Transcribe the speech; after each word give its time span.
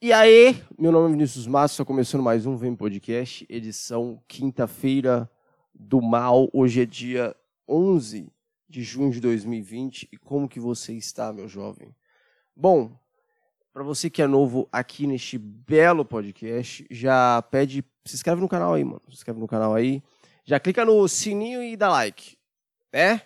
E 0.00 0.12
aí, 0.12 0.62
meu 0.78 0.92
nome 0.92 1.08
é 1.08 1.10
Vinícius 1.10 1.44
Massa, 1.48 1.74
está 1.74 1.84
começando 1.84 2.22
mais 2.22 2.46
um 2.46 2.56
Vem 2.56 2.72
Podcast, 2.72 3.44
edição 3.48 4.22
quinta-feira 4.28 5.28
do 5.74 6.00
mal. 6.00 6.48
Hoje 6.52 6.82
é 6.82 6.86
dia 6.86 7.34
11 7.68 8.32
de 8.68 8.82
junho 8.84 9.10
de 9.10 9.20
2020. 9.20 10.08
E 10.12 10.16
como 10.16 10.48
que 10.48 10.60
você 10.60 10.92
está, 10.92 11.32
meu 11.32 11.48
jovem? 11.48 11.92
Bom, 12.54 12.96
para 13.72 13.82
você 13.82 14.08
que 14.08 14.22
é 14.22 14.28
novo 14.28 14.68
aqui 14.70 15.04
neste 15.04 15.36
belo 15.36 16.04
podcast, 16.04 16.86
já 16.88 17.42
pede, 17.50 17.84
se 18.04 18.14
inscreve 18.14 18.40
no 18.40 18.48
canal 18.48 18.74
aí, 18.74 18.84
mano. 18.84 19.02
Se 19.08 19.14
inscreve 19.14 19.40
no 19.40 19.48
canal 19.48 19.74
aí. 19.74 20.00
Já 20.44 20.60
clica 20.60 20.84
no 20.84 21.08
sininho 21.08 21.60
e 21.60 21.76
dá 21.76 21.88
like, 21.88 22.38
né? 22.92 23.22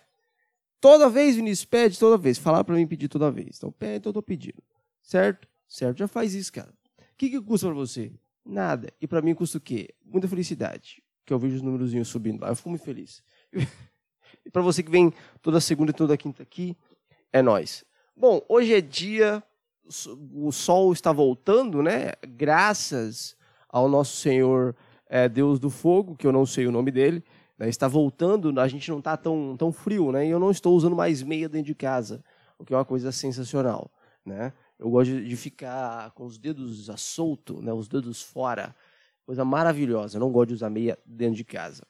Toda 0.81 1.07
vez, 1.07 1.35
Vinícius, 1.35 1.65
pede 1.65 1.99
toda 1.99 2.17
vez. 2.17 2.39
Falar 2.39 2.63
para 2.63 2.73
mim 2.73 2.87
pedir 2.87 3.09
toda 3.09 3.29
vez. 3.29 3.57
Então, 3.57 3.71
pede, 3.71 3.97
então 3.97 4.09
eu 4.09 4.13
tô 4.15 4.23
pedindo. 4.23 4.63
Certo? 5.03 5.52
Certo? 5.73 5.97
Já 5.97 6.07
faz 6.07 6.35
isso, 6.35 6.53
cara. 6.53 6.69
O 6.99 7.17
que, 7.17 7.31
que 7.31 7.41
custa 7.41 7.65
para 7.65 7.75
você? 7.75 8.11
Nada. 8.45 8.93
E 9.01 9.07
para 9.07 9.23
mim 9.23 9.33
custa 9.33 9.57
o 9.57 9.61
quê? 9.61 9.89
Muita 10.05 10.27
felicidade. 10.27 11.01
Que 11.25 11.33
eu 11.33 11.39
vejo 11.39 11.55
os 11.55 11.61
númerozinhos 11.63 12.09
subindo 12.09 12.41
lá. 12.41 12.49
Eu 12.49 12.55
fico 12.55 12.69
muito 12.69 12.85
feliz. 12.85 13.23
e 14.45 14.51
para 14.51 14.61
você 14.61 14.83
que 14.83 14.91
vem 14.91 15.11
toda 15.41 15.59
segunda 15.59 15.89
e 15.89 15.93
toda 15.95 16.15
quinta 16.15 16.43
aqui, 16.43 16.77
é 17.31 17.41
nós. 17.41 17.83
Bom, 18.15 18.39
hoje 18.47 18.71
é 18.71 18.81
dia. 18.81 19.41
O 20.31 20.51
sol 20.51 20.93
está 20.93 21.11
voltando, 21.11 21.81
né? 21.81 22.11
Graças 22.21 23.35
ao 23.67 23.89
nosso 23.89 24.17
Senhor 24.17 24.75
é, 25.09 25.27
Deus 25.27 25.59
do 25.59 25.71
Fogo, 25.71 26.15
que 26.15 26.27
eu 26.27 26.31
não 26.31 26.45
sei 26.45 26.67
o 26.67 26.71
nome 26.71 26.91
dele. 26.91 27.23
Né? 27.57 27.67
Está 27.67 27.87
voltando, 27.87 28.59
a 28.59 28.67
gente 28.67 28.91
não 28.91 28.99
está 28.99 29.17
tão, 29.17 29.57
tão 29.57 29.71
frio, 29.71 30.11
né? 30.11 30.27
E 30.27 30.29
eu 30.29 30.39
não 30.39 30.51
estou 30.51 30.75
usando 30.75 30.95
mais 30.95 31.23
meia 31.23 31.49
dentro 31.49 31.65
de 31.65 31.75
casa, 31.75 32.23
o 32.59 32.63
que 32.63 32.75
é 32.75 32.77
uma 32.77 32.85
coisa 32.85 33.11
sensacional, 33.11 33.91
né? 34.23 34.53
Eu 34.77 34.89
gosto 34.89 35.21
de 35.21 35.35
ficar 35.35 36.11
com 36.11 36.25
os 36.25 36.37
dedos 36.37 36.89
a 36.89 36.97
solto, 36.97 37.61
né, 37.61 37.71
os 37.71 37.87
dedos 37.87 38.21
fora. 38.21 38.75
Coisa 39.25 39.45
maravilhosa. 39.45 40.17
Eu 40.17 40.19
não 40.19 40.31
gosto 40.31 40.49
de 40.49 40.55
usar 40.55 40.69
meia 40.69 40.97
dentro 41.05 41.35
de 41.35 41.43
casa. 41.43 41.83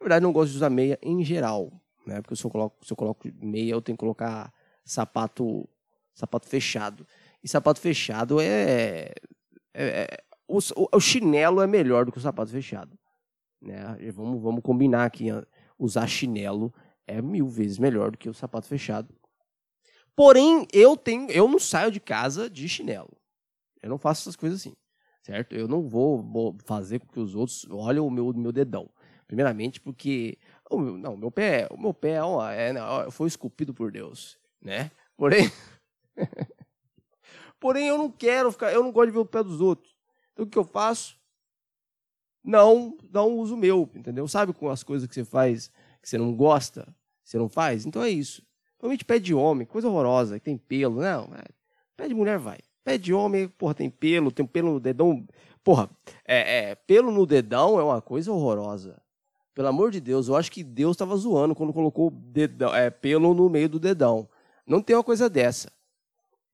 Na 0.00 0.04
verdade, 0.04 0.22
não 0.22 0.32
gosto 0.32 0.50
de 0.50 0.56
usar 0.56 0.70
meia 0.70 0.98
em 1.02 1.22
geral, 1.22 1.70
né? 2.06 2.20
Porque 2.22 2.34
se 2.34 2.44
eu 2.44 2.50
coloco, 2.50 2.84
se 2.84 2.92
eu 2.92 2.96
coloco 2.96 3.28
meia, 3.42 3.72
eu 3.72 3.82
tenho 3.82 3.96
que 3.96 4.00
colocar 4.00 4.52
sapato, 4.84 5.68
sapato 6.14 6.46
fechado. 6.48 7.06
E 7.42 7.48
sapato 7.48 7.80
fechado 7.80 8.40
é, 8.40 9.12
é, 9.74 9.84
é 9.84 10.06
o, 10.48 10.58
o, 10.92 11.00
chinelo 11.00 11.60
é 11.60 11.66
melhor 11.66 12.06
do 12.06 12.12
que 12.12 12.18
o 12.18 12.22
sapato 12.22 12.50
fechado, 12.50 12.98
né? 13.60 13.96
Vamos, 14.12 14.42
vamos 14.42 14.62
combinar 14.62 15.04
aqui, 15.04 15.26
usar 15.78 16.06
chinelo 16.06 16.72
é 17.06 17.20
mil 17.20 17.48
vezes 17.48 17.78
melhor 17.78 18.10
do 18.10 18.18
que 18.18 18.28
o 18.28 18.34
sapato 18.34 18.66
fechado. 18.66 19.14
Porém, 20.18 20.66
eu 20.72 20.96
tenho, 20.96 21.30
eu 21.30 21.46
não 21.46 21.60
saio 21.60 21.92
de 21.92 22.00
casa 22.00 22.50
de 22.50 22.68
chinelo. 22.68 23.16
Eu 23.80 23.88
não 23.88 23.98
faço 23.98 24.22
essas 24.22 24.34
coisas 24.34 24.58
assim, 24.58 24.74
certo? 25.22 25.54
Eu 25.54 25.68
não 25.68 25.88
vou 25.88 26.56
fazer 26.64 26.98
com 26.98 27.06
que 27.06 27.20
os 27.20 27.36
outros 27.36 27.64
olhem 27.70 28.00
o 28.00 28.10
meu, 28.10 28.32
meu 28.34 28.50
dedão. 28.50 28.90
Primeiramente, 29.28 29.80
porque 29.80 30.36
o 30.68 30.76
meu, 30.76 30.98
não, 30.98 31.16
meu 31.16 31.30
pé, 31.30 31.68
o 31.70 31.80
meu 31.80 31.94
pé 31.94 32.20
ó, 32.20 32.50
é, 32.50 32.74
ó, 32.82 33.08
foi 33.12 33.28
esculpido 33.28 33.72
por 33.72 33.92
Deus, 33.92 34.36
né? 34.60 34.90
Porém, 35.16 35.52
porém 37.60 37.86
eu 37.86 37.96
não 37.96 38.10
quero 38.10 38.50
ficar, 38.50 38.72
eu 38.72 38.82
não 38.82 38.90
gosto 38.90 39.06
de 39.06 39.12
ver 39.12 39.20
o 39.20 39.24
pé 39.24 39.44
dos 39.44 39.60
outros. 39.60 39.96
Então 40.32 40.44
o 40.44 40.48
que 40.48 40.58
eu 40.58 40.64
faço? 40.64 41.16
Não, 42.42 42.98
não 43.08 43.38
uso 43.38 43.54
o 43.54 43.56
meu, 43.56 43.88
entendeu? 43.94 44.26
Sabe 44.26 44.52
com 44.52 44.68
as 44.68 44.82
coisas 44.82 45.06
que 45.06 45.14
você 45.14 45.24
faz 45.24 45.70
que 46.02 46.08
você 46.08 46.18
não 46.18 46.34
gosta, 46.34 46.92
você 47.22 47.38
não 47.38 47.48
faz? 47.48 47.86
Então 47.86 48.02
é 48.02 48.10
isso. 48.10 48.47
Normalmente 48.80 49.04
pé 49.04 49.18
de 49.18 49.34
homem, 49.34 49.66
coisa 49.66 49.88
horrorosa, 49.88 50.38
que 50.38 50.44
tem 50.44 50.56
pelo. 50.56 51.00
Não, 51.00 51.24
é, 51.34 51.44
pé 51.96 52.08
de 52.08 52.14
mulher 52.14 52.38
vai. 52.38 52.58
Pé 52.84 52.96
de 52.96 53.12
homem, 53.12 53.48
porra, 53.48 53.74
tem 53.74 53.90
pelo, 53.90 54.30
tem 54.30 54.46
pelo 54.46 54.74
no 54.74 54.80
dedão. 54.80 55.26
Porra, 55.64 55.90
é, 56.24 56.70
é, 56.70 56.74
pelo 56.74 57.10
no 57.10 57.26
dedão 57.26 57.78
é 57.78 57.82
uma 57.82 58.00
coisa 58.00 58.32
horrorosa. 58.32 59.00
Pelo 59.54 59.68
amor 59.68 59.90
de 59.90 60.00
Deus, 60.00 60.28
eu 60.28 60.36
acho 60.36 60.52
que 60.52 60.62
Deus 60.62 60.94
estava 60.94 61.16
zoando 61.16 61.54
quando 61.54 61.72
colocou 61.72 62.10
dedão, 62.10 62.72
é, 62.74 62.90
pelo 62.90 63.34
no 63.34 63.48
meio 63.50 63.68
do 63.68 63.80
dedão. 63.80 64.28
Não 64.64 64.80
tem 64.80 64.94
uma 64.94 65.02
coisa 65.02 65.28
dessa. 65.28 65.72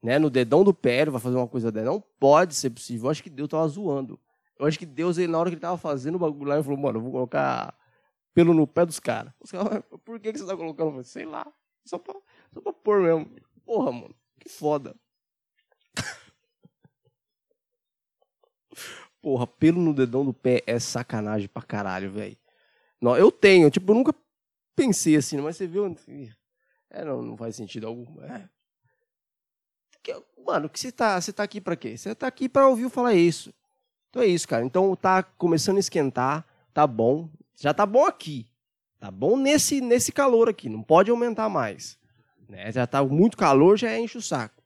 Né? 0.03 0.19
No 0.19 0.31
dedão 0.31 0.65
do 0.65 0.73
pé, 0.73 1.03
ele 1.03 1.11
vai 1.11 1.21
fazer 1.21 1.37
uma 1.37 1.47
coisa 1.47 1.71
dessa. 1.71 1.87
Não 1.87 2.03
pode 2.19 2.55
ser 2.55 2.71
possível. 2.71 3.07
Eu 3.07 3.11
acho 3.11 3.23
que 3.23 3.31
Deus 3.31 3.47
estava 3.47 3.69
zoando. 3.69 4.19
Eu 4.59 4.67
acho 4.67 4.79
que 4.79 4.87
Deus, 4.87 5.19
ele, 5.19 5.31
na 5.31 5.39
hora 5.39 5.51
que 5.51 5.55
ele 5.55 5.59
estava 5.59 5.77
fazendo 5.77 6.15
o 6.15 6.19
bagulho 6.19 6.49
lá, 6.49 6.55
ele 6.55 6.65
falou, 6.65 6.79
mano, 6.79 6.99
eu 6.99 7.03
vou 7.03 7.13
colocar 7.13 7.75
pelo 8.33 8.55
no 8.55 8.67
pé 8.67 8.87
dos 8.87 8.99
caras. 8.99 9.33
Por 10.05 10.19
que, 10.19 10.33
que 10.33 10.39
você 10.39 10.45
está 10.45 10.57
colocando? 10.57 11.03
Sei 11.05 11.25
lá. 11.25 11.47
Só 11.85 11.99
pra, 11.99 12.15
só 12.53 12.61
pra 12.61 12.73
pôr 12.73 13.01
mesmo. 13.03 13.31
Porra, 13.65 13.93
mano. 13.93 14.15
Que 14.41 14.49
foda. 14.49 14.95
Porra, 19.23 19.47
pelo 19.47 19.81
no 19.81 19.95
dedão 19.95 20.25
do 20.25 20.35
pé 20.35 20.63
é 20.67 20.79
sacanagem 20.79 21.49
pra 21.49 21.63
caralho, 21.63 22.11
velho. 22.11 22.37
Eu 23.01 23.31
tenho, 23.31 23.71
tipo, 23.71 23.91
eu 23.93 23.97
nunca 23.97 24.15
pensei 24.75 25.17
assim, 25.17 25.39
mas 25.41 25.57
você 25.57 25.67
viu. 25.67 25.97
É, 26.91 27.05
não, 27.05 27.23
não 27.23 27.37
faz 27.37 27.57
sentido 27.57 27.87
algum. 27.87 28.23
É. 28.23 28.49
Mano, 30.45 30.69
que 30.69 30.79
você 30.79 30.93
tá, 30.93 31.19
você 31.19 31.33
tá 31.33 31.43
aqui 31.43 31.61
pra 31.61 31.75
quê? 31.75 31.97
Você 31.97 32.15
tá 32.15 32.27
aqui 32.27 32.49
pra 32.49 32.69
ouvir 32.69 32.83
eu 32.83 32.91
falar 32.91 33.15
isso. 33.15 33.53
Então 34.11 34.23
é 34.23 34.27
isso, 34.27 34.47
cara. 34.47 34.65
Então 34.65 34.95
tá 34.95 35.23
começando 35.23 35.79
a 35.79 35.81
esquentar, 35.81 36.47
tá 36.73 36.87
bom. 36.87 37.31
Já 37.57 37.73
tá 37.73 37.87
bom 37.87 38.05
aqui. 38.05 38.47
Tá 39.05 39.11
bom 39.11 39.37
nesse, 39.37 39.83
nesse 39.83 40.11
calor 40.11 40.49
aqui, 40.49 40.67
não 40.67 40.83
pode 40.83 41.11
aumentar 41.11 41.47
mais. 41.51 41.99
Né? 42.49 42.73
Já 42.73 42.87
tá 42.87 43.05
muito 43.05 43.37
calor, 43.37 43.77
já 43.77 43.99
enche 43.99 44.17
o 44.17 44.23
saco. 44.23 44.63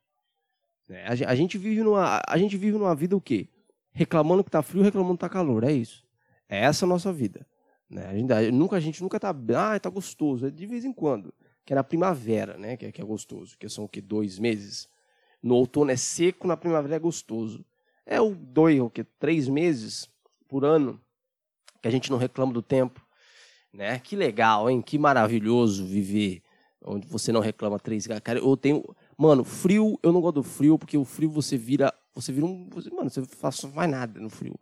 Né? 0.88 1.04
A, 1.06 1.32
a, 1.32 1.34
gente 1.34 1.58
vive 1.58 1.82
numa, 1.82 2.22
a 2.24 2.38
gente 2.38 2.56
vive 2.56 2.78
numa 2.78 2.94
vida 2.94 3.16
o 3.16 3.20
quê? 3.20 3.48
Reclamando 3.90 4.44
que 4.44 4.50
tá 4.52 4.62
frio, 4.62 4.84
reclamando 4.84 5.16
que 5.16 5.22
tá 5.22 5.28
calor. 5.28 5.64
É 5.64 5.72
isso. 5.72 6.06
É 6.48 6.60
essa 6.60 6.86
a 6.86 6.88
nossa 6.88 7.12
vida. 7.12 7.44
Né? 7.90 8.06
A, 8.06 8.14
gente, 8.14 8.32
a, 8.32 8.52
nunca, 8.52 8.76
a 8.76 8.80
gente 8.80 9.02
nunca 9.02 9.18
tá. 9.18 9.34
Ah, 9.56 9.80
tá 9.80 9.90
gostoso. 9.90 10.46
É 10.46 10.50
de 10.52 10.66
vez 10.66 10.84
em 10.84 10.92
quando. 10.92 11.34
Que 11.64 11.72
é 11.72 11.74
na 11.74 11.82
primavera, 11.82 12.56
né? 12.56 12.76
Que 12.76 12.86
é, 12.86 12.92
que 12.92 13.00
é 13.00 13.04
gostoso. 13.04 13.58
Que 13.58 13.68
são 13.68 13.86
o 13.86 13.88
quê? 13.88 14.00
Dois 14.00 14.38
meses. 14.38 14.88
No 15.42 15.56
outono 15.56 15.90
é 15.90 15.96
seco, 15.96 16.46
na 16.46 16.56
primavera 16.56 16.94
é 16.94 17.00
gostoso. 17.00 17.66
É 18.06 18.20
o 18.20 18.36
dois, 18.36 18.78
o 18.78 18.88
quê? 18.88 19.04
Três 19.18 19.48
meses 19.48 20.08
por 20.46 20.64
ano 20.64 21.00
que 21.82 21.88
a 21.88 21.90
gente 21.90 22.08
não 22.08 22.18
reclama 22.18 22.52
do 22.52 22.62
tempo 22.62 23.07
né? 23.72 23.98
Que 23.98 24.16
legal, 24.16 24.68
hein? 24.68 24.82
Que 24.82 24.98
maravilhoso 24.98 25.86
viver 25.86 26.42
onde 26.84 27.06
você 27.06 27.32
não 27.32 27.40
reclama 27.40 27.78
três 27.78 28.06
cara 28.06 28.38
eu 28.38 28.56
tenho 28.56 28.84
mano 29.16 29.44
frio 29.44 29.98
eu 30.02 30.12
não 30.12 30.20
gosto 30.20 30.36
do 30.36 30.42
frio 30.42 30.78
porque 30.78 30.96
o 30.96 31.04
frio 31.04 31.30
você 31.30 31.56
vira 31.56 31.92
você 32.14 32.32
vira 32.32 32.46
um 32.46 32.68
você, 32.70 32.90
mano 32.90 33.10
você 33.10 33.24
faz, 33.24 33.62
não 33.62 33.72
faz 33.72 33.90
nada 33.90 34.20
no 34.20 34.30
frio 34.30 34.58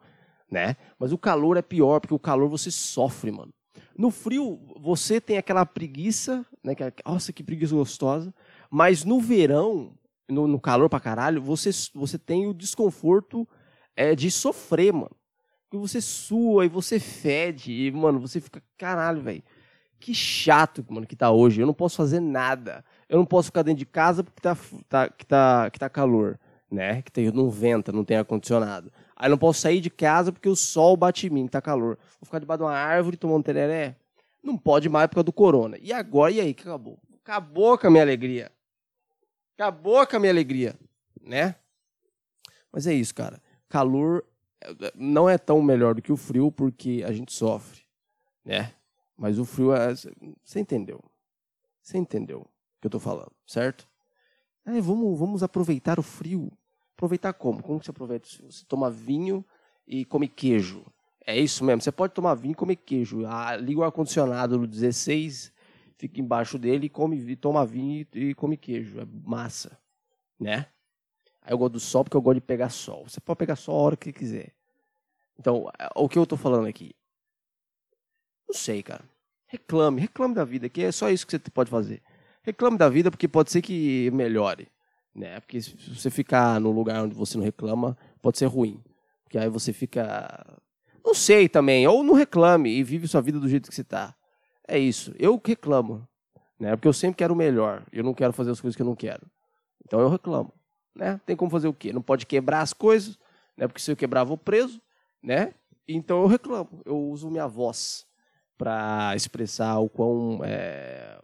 né 0.50 0.76
mas 0.98 1.12
o 1.12 1.18
calor 1.18 1.56
é 1.56 1.62
pior 1.62 2.00
porque 2.00 2.14
o 2.14 2.18
calor 2.18 2.48
você 2.48 2.70
sofre 2.70 3.30
mano 3.30 3.52
no 3.96 4.10
frio 4.10 4.58
você 4.80 5.20
tem 5.20 5.36
aquela 5.36 5.66
preguiça 5.66 6.44
né 6.64 6.74
que, 6.74 6.82
nossa 7.04 7.32
que 7.32 7.42
preguiça 7.42 7.74
gostosa 7.74 8.34
mas 8.70 9.04
no 9.04 9.20
verão 9.20 9.92
no, 10.28 10.46
no 10.46 10.60
calor 10.60 10.88
pra 10.88 11.00
caralho 11.00 11.42
você 11.42 11.70
você 11.94 12.18
tem 12.18 12.46
o 12.46 12.54
desconforto 12.54 13.46
é, 13.94 14.14
de 14.14 14.30
sofrer 14.30 14.92
mano 14.92 15.15
que 15.70 15.76
você 15.76 16.00
sua 16.00 16.64
e 16.64 16.68
você 16.68 16.98
fede. 16.98 17.72
E, 17.72 17.90
mano, 17.90 18.20
você 18.20 18.40
fica, 18.40 18.62
caralho, 18.76 19.22
velho. 19.22 19.42
Que 19.98 20.14
chato, 20.14 20.84
mano, 20.88 21.06
que 21.06 21.16
tá 21.16 21.30
hoje. 21.30 21.60
Eu 21.60 21.66
não 21.66 21.74
posso 21.74 21.96
fazer 21.96 22.20
nada. 22.20 22.84
Eu 23.08 23.18
não 23.18 23.26
posso 23.26 23.46
ficar 23.46 23.62
dentro 23.62 23.78
de 23.78 23.86
casa 23.86 24.22
porque 24.22 24.40
tá, 24.40 24.56
tá, 24.88 25.08
que, 25.08 25.26
tá, 25.26 25.70
que 25.70 25.78
tá 25.78 25.88
calor, 25.88 26.38
né? 26.70 27.02
Que 27.02 27.10
tem, 27.10 27.30
não 27.30 27.50
venta, 27.50 27.90
não 27.92 28.04
tem 28.04 28.16
ar-condicionado. 28.16 28.92
Aí 29.16 29.28
não 29.30 29.38
posso 29.38 29.60
sair 29.60 29.80
de 29.80 29.90
casa 29.90 30.30
porque 30.30 30.48
o 30.48 30.56
sol 30.56 30.96
bate 30.96 31.26
em 31.26 31.30
mim, 31.30 31.48
tá 31.48 31.60
calor. 31.60 31.98
Vou 32.20 32.26
ficar 32.26 32.38
debaixo 32.38 32.58
de 32.58 32.64
uma 32.64 32.76
árvore 32.76 33.16
tomando 33.16 33.44
tereré? 33.44 33.96
Não 34.42 34.56
pode 34.56 34.88
mais 34.88 35.08
por 35.08 35.14
causa 35.14 35.24
do 35.24 35.32
corona. 35.32 35.76
E 35.80 35.92
agora, 35.92 36.30
e 36.30 36.40
aí, 36.40 36.54
que 36.54 36.62
acabou? 36.62 37.00
Acabou 37.24 37.76
com 37.76 37.86
a 37.86 37.90
minha 37.90 38.02
alegria. 38.02 38.52
Acabou 39.54 40.06
com 40.06 40.16
a 40.16 40.20
minha 40.20 40.32
alegria, 40.32 40.76
né? 41.20 41.56
Mas 42.70 42.86
é 42.86 42.92
isso, 42.92 43.14
cara. 43.14 43.42
Calor 43.68 44.22
não 44.94 45.28
é 45.28 45.38
tão 45.38 45.62
melhor 45.62 45.94
do 45.94 46.02
que 46.02 46.12
o 46.12 46.16
frio 46.16 46.50
porque 46.50 47.04
a 47.06 47.12
gente 47.12 47.32
sofre, 47.32 47.82
né? 48.44 48.72
Mas 49.16 49.38
o 49.38 49.44
frio 49.44 49.74
é, 49.74 49.94
você 49.94 50.60
entendeu? 50.60 51.02
Você 51.80 51.96
entendeu 51.98 52.40
o 52.40 52.80
que 52.80 52.86
eu 52.86 52.88
estou 52.88 53.00
falando, 53.00 53.32
certo? 53.46 53.88
É, 54.64 54.80
vamos, 54.80 55.18
vamos 55.18 55.42
aproveitar 55.42 55.98
o 55.98 56.02
frio. 56.02 56.50
Aproveitar 56.96 57.32
como? 57.32 57.62
Como 57.62 57.82
você 57.82 57.90
aproveita? 57.90 58.28
Você 58.50 58.64
toma 58.66 58.90
vinho 58.90 59.44
e 59.86 60.04
come 60.04 60.26
queijo. 60.26 60.84
É 61.24 61.38
isso 61.38 61.64
mesmo. 61.64 61.82
Você 61.82 61.92
pode 61.92 62.12
tomar 62.14 62.34
vinho 62.34 62.52
e 62.52 62.54
comer 62.56 62.76
queijo. 62.76 63.26
Ah, 63.26 63.56
liga 63.56 63.80
o 63.80 63.84
ar-condicionado 63.84 64.58
no 64.58 64.66
16, 64.66 65.52
fica 65.96 66.20
embaixo 66.20 66.58
dele 66.58 66.86
e 66.86 66.88
come, 66.88 67.36
toma 67.36 67.64
vinho 67.66 68.06
e, 68.14 68.30
e 68.30 68.34
come 68.34 68.56
queijo. 68.56 69.00
É 69.00 69.06
massa, 69.24 69.78
né? 70.38 70.66
Aí 71.42 71.52
eu 71.52 71.58
gosto 71.58 71.74
do 71.74 71.80
sol 71.80 72.02
porque 72.02 72.16
eu 72.16 72.22
gosto 72.22 72.36
de 72.36 72.40
pegar 72.40 72.70
sol. 72.70 73.08
Você 73.08 73.20
pode 73.20 73.38
pegar 73.38 73.54
sol 73.54 73.78
a 73.78 73.82
hora 73.82 73.96
que 73.96 74.12
quiser. 74.12 74.55
Então, 75.38 75.68
é, 75.78 75.88
o 75.94 76.08
que 76.08 76.18
eu 76.18 76.26
tô 76.26 76.36
falando 76.36 76.66
aqui? 76.66 76.94
Não 78.48 78.54
sei, 78.54 78.82
cara. 78.82 79.04
Reclame, 79.48 80.00
reclame 80.00 80.34
da 80.34 80.44
vida, 80.44 80.68
que 80.68 80.82
é 80.82 80.92
só 80.92 81.08
isso 81.10 81.26
que 81.26 81.32
você 81.32 81.38
pode 81.50 81.70
fazer. 81.70 82.02
Reclame 82.42 82.78
da 82.78 82.88
vida 82.88 83.10
porque 83.10 83.28
pode 83.28 83.50
ser 83.50 83.62
que 83.62 84.10
melhore. 84.12 84.68
né? 85.14 85.40
Porque 85.40 85.60
se 85.60 85.74
você 85.94 86.10
ficar 86.10 86.60
num 86.60 86.70
lugar 86.72 87.02
onde 87.02 87.14
você 87.14 87.36
não 87.36 87.44
reclama, 87.44 87.96
pode 88.20 88.38
ser 88.38 88.46
ruim. 88.46 88.82
Porque 89.24 89.38
aí 89.38 89.48
você 89.48 89.72
fica. 89.72 90.60
Não 91.04 91.14
sei 91.14 91.48
também, 91.48 91.86
ou 91.86 92.02
não 92.02 92.14
reclame 92.14 92.70
e 92.70 92.82
vive 92.82 93.08
sua 93.08 93.20
vida 93.20 93.38
do 93.40 93.48
jeito 93.48 93.68
que 93.68 93.74
você 93.74 93.82
está. 93.82 94.14
É 94.66 94.78
isso. 94.78 95.14
Eu 95.18 95.40
reclamo, 95.44 96.06
né? 96.58 96.74
Porque 96.76 96.88
eu 96.88 96.92
sempre 96.92 97.16
quero 97.16 97.34
o 97.34 97.36
melhor. 97.36 97.84
Eu 97.92 98.04
não 98.04 98.12
quero 98.14 98.32
fazer 98.32 98.50
as 98.50 98.60
coisas 98.60 98.76
que 98.76 98.82
eu 98.82 98.86
não 98.86 98.96
quero. 98.96 99.26
Então 99.84 100.00
eu 100.00 100.08
reclamo, 100.08 100.52
né? 100.94 101.20
Tem 101.24 101.36
como 101.36 101.50
fazer 101.50 101.68
o 101.68 101.72
quê? 101.74 101.92
Não 101.92 102.02
pode 102.02 102.26
quebrar 102.26 102.60
as 102.60 102.72
coisas, 102.72 103.18
né? 103.56 103.66
Porque 103.68 103.80
se 103.80 103.90
eu 103.90 103.96
quebrar, 103.96 104.24
vou 104.24 104.36
preso, 104.36 104.80
né? 105.26 105.52
Então 105.88 106.22
eu 106.22 106.28
reclamo. 106.28 106.80
Eu 106.84 106.96
uso 106.96 107.28
minha 107.28 107.48
voz 107.48 108.06
para 108.56 109.12
expressar 109.16 109.80
o 109.80 109.88
quão 109.88 110.40
é, 110.44 111.20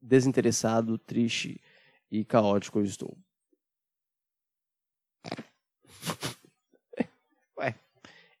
desinteressado, 0.00 0.96
triste 0.96 1.60
e 2.10 2.24
caótico 2.24 2.78
eu 2.78 2.84
estou. 2.84 3.18
Ué, 7.58 7.74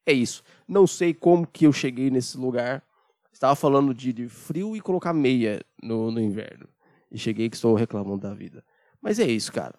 é 0.06 0.12
isso. 0.12 0.42
Não 0.66 0.86
sei 0.86 1.12
como 1.12 1.46
que 1.46 1.66
eu 1.66 1.72
cheguei 1.72 2.10
nesse 2.10 2.38
lugar. 2.38 2.82
Estava 3.30 3.54
falando 3.54 3.92
de, 3.92 4.12
de 4.12 4.28
frio 4.28 4.74
e 4.74 4.80
colocar 4.80 5.12
meia 5.12 5.60
no, 5.82 6.10
no 6.10 6.20
inverno. 6.20 6.66
E 7.10 7.18
cheguei 7.18 7.50
que 7.50 7.56
estou 7.56 7.74
reclamando 7.74 8.22
da 8.22 8.32
vida. 8.32 8.64
Mas 9.02 9.18
é 9.18 9.26
isso, 9.26 9.52
cara. 9.52 9.74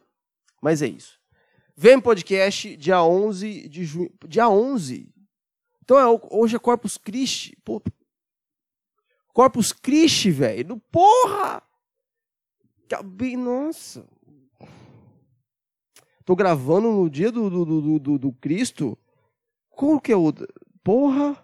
Mas 0.62 0.84
é 0.84 0.88
isso. 0.88 1.20
Vem 1.76 2.00
podcast 2.00 2.78
dia 2.78 3.04
11 3.04 3.68
de 3.68 3.84
junho. 3.84 4.12
Dia 4.28 4.48
11? 4.48 5.15
Então 5.86 6.00
é, 6.00 6.20
hoje 6.32 6.56
é 6.56 6.60
Corpus 6.60 6.98
Christi. 6.98 7.56
Pô. 7.64 7.82
Corpus 9.28 9.72
Christi, 9.72 10.32
velho. 10.32 10.82
Porra! 10.92 11.62
Nossa. 13.38 14.06
Tô 16.26 16.36
gravando 16.36 16.92
no 16.92 17.10
dia 17.10 17.32
do, 17.32 17.50
do, 17.50 17.66
do, 17.66 18.00
do, 18.00 18.18
do 18.18 18.34
Cristo. 18.34 18.98
Qual 19.70 20.02
que 20.02 20.12
é 20.12 20.16
o. 20.18 20.34
Porra! 20.84 21.42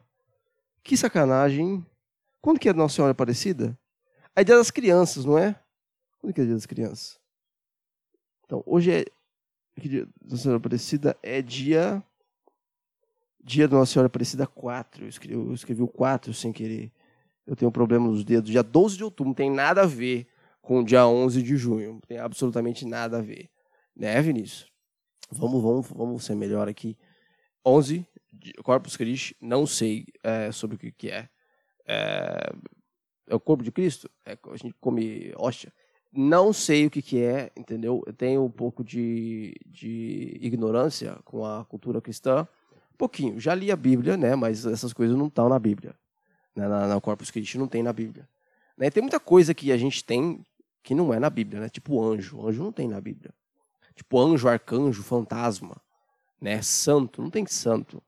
Que 0.84 0.98
sacanagem, 0.98 1.86
Quando 2.42 2.60
que 2.60 2.68
é 2.68 2.74
Nossa 2.74 2.96
Senhora 2.96 3.12
Aparecida? 3.12 3.78
É 4.36 4.44
dia 4.44 4.58
das 4.58 4.72
crianças, 4.72 5.24
não 5.24 5.38
é? 5.38 5.62
Quando 6.20 6.34
que 6.34 6.42
é 6.42 6.46
dia 6.46 6.56
das 6.56 6.66
crianças? 6.66 7.20
Então, 8.46 8.64
hoje 8.66 8.92
é. 8.92 9.06
Nossa 10.24 10.42
Senhora 10.42 10.58
Aparecida 10.58 11.16
é 11.22 11.44
dia. 11.44 12.04
Dia 13.44 13.68
da 13.68 13.78
Nossa 13.78 13.94
Senhora 13.94 14.08
Aparecida 14.08 14.46
4. 14.46 15.06
Eu 15.06 15.10
escrevi, 15.10 15.34
eu 15.34 15.54
escrevi 15.54 15.82
o 15.82 15.88
4 15.88 16.34
sem 16.34 16.52
querer. 16.52 16.92
Eu 17.46 17.56
tenho 17.56 17.70
um 17.70 17.72
problema 17.72 18.08
nos 18.08 18.24
dedos. 18.24 18.50
Dia 18.50 18.64
12 18.64 18.98
de 18.98 19.04
outubro. 19.04 19.30
Não 19.30 19.36
tem 19.36 19.50
nada 19.50 19.82
a 19.82 19.86
ver 19.86 20.28
com 20.62 20.80
o 20.80 20.86
dia 20.86 21.06
11 21.06 21.42
de 21.42 21.58
junho. 21.58 21.94
Não 21.94 22.00
tem 22.02 22.18
absolutamente 22.18 22.86
nada 22.86 23.18
a 23.18 23.22
ver. 23.22 23.50
Né, 23.96 24.22
Vinícius? 24.22 24.72
Vamos, 25.32 25.62
vamos, 25.62 25.88
vamos 25.90 26.24
ser 26.24 26.36
melhor 26.36 26.68
aqui. 26.68 26.98
11, 27.66 28.06
Corpus 28.64 28.98
Christi, 28.98 29.36
não 29.40 29.66
sei 29.66 30.06
é, 30.24 30.52
sobre 30.52 30.76
o 30.76 30.80
que, 30.80 30.92
que 30.92 31.10
é. 31.10 31.30
é. 31.88 32.52
é. 33.28 33.36
o 33.36 33.40
corpo 33.40 33.64
de 33.64 33.72
Cristo? 33.72 34.10
É, 34.26 34.38
a 34.52 34.58
gente 34.58 34.76
come 34.80 35.34
hóstia. 35.38 35.74
Não 36.12 36.52
sei 36.52 36.86
o 36.86 36.90
que, 36.90 37.02
que 37.02 37.22
é, 37.24 37.52
entendeu? 37.56 38.04
Eu 38.06 38.14
tenho 38.14 38.44
um 38.44 38.52
pouco 38.52 38.84
de, 38.84 39.56
de 39.66 40.38
ignorância 40.42 41.18
com 41.24 41.46
a 41.46 41.64
cultura 41.64 42.02
cristã. 42.02 42.46
Pouquinho. 43.02 43.40
Já 43.40 43.56
li 43.56 43.72
a 43.72 43.76
Bíblia, 43.76 44.16
né? 44.16 44.36
Mas 44.36 44.64
essas 44.64 44.94
coisas 44.94 45.18
não 45.18 45.26
estão 45.26 45.50
na 45.50 45.58
Bíblia. 45.58 45.96
Né? 46.56 46.68
Na, 46.68 46.86
na 46.86 47.02
Corpus 47.02 47.32
Christi 47.32 47.58
não 47.58 47.68
tem 47.68 47.82
na 47.82 47.92
Bíblia. 47.92 48.30
Né? 48.78 48.92
Tem 48.92 49.02
muita 49.02 49.20
coisa 49.20 49.56
que 49.56 49.72
a 49.72 49.78
gente 49.78 50.04
tem 50.04 50.46
que 50.84 50.94
não 50.94 51.12
é 51.12 51.18
na 51.18 51.28
Bíblia, 51.28 51.62
né? 51.62 51.68
Tipo 51.68 52.00
anjo. 52.00 52.48
Anjo 52.48 52.62
não 52.62 52.72
tem 52.72 52.88
na 52.88 53.02
Bíblia. 53.02 53.34
Tipo 53.96 54.20
anjo, 54.20 54.48
arcanjo, 54.48 55.02
fantasma, 55.02 55.82
né? 56.40 56.62
Santo, 56.62 57.24
não 57.24 57.32
tem 57.32 57.44
santo. 57.48 58.04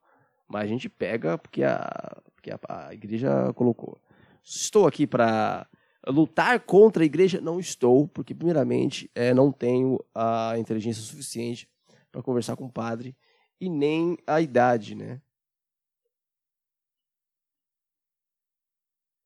Mas 0.46 0.62
a 0.62 0.66
gente 0.68 0.88
pega 0.88 1.36
porque 1.36 1.64
a, 1.64 2.16
porque 2.36 2.52
a, 2.52 2.60
a 2.68 2.94
igreja 2.94 3.52
colocou. 3.54 4.00
Estou 4.44 4.86
aqui 4.86 5.08
para 5.08 5.66
lutar 6.06 6.60
contra 6.60 7.02
a 7.02 7.06
igreja? 7.06 7.40
Não 7.40 7.58
estou, 7.58 8.06
porque 8.06 8.32
primeiramente 8.32 9.10
é, 9.12 9.34
não 9.34 9.50
tenho 9.50 9.98
a 10.14 10.54
inteligência 10.56 11.02
suficiente 11.02 11.68
para 12.12 12.22
conversar 12.22 12.54
com 12.54 12.66
o 12.66 12.72
padre 12.72 13.16
e 13.64 13.68
nem 13.68 14.18
a 14.26 14.40
idade, 14.40 14.94
né? 14.94 15.20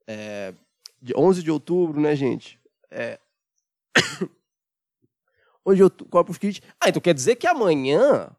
É, 0.07 0.55
11 1.15 1.43
de 1.43 1.51
outubro, 1.51 2.01
né, 2.01 2.17
gente? 2.17 2.59
É, 2.91 3.21
onde 5.65 5.83
eu 5.83 5.91
Corpus 5.91 6.39
Christi. 6.39 6.63
Ah, 6.81 6.89
então 6.89 7.03
quer 7.03 7.13
dizer 7.15 7.37
que 7.37 7.47
amanhã, 7.47 8.31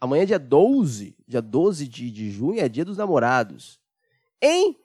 amanhã 0.00 0.22
é 0.22 0.26
dia 0.26 0.38
12, 0.38 1.16
dia 1.26 1.42
12 1.42 1.88
de, 1.88 2.10
de 2.10 2.30
junho, 2.30 2.60
é 2.60 2.68
dia 2.68 2.84
dos 2.84 2.96
namorados. 2.96 3.80
Hein? 4.40 4.78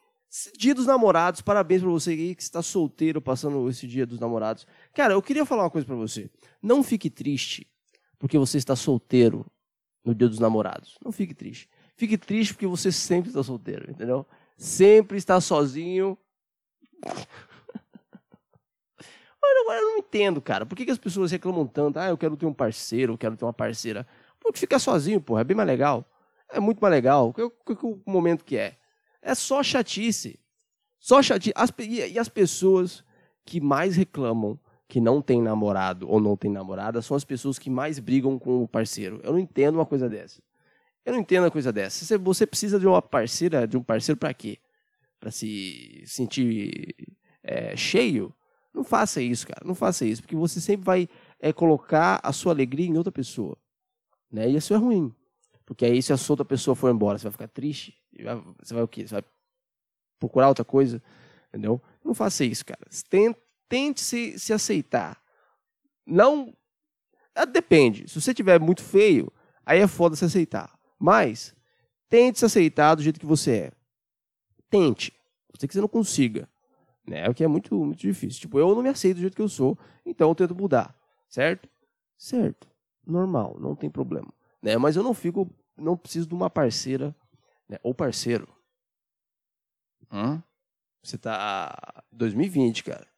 Dia 0.56 0.74
dos 0.74 0.86
namorados, 0.86 1.42
parabéns 1.42 1.82
para 1.82 1.90
você 1.90 2.10
aí 2.10 2.34
que 2.34 2.42
está 2.42 2.62
solteiro 2.62 3.20
passando 3.20 3.68
esse 3.68 3.86
dia 3.86 4.06
dos 4.06 4.18
namorados. 4.18 4.66
Cara, 4.94 5.12
eu 5.12 5.22
queria 5.22 5.44
falar 5.44 5.64
uma 5.64 5.70
coisa 5.70 5.86
para 5.86 5.94
você. 5.94 6.30
Não 6.60 6.82
fique 6.82 7.10
triste 7.10 7.70
porque 8.18 8.38
você 8.38 8.56
está 8.56 8.74
solteiro 8.74 9.44
no 10.04 10.14
dia 10.14 10.28
dos 10.28 10.38
namorados. 10.38 10.98
Não 11.04 11.12
fique 11.12 11.34
triste. 11.34 11.68
Fique 11.96 12.18
triste 12.18 12.54
porque 12.54 12.66
você 12.66 12.90
sempre 12.90 13.30
está 13.30 13.42
solteiro, 13.42 13.90
entendeu? 13.90 14.26
Sempre 14.56 15.18
está 15.18 15.40
sozinho. 15.40 16.18
Mas 19.64 19.80
eu 19.80 19.88
não 19.88 19.98
entendo, 19.98 20.40
cara. 20.40 20.66
Por 20.66 20.76
que, 20.76 20.84
que 20.84 20.90
as 20.90 20.98
pessoas 20.98 21.30
reclamam 21.30 21.66
tanto? 21.66 21.98
Ah, 21.98 22.08
eu 22.08 22.18
quero 22.18 22.36
ter 22.36 22.46
um 22.46 22.52
parceiro, 22.52 23.14
eu 23.14 23.18
quero 23.18 23.36
ter 23.36 23.44
uma 23.44 23.52
parceira. 23.52 24.06
Porque 24.38 24.58
ficar 24.58 24.78
sozinho, 24.78 25.20
porra, 25.20 25.40
é 25.42 25.44
bem 25.44 25.56
mais 25.56 25.66
legal. 25.66 26.04
É 26.48 26.60
muito 26.60 26.80
mais 26.80 26.92
legal. 26.92 27.28
O, 27.28 27.32
que, 27.32 27.86
o 27.86 28.02
momento 28.06 28.44
que 28.44 28.56
é? 28.56 28.76
É 29.20 29.34
só 29.34 29.62
chatice. 29.62 30.38
Só 30.98 31.22
chatice. 31.22 31.54
As, 31.56 31.72
e, 31.78 32.12
e 32.12 32.18
as 32.18 32.28
pessoas 32.28 33.04
que 33.44 33.60
mais 33.60 33.96
reclamam 33.96 34.58
que 34.92 35.00
não 35.00 35.22
tem 35.22 35.40
namorado 35.40 36.06
ou 36.06 36.20
não 36.20 36.36
tem 36.36 36.50
namorada 36.50 37.00
são 37.00 37.16
as 37.16 37.24
pessoas 37.24 37.58
que 37.58 37.70
mais 37.70 37.98
brigam 37.98 38.38
com 38.38 38.62
o 38.62 38.68
parceiro. 38.68 39.22
Eu 39.24 39.32
não 39.32 39.38
entendo 39.38 39.76
uma 39.76 39.86
coisa 39.86 40.06
dessa. 40.06 40.42
Eu 41.02 41.14
não 41.14 41.20
entendo 41.20 41.44
uma 41.44 41.50
coisa 41.50 41.72
dessa. 41.72 42.18
Você 42.18 42.46
precisa 42.46 42.78
de 42.78 42.86
uma 42.86 43.00
parceira, 43.00 43.66
de 43.66 43.78
um 43.78 43.82
parceiro 43.82 44.18
para 44.18 44.34
quê? 44.34 44.58
Para 45.18 45.30
se 45.30 46.04
sentir 46.04 46.94
é, 47.42 47.74
cheio? 47.74 48.34
Não 48.74 48.84
faça 48.84 49.22
isso, 49.22 49.46
cara. 49.46 49.62
Não 49.64 49.74
faça 49.74 50.04
isso, 50.04 50.20
porque 50.20 50.36
você 50.36 50.60
sempre 50.60 50.84
vai 50.84 51.08
é, 51.40 51.54
colocar 51.54 52.20
a 52.22 52.30
sua 52.30 52.52
alegria 52.52 52.86
em 52.86 52.98
outra 52.98 53.10
pessoa. 53.10 53.56
Né? 54.30 54.50
E 54.50 54.56
isso 54.56 54.74
é 54.74 54.76
ruim. 54.76 55.10
Porque 55.64 55.86
aí, 55.86 56.02
se 56.02 56.12
a 56.12 56.18
sua 56.18 56.34
outra 56.34 56.44
pessoa 56.44 56.74
for 56.74 56.90
embora, 56.90 57.16
você 57.16 57.24
vai 57.24 57.32
ficar 57.32 57.48
triste. 57.48 57.96
Você 58.62 58.74
vai 58.74 58.82
o 58.82 58.88
quê? 58.88 59.08
Você 59.08 59.14
vai 59.14 59.24
procurar 60.20 60.48
outra 60.48 60.66
coisa? 60.66 61.02
Entendeu? 61.48 61.80
Não 62.04 62.12
faça 62.12 62.44
isso, 62.44 62.62
cara. 62.66 62.86
Tente, 63.08 63.40
tente 63.72 64.02
se, 64.02 64.38
se 64.38 64.52
aceitar. 64.52 65.18
Não. 66.04 66.54
Ah, 67.34 67.46
depende. 67.46 68.06
Se 68.06 68.20
você 68.20 68.34
tiver 68.34 68.60
muito 68.60 68.82
feio, 68.82 69.32
aí 69.64 69.80
é 69.80 69.86
foda 69.86 70.14
se 70.14 70.26
aceitar. 70.26 70.78
Mas, 70.98 71.56
tente 72.06 72.38
se 72.38 72.44
aceitar 72.44 72.94
do 72.94 73.02
jeito 73.02 73.18
que 73.18 73.24
você 73.24 73.52
é. 73.52 73.72
Tente. 74.68 75.10
Você 75.54 75.66
que 75.66 75.72
você 75.72 75.80
não 75.80 75.88
consiga. 75.88 76.46
Né? 77.08 77.26
O 77.30 77.32
que 77.32 77.42
é 77.42 77.48
muito, 77.48 77.74
muito 77.82 77.98
difícil. 77.98 78.42
Tipo, 78.42 78.58
eu 78.58 78.74
não 78.74 78.82
me 78.82 78.90
aceito 78.90 79.16
do 79.16 79.20
jeito 79.22 79.34
que 79.34 79.40
eu 79.40 79.48
sou, 79.48 79.78
então 80.04 80.28
eu 80.28 80.34
tento 80.34 80.54
mudar. 80.54 80.94
Certo? 81.26 81.66
Certo. 82.18 82.68
Normal, 83.06 83.56
não 83.58 83.74
tem 83.74 83.88
problema. 83.88 84.34
Né? 84.60 84.76
Mas 84.76 84.96
eu 84.96 85.02
não 85.02 85.14
fico, 85.14 85.50
não 85.78 85.96
preciso 85.96 86.26
de 86.26 86.34
uma 86.34 86.50
parceira, 86.50 87.16
né? 87.66 87.78
ou 87.82 87.94
parceiro. 87.94 88.46
Hum? 90.12 90.42
Você 91.02 91.16
tá 91.16 92.04
2020, 92.12 92.84
cara. 92.84 93.11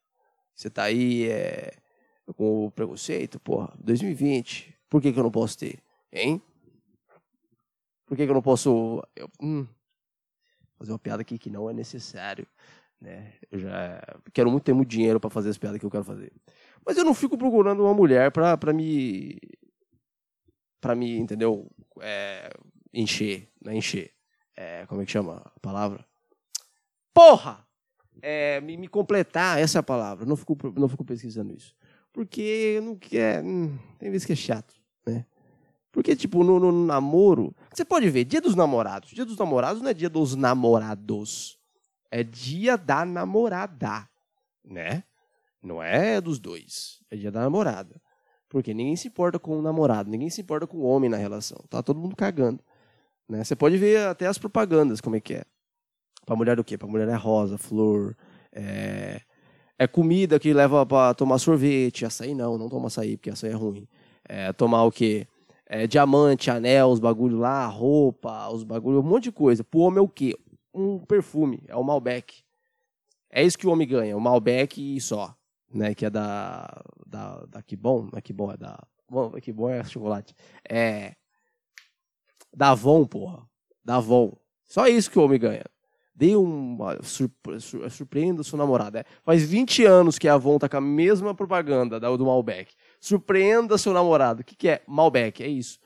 Você 0.54 0.70
tá 0.70 0.84
aí 0.84 1.28
é, 1.28 1.73
com 2.37 2.66
o 2.66 2.70
preconceito, 2.70 3.40
porra, 3.40 3.75
2020. 3.78 4.75
Por 4.88 5.02
que, 5.02 5.12
que 5.12 5.18
eu 5.18 5.25
não 5.25 5.30
posso 5.30 5.58
ter? 5.58 5.82
Hein? 6.12 6.40
Por 8.06 8.16
que, 8.16 8.25
que 8.25 8.30
eu 8.30 8.34
não 8.34 8.42
posso. 8.42 9.02
Eu, 9.16 9.28
hum, 9.42 9.66
fazer 10.78 10.92
uma 10.92 10.99
piada 10.99 11.23
aqui 11.23 11.38
que 11.38 11.50
não 11.50 11.68
é 11.68 11.73
necessário. 11.73 12.46
Né? 13.00 13.34
Eu 13.50 13.58
já 13.58 14.00
quero 14.32 14.50
muito 14.50 14.64
ter 14.64 14.73
muito 14.73 14.88
dinheiro 14.88 15.18
para 15.18 15.30
fazer 15.30 15.50
as 15.50 15.58
piadas 15.58 15.78
que 15.78 15.87
eu 15.87 15.90
quero 15.90 16.04
fazer. 16.04 16.32
Mas 16.87 16.96
eu 16.96 17.04
não 17.04 17.14
fico 17.14 17.37
procurando 17.37 17.82
uma 17.82 17.94
mulher 17.94 18.30
pra, 18.30 18.56
pra 18.56 18.73
me. 18.73 19.38
pra 20.80 20.94
me, 20.94 21.18
entendeu? 21.18 21.70
É, 22.00 22.50
encher. 22.92 23.50
Não 23.62 23.73
é 23.73 23.76
encher. 23.76 24.12
É, 24.56 24.87
como 24.87 25.02
é 25.02 25.04
que 25.04 25.12
chama 25.12 25.42
a 25.44 25.61
palavra? 25.61 26.06
Porra! 27.12 27.63
É, 28.23 28.61
me, 28.61 28.76
me, 28.76 28.88
completar, 28.88 29.59
essa 29.59 29.78
é 29.78 29.80
a 29.80 29.83
palavra. 29.83 30.25
Não 30.25 30.37
fico, 30.37 30.56
não 30.76 30.88
fico 30.88 31.04
pesquisando 31.04 31.54
isso. 31.54 31.75
Porque 32.12 32.80
não 32.83 32.97
quer. 32.97 33.42
Hum, 33.42 33.76
tem 33.99 34.11
vezes 34.11 34.26
que 34.26 34.33
é 34.33 34.37
chato, 34.37 34.75
né? 35.06 35.26
Porque, 35.92 36.16
tipo, 36.16 36.42
no, 36.42 36.59
no, 36.59 36.87
namoro. 36.87 37.54
Você 37.73 37.85
pode 37.85 38.09
ver, 38.11 38.25
dia 38.25 38.40
dos 38.40 38.54
namorados. 38.54 39.11
Dia 39.11 39.25
dos 39.25 39.37
namorados 39.37 39.83
não 39.83 39.90
é 39.90 39.94
dia 39.94 40.09
dos 40.09 40.35
namorados 40.35 41.59
é 42.14 42.23
dia 42.23 42.78
da 42.78 43.04
namorada, 43.04 44.09
né? 44.64 45.02
Não 45.61 45.83
é 45.83 46.21
dos 46.21 46.38
dois, 46.38 47.02
é 47.11 47.16
dia 47.16 47.33
da 47.33 47.40
namorada. 47.40 48.00
Porque 48.49 48.73
ninguém 48.73 48.94
se 48.94 49.09
importa 49.09 49.37
com 49.37 49.59
o 49.59 49.62
namorado, 49.62 50.09
ninguém 50.09 50.30
se 50.30 50.40
importa 50.40 50.64
com 50.64 50.76
o 50.76 50.85
homem 50.85 51.11
na 51.11 51.16
relação. 51.16 51.59
Tá 51.68 51.83
todo 51.83 51.99
mundo 51.99 52.14
cagando. 52.14 52.62
Né? 53.28 53.42
Você 53.42 53.56
pode 53.56 53.76
ver 53.76 54.06
até 54.06 54.28
as 54.28 54.38
propagandas, 54.38 55.00
como 55.00 55.16
é 55.16 55.21
que 55.21 55.35
é. 55.35 55.44
Pra 56.24 56.36
mulher 56.36 56.56
do 56.56 56.64
quê? 56.64 56.78
Pra 56.78 56.88
mulher 56.88 57.08
é 57.08 57.14
rosa, 57.14 57.58
flor, 57.58 58.16
é, 58.52 59.20
é 59.78 59.86
comida 59.86 60.38
que 60.38 60.52
leva 60.52 60.86
para 60.86 61.14
tomar 61.14 61.38
sorvete, 61.38 62.06
açaí 62.06 62.34
não, 62.34 62.56
não 62.56 62.68
toma 62.68 62.86
açaí, 62.86 63.16
porque 63.16 63.30
açaí 63.30 63.50
é 63.50 63.54
ruim. 63.54 63.88
É 64.26 64.52
tomar 64.52 64.84
o 64.84 64.92
quê? 64.92 65.26
É, 65.66 65.86
diamante, 65.86 66.50
anel, 66.50 66.88
os 66.90 67.00
bagulho 67.00 67.38
lá, 67.38 67.66
roupa, 67.66 68.48
os 68.50 68.62
bagulho, 68.62 69.00
um 69.00 69.02
monte 69.02 69.24
de 69.24 69.32
coisa. 69.32 69.64
Pro 69.64 69.80
homem 69.80 69.98
é 69.98 70.02
o 70.02 70.08
quê? 70.08 70.36
Um 70.72 70.98
perfume, 70.98 71.62
é 71.66 71.76
o 71.76 71.82
Malbec. 71.82 72.42
É 73.30 73.42
isso 73.42 73.58
que 73.58 73.66
o 73.66 73.70
homem 73.70 73.86
ganha, 73.86 74.16
o 74.16 74.20
Malbec 74.20 74.96
e 74.96 75.00
só. 75.00 75.34
Né, 75.72 75.92
que 75.92 76.06
é 76.06 76.10
da, 76.10 76.84
da, 77.04 77.44
da 77.46 77.64
Bom, 77.76 78.02
não 78.02 78.12
é 78.16 78.32
Bom, 78.32 78.52
é 78.52 78.56
da... 78.56 78.80
Bom, 79.10 79.30
Que 79.32 79.52
Bom 79.52 79.68
é 79.68 79.82
chocolate. 79.82 80.32
É... 80.68 81.16
Da 82.54 82.70
Avon, 82.70 83.04
porra. 83.04 83.44
Da 83.84 83.96
Avon. 83.96 84.36
Só 84.64 84.86
isso 84.86 85.10
que 85.10 85.18
o 85.18 85.24
homem 85.24 85.40
ganha. 85.40 85.64
Dê 86.14 86.37
um. 86.37 86.78
Surpre, 87.02 87.59
surpreenda 87.90 88.40
o 88.40 88.44
seu 88.44 88.56
namorado. 88.56 88.99
É. 88.99 89.04
Faz 89.25 89.42
20 89.42 89.85
anos 89.85 90.16
que 90.16 90.28
a 90.28 90.35
Avon 90.35 90.59
tá 90.59 90.68
com 90.68 90.76
a 90.76 90.80
mesma 90.80 91.35
propaganda 91.35 91.99
do 91.99 92.25
Malbec. 92.25 92.73
Surpreenda 93.00 93.76
seu 93.76 93.92
namorado. 93.92 94.42
O 94.42 94.44
que, 94.44 94.54
que 94.54 94.68
é? 94.68 94.83
Malbec, 94.87 95.42
é 95.42 95.49
isso. 95.49 95.80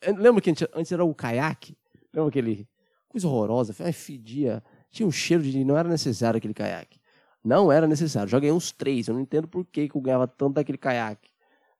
É, 0.00 0.10
lembra 0.10 0.40
que 0.40 0.50
antes 0.50 0.90
era 0.90 1.04
o 1.04 1.14
caiaque? 1.14 1.76
Lembra 2.12 2.30
aquele. 2.30 2.68
Coisa 3.08 3.28
horrorosa. 3.28 3.72
Fedia. 3.92 4.62
Tinha 4.90 5.06
um 5.06 5.12
cheiro 5.12 5.42
de. 5.42 5.64
Não 5.64 5.78
era 5.78 5.88
necessário 5.88 6.38
aquele 6.38 6.54
caiaque. 6.54 6.98
Não 7.44 7.70
era 7.70 7.86
necessário. 7.86 8.28
Já 8.28 8.40
ganhei 8.40 8.52
uns 8.52 8.72
três. 8.72 9.06
Eu 9.06 9.14
não 9.14 9.20
entendo 9.20 9.46
por 9.46 9.64
que, 9.64 9.88
que 9.88 9.96
eu 9.96 10.00
ganhava 10.00 10.26
tanto 10.26 10.54
daquele 10.54 10.78
caiaque. 10.78 11.30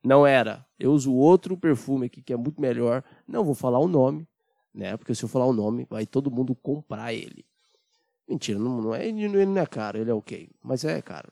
Não 0.01 0.25
era. 0.25 0.65
Eu 0.79 0.93
uso 0.93 1.13
outro 1.13 1.57
perfume 1.57 2.05
aqui 2.05 2.21
que 2.21 2.31
é 2.31 2.37
muito 2.37 2.61
melhor. 2.61 3.03
Não 3.27 3.43
vou 3.43 3.53
falar 3.53 3.79
o 3.79 3.87
nome, 3.87 4.25
né? 4.73 4.95
Porque 4.95 5.13
se 5.13 5.23
eu 5.23 5.29
falar 5.29 5.45
o 5.45 5.53
nome, 5.53 5.85
vai 5.89 6.05
todo 6.05 6.31
mundo 6.31 6.55
comprar 6.55 7.13
ele. 7.13 7.45
Mentira, 8.27 8.57
não, 8.57 8.81
não 8.81 8.95
é, 8.95 9.07
ele 9.07 9.45
não 9.45 9.61
é 9.61 9.65
caro, 9.65 9.97
ele 9.97 10.09
é 10.09 10.13
ok. 10.13 10.49
Mas 10.63 10.85
é 10.85 11.01
caro. 11.01 11.31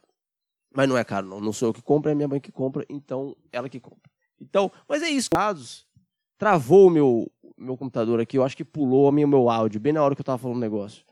Mas 0.73 0.87
não 0.87 0.97
é 0.97 1.03
caro, 1.03 1.27
não. 1.27 1.39
Não 1.39 1.53
sou 1.53 1.69
eu 1.69 1.73
que 1.73 1.81
compro, 1.81 2.11
é 2.11 2.15
minha 2.15 2.27
mãe 2.27 2.39
que 2.39 2.51
compra, 2.51 2.85
então 2.89 3.35
ela 3.51 3.69
que 3.69 3.79
compra. 3.79 4.09
Então, 4.39 4.71
mas 4.87 5.01
é 5.01 5.09
isso. 5.09 5.29
Dados. 5.31 5.87
Travou 6.37 6.87
o 6.87 6.89
meu, 6.89 7.31
meu 7.57 7.75
computador 7.75 8.19
aqui, 8.21 8.37
eu 8.37 8.43
acho 8.43 8.55
que 8.55 8.63
pulou 8.63 9.09
o 9.09 9.11
meu 9.11 9.49
áudio, 9.49 9.79
bem 9.79 9.91
na 9.91 10.01
hora 10.01 10.15
que 10.15 10.21
eu 10.21 10.25
tava 10.25 10.37
falando 10.37 10.57
o 10.57 10.61
negócio. 10.61 11.03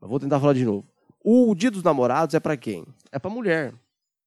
Mas 0.00 0.10
vou 0.10 0.18
tentar 0.18 0.40
falar 0.40 0.54
de 0.54 0.64
novo. 0.64 0.86
O 1.22 1.54
dia 1.54 1.70
dos 1.70 1.82
namorados 1.82 2.34
é 2.34 2.40
para 2.40 2.56
quem? 2.56 2.84
É 3.12 3.18
pra 3.18 3.30
mulher, 3.30 3.74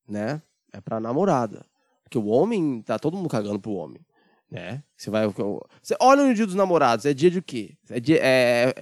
né? 0.08 0.42
É 0.72 0.80
pra 0.80 1.00
namorada. 1.00 1.66
Porque 2.04 2.18
o 2.18 2.28
homem, 2.28 2.82
tá 2.82 3.00
todo 3.00 3.18
mundo 3.18 3.30
cagando 3.30 3.60
pro 3.60 3.72
homem, 3.72 4.06
né? 4.50 4.84
Você 4.96 5.10
vai... 5.10 5.28
Você 5.28 5.96
olha 6.00 6.26
no 6.26 6.34
dia 6.34 6.46
dos 6.46 6.56
namorados, 6.56 7.06
é 7.06 7.14
dia 7.14 7.32
de 7.32 7.42
quê? 7.42 7.78
É 7.90 8.00
dia... 8.00 8.20
É, 8.22 8.74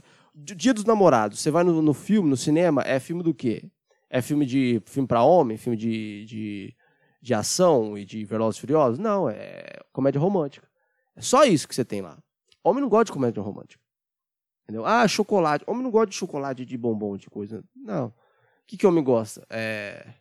Dia 0.41 0.73
dos 0.73 0.85
Namorados, 0.85 1.39
você 1.39 1.51
vai 1.51 1.63
no, 1.63 1.81
no, 1.81 1.93
filme, 1.93 2.29
no 2.29 2.37
cinema, 2.37 2.81
é 2.85 2.99
filme 2.99 3.21
do 3.21 3.33
quê? 3.33 3.69
É 4.09 4.21
filme 4.21 4.45
de 4.45 4.81
filme 4.85 5.07
para 5.07 5.23
homem, 5.23 5.57
filme 5.57 5.77
de, 5.77 6.25
de, 6.25 6.75
de 7.21 7.33
ação 7.33 7.97
e 7.97 8.05
de 8.05 8.23
Velozes 8.23 8.57
e 8.57 8.61
Furiosos? 8.61 8.99
Não, 8.99 9.29
é 9.29 9.79
comédia 9.91 10.19
romântica. 10.19 10.67
É 11.15 11.21
só 11.21 11.43
isso 11.43 11.67
que 11.67 11.75
você 11.75 11.83
tem 11.83 12.01
lá. 12.01 12.17
Homem 12.63 12.81
não 12.81 12.89
gosta 12.89 13.05
de 13.05 13.11
comédia 13.11 13.43
romântica. 13.43 13.83
Entendeu? 14.63 14.85
Ah, 14.85 15.07
chocolate. 15.07 15.63
Homem 15.67 15.83
não 15.83 15.91
gosta 15.91 16.07
de 16.07 16.15
chocolate, 16.15 16.65
de 16.65 16.77
bombom, 16.77 17.17
de 17.17 17.29
coisa. 17.29 17.63
Não. 17.75 18.07
O 18.07 18.13
que, 18.67 18.77
que 18.77 18.87
homem 18.87 19.03
gosta? 19.03 19.45
É... 19.49 20.13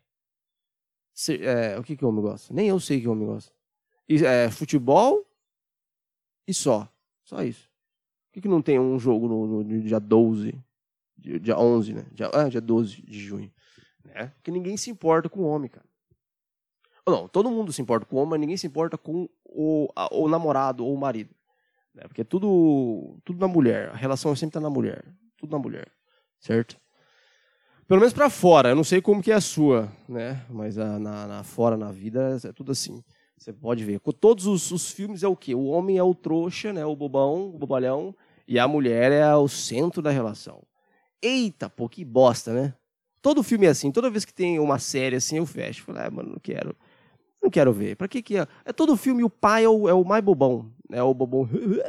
é... 1.28 1.78
O 1.78 1.82
que, 1.82 1.96
que 1.96 2.04
homem 2.04 2.22
gosta? 2.22 2.52
Nem 2.52 2.68
eu 2.68 2.80
sei 2.80 2.98
o 2.98 3.00
que 3.02 3.08
homem 3.08 3.26
gosta. 3.26 3.52
É, 4.08 4.50
futebol 4.50 5.25
e 6.46 6.54
só. 6.54 6.90
Só 7.22 7.42
isso. 7.42 7.67
Que, 8.38 8.42
que 8.42 8.49
não 8.49 8.62
tem 8.62 8.78
um 8.78 8.99
jogo 8.99 9.26
no, 9.26 9.64
no 9.64 9.80
dia 9.80 9.99
12? 9.99 10.54
Dia 11.16 11.59
11, 11.59 11.92
né? 11.92 12.07
Dia, 12.12 12.30
ah, 12.33 12.49
dia 12.49 12.61
12 12.61 13.02
de 13.02 13.18
junho. 13.18 13.52
Né? 14.04 14.33
Porque 14.37 14.52
ninguém 14.52 14.76
se 14.76 14.90
importa 14.90 15.28
com 15.28 15.40
o 15.40 15.47
homem, 15.47 15.68
cara. 15.68 15.85
Ou 17.04 17.12
não, 17.12 17.28
todo 17.28 17.50
mundo 17.50 17.73
se 17.73 17.83
importa 17.83 18.07
com 18.07 18.16
o 18.16 18.18
homem, 18.21 18.30
mas 18.30 18.40
ninguém 18.40 18.57
se 18.57 18.66
importa 18.66 18.97
com 18.97 19.28
o, 19.45 19.88
a, 19.97 20.14
o 20.14 20.28
namorado 20.28 20.87
ou 20.87 20.95
o 20.95 20.99
marido. 20.99 21.35
Né? 21.92 22.02
Porque 22.04 22.21
é 22.21 22.25
tudo, 22.25 23.18
tudo 23.25 23.40
na 23.40 23.49
mulher. 23.49 23.90
A 23.90 23.97
relação 23.97 24.35
sempre 24.37 24.54
tá 24.54 24.61
na 24.61 24.71
mulher. 24.71 25.04
Tudo 25.37 25.50
na 25.50 25.59
mulher. 25.59 25.90
Certo? 26.38 26.76
Pelo 27.88 28.00
menos 28.00 28.12
para 28.12 28.30
fora. 28.30 28.68
Eu 28.68 28.76
não 28.76 28.85
sei 28.85 29.02
como 29.02 29.23
que 29.23 29.33
é 29.33 29.35
a 29.35 29.40
sua, 29.40 29.90
né? 30.09 30.45
Mas 30.49 30.78
a, 30.78 30.99
na, 30.99 31.26
na, 31.26 31.42
fora, 31.42 31.76
na 31.76 31.90
vida, 31.90 32.38
é 32.45 32.52
tudo 32.52 32.71
assim. 32.71 33.02
Você 33.38 33.52
pode 33.52 33.85
ver. 33.85 34.00
Com 34.00 34.11
todos 34.11 34.47
os, 34.47 34.71
os, 34.71 34.90
filmes 34.90 35.23
é 35.23 35.28
o 35.28 35.37
quê? 35.37 35.54
O 35.54 35.66
homem 35.66 35.97
é 35.97 36.02
o 36.02 36.14
trouxa, 36.14 36.73
né? 36.73 36.85
O 36.85 36.97
bobão, 36.97 37.49
o 37.49 37.59
bobalhão. 37.59 38.14
E 38.49 38.59
a 38.59 38.67
mulher 38.67 39.12
é 39.12 39.37
o 39.37 39.47
centro 39.47 40.00
da 40.00 40.11
relação. 40.11 40.62
Eita, 41.21 41.69
pô, 41.69 41.87
que 41.87 42.02
bosta, 42.02 42.50
né? 42.55 42.73
Todo 43.21 43.43
filme 43.43 43.67
é 43.67 43.69
assim. 43.69 43.93
Toda 43.93 44.09
vez 44.09 44.25
que 44.25 44.33
tem 44.33 44.59
uma 44.59 44.78
série 44.78 45.17
assim, 45.17 45.37
eu 45.37 45.45
fecho. 45.45 45.85
Falo, 45.85 45.99
ah, 45.99 46.11
mano, 46.11 46.31
não 46.31 46.38
quero. 46.38 46.75
Não 47.43 47.50
quero 47.50 47.75
ver. 47.75 47.95
Pra 47.95 48.09
que 48.09 48.23
que 48.23 48.38
é? 48.38 48.49
É 48.64 48.73
todo 48.73 48.97
filme 48.97 49.23
o 49.23 49.28
pai 49.28 49.64
é 49.64 49.69
o, 49.69 49.87
é 49.87 49.93
o 49.93 50.02
mais 50.02 50.25
bobão. 50.25 50.73
Né? 50.88 51.02
O 51.02 51.12
bobão. 51.12 51.47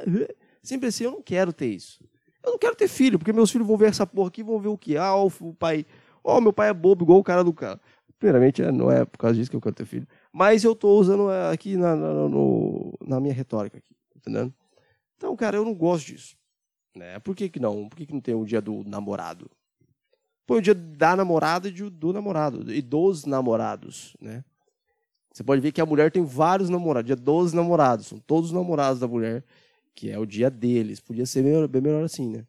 Sempre 0.61 0.89
assim, 0.89 1.05
eu 1.05 1.11
não 1.11 1.21
quero 1.21 1.53
ter 1.53 1.67
isso. 1.67 2.03
Eu 2.43 2.51
não 2.51 2.59
quero 2.59 2.75
ter 2.75 2.89
filho, 2.89 3.17
porque 3.17 3.31
meus 3.31 3.51
filhos 3.51 3.65
vão 3.65 3.77
ver 3.77 3.87
essa 3.87 4.05
porra 4.05 4.27
aqui 4.27 4.43
vão 4.43 4.59
ver 4.59 4.67
o 4.67 4.77
quê? 4.77 4.97
Ah, 4.97 5.15
o 5.15 5.29
pai. 5.53 5.85
Ó, 6.21 6.37
oh, 6.37 6.41
meu 6.41 6.51
pai 6.51 6.69
é 6.69 6.73
bobo, 6.73 7.05
igual 7.05 7.19
o 7.19 7.23
cara 7.23 7.41
do 7.41 7.53
cara. 7.53 7.79
Primeiramente, 8.17 8.61
é, 8.61 8.69
não 8.69 8.91
é 8.91 9.05
por 9.05 9.17
causa 9.17 9.35
disso 9.35 9.49
que 9.49 9.55
eu 9.55 9.61
quero 9.61 9.75
ter 9.75 9.85
filho. 9.85 10.07
Mas 10.33 10.65
eu 10.65 10.73
estou 10.73 10.99
usando 10.99 11.31
é, 11.31 11.53
aqui 11.53 11.77
na, 11.77 11.95
na, 11.95 12.13
no, 12.27 12.93
na 13.01 13.19
minha 13.21 13.33
retórica, 13.33 13.77
aqui, 13.77 13.95
entendendo? 14.15 14.53
Então, 15.15 15.33
cara, 15.37 15.55
eu 15.55 15.63
não 15.63 15.73
gosto 15.73 16.07
disso. 16.07 16.38
Né? 16.95 17.19
Por 17.19 17.35
que, 17.35 17.49
que 17.49 17.59
não? 17.59 17.87
Por 17.87 17.97
que, 17.97 18.05
que 18.05 18.13
não 18.13 18.21
tem 18.21 18.35
o 18.35 18.45
dia 18.45 18.61
do 18.61 18.83
namorado? 18.83 19.49
Põe 20.45 20.57
o 20.57 20.61
dia 20.61 20.73
da 20.73 21.15
namorada 21.15 21.67
e 21.67 21.71
do 21.71 22.11
namorado, 22.11 22.73
e 22.73 22.81
dos 22.81 23.25
namorados, 23.25 24.15
né? 24.19 24.43
Você 25.31 25.43
pode 25.43 25.61
ver 25.61 25.71
que 25.71 25.79
a 25.79 25.85
mulher 25.85 26.11
tem 26.11 26.23
vários 26.25 26.69
namorados, 26.69 27.05
dia 27.05 27.15
dos 27.15 27.53
namorados, 27.53 28.07
são 28.07 28.19
todos 28.19 28.49
os 28.49 28.55
namorados 28.55 28.99
da 28.99 29.07
mulher, 29.07 29.43
que 29.93 30.09
é 30.09 30.17
o 30.17 30.25
dia 30.25 30.49
deles. 30.49 30.99
Podia 30.99 31.25
ser 31.25 31.43
melhor, 31.43 31.67
bem 31.67 31.81
melhor 31.81 32.03
assim, 32.03 32.27
né? 32.27 32.45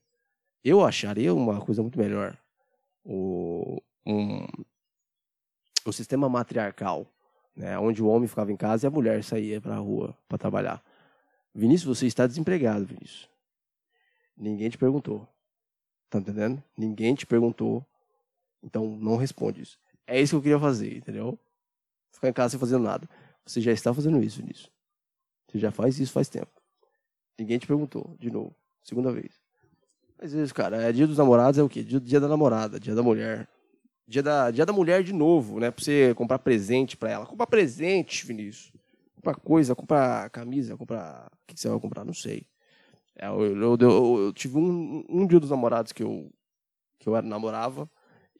Eu 0.65 0.85
acharia 0.85 1.35
uma 1.35 1.61
coisa 1.61 1.83
muito 1.83 1.99
melhor. 1.99 2.37
O, 3.05 3.83
um, 4.07 4.47
o 5.85 5.93
sistema 5.93 6.29
matriarcal 6.29 7.07
né, 7.55 7.79
onde 7.79 8.03
o 8.03 8.07
homem 8.07 8.29
ficava 8.29 8.51
em 8.51 8.57
casa 8.57 8.87
e 8.87 8.89
a 8.89 8.91
mulher 8.91 9.23
saía 9.23 9.61
para 9.61 9.75
a 9.75 9.79
rua 9.79 10.17
para 10.29 10.39
trabalhar. 10.39 10.83
Vinícius, 11.55 11.99
você 11.99 12.07
está 12.07 12.27
desempregado, 12.27 12.87
Vinícius. 12.87 13.29
Ninguém 14.41 14.71
te 14.71 14.79
perguntou. 14.79 15.29
Tá 16.09 16.19
entendendo? 16.19 16.63
Ninguém 16.75 17.15
te 17.15 17.27
perguntou. 17.27 17.85
Então 18.63 18.97
não 18.97 19.17
responde 19.17 19.61
isso. 19.61 19.79
É 20.07 20.19
isso 20.19 20.33
que 20.33 20.37
eu 20.37 20.43
queria 20.43 20.59
fazer, 20.59 20.97
entendeu? 20.97 21.39
Ficar 22.11 22.31
em 22.31 22.33
casa 22.33 22.53
sem 22.53 22.59
fazer 22.59 22.79
nada. 22.79 23.09
Você 23.45 23.61
já 23.61 23.71
está 23.71 23.93
fazendo 23.93 24.23
isso, 24.23 24.39
Vinícius. 24.39 24.71
Você 25.47 25.59
já 25.59 25.71
faz 25.71 26.01
isso 26.01 26.13
faz 26.13 26.29
tempo. 26.29 26.51
Ninguém 27.39 27.59
te 27.59 27.67
perguntou, 27.67 28.17
de 28.19 28.31
novo. 28.31 28.55
Segunda 28.83 29.13
vez. 29.13 29.41
Mas 30.19 30.33
isso, 30.33 30.55
cara, 30.55 30.83
é 30.83 30.93
dia 30.93 31.07
dos 31.07 31.19
namorados 31.19 31.59
é 31.59 31.63
o 31.63 31.69
quê? 31.69 31.83
Dia, 31.83 32.01
dia 32.01 32.21
da 32.21 32.29
namorada, 32.29 32.81
dia 32.81 32.95
da 32.95 33.03
mulher. 33.03 33.47
Dia 34.09 34.23
da, 34.23 34.51
dia 34.51 34.67
da 34.67 34.73
mulher 34.73 35.05
de 35.05 35.13
novo, 35.13 35.61
né? 35.61 35.71
Pra 35.71 35.85
você 35.85 36.15
comprar 36.15 36.39
presente 36.39 36.97
pra 36.97 37.11
ela. 37.11 37.27
Comprar 37.27 37.47
presente, 37.47 38.27
Vinícius. 38.27 38.73
Comprar 39.15 39.35
coisa, 39.35 39.75
comprar 39.75 40.31
camisa, 40.31 40.77
comprar. 40.77 41.31
O 41.43 41.47
que 41.47 41.61
você 41.61 41.69
vai 41.69 41.79
comprar? 41.79 42.05
Não 42.05 42.15
sei. 42.15 42.47
É, 43.21 43.27
eu, 43.27 43.55
eu, 43.55 43.77
eu, 43.79 44.19
eu, 44.19 44.33
tive 44.33 44.57
um, 44.57 45.05
um 45.07 45.27
dia 45.27 45.39
dos 45.39 45.51
namorados 45.51 45.93
que 45.93 46.03
eu, 46.03 46.33
que 46.99 47.07
eu 47.07 47.15
era, 47.15 47.27
namorava 47.27 47.89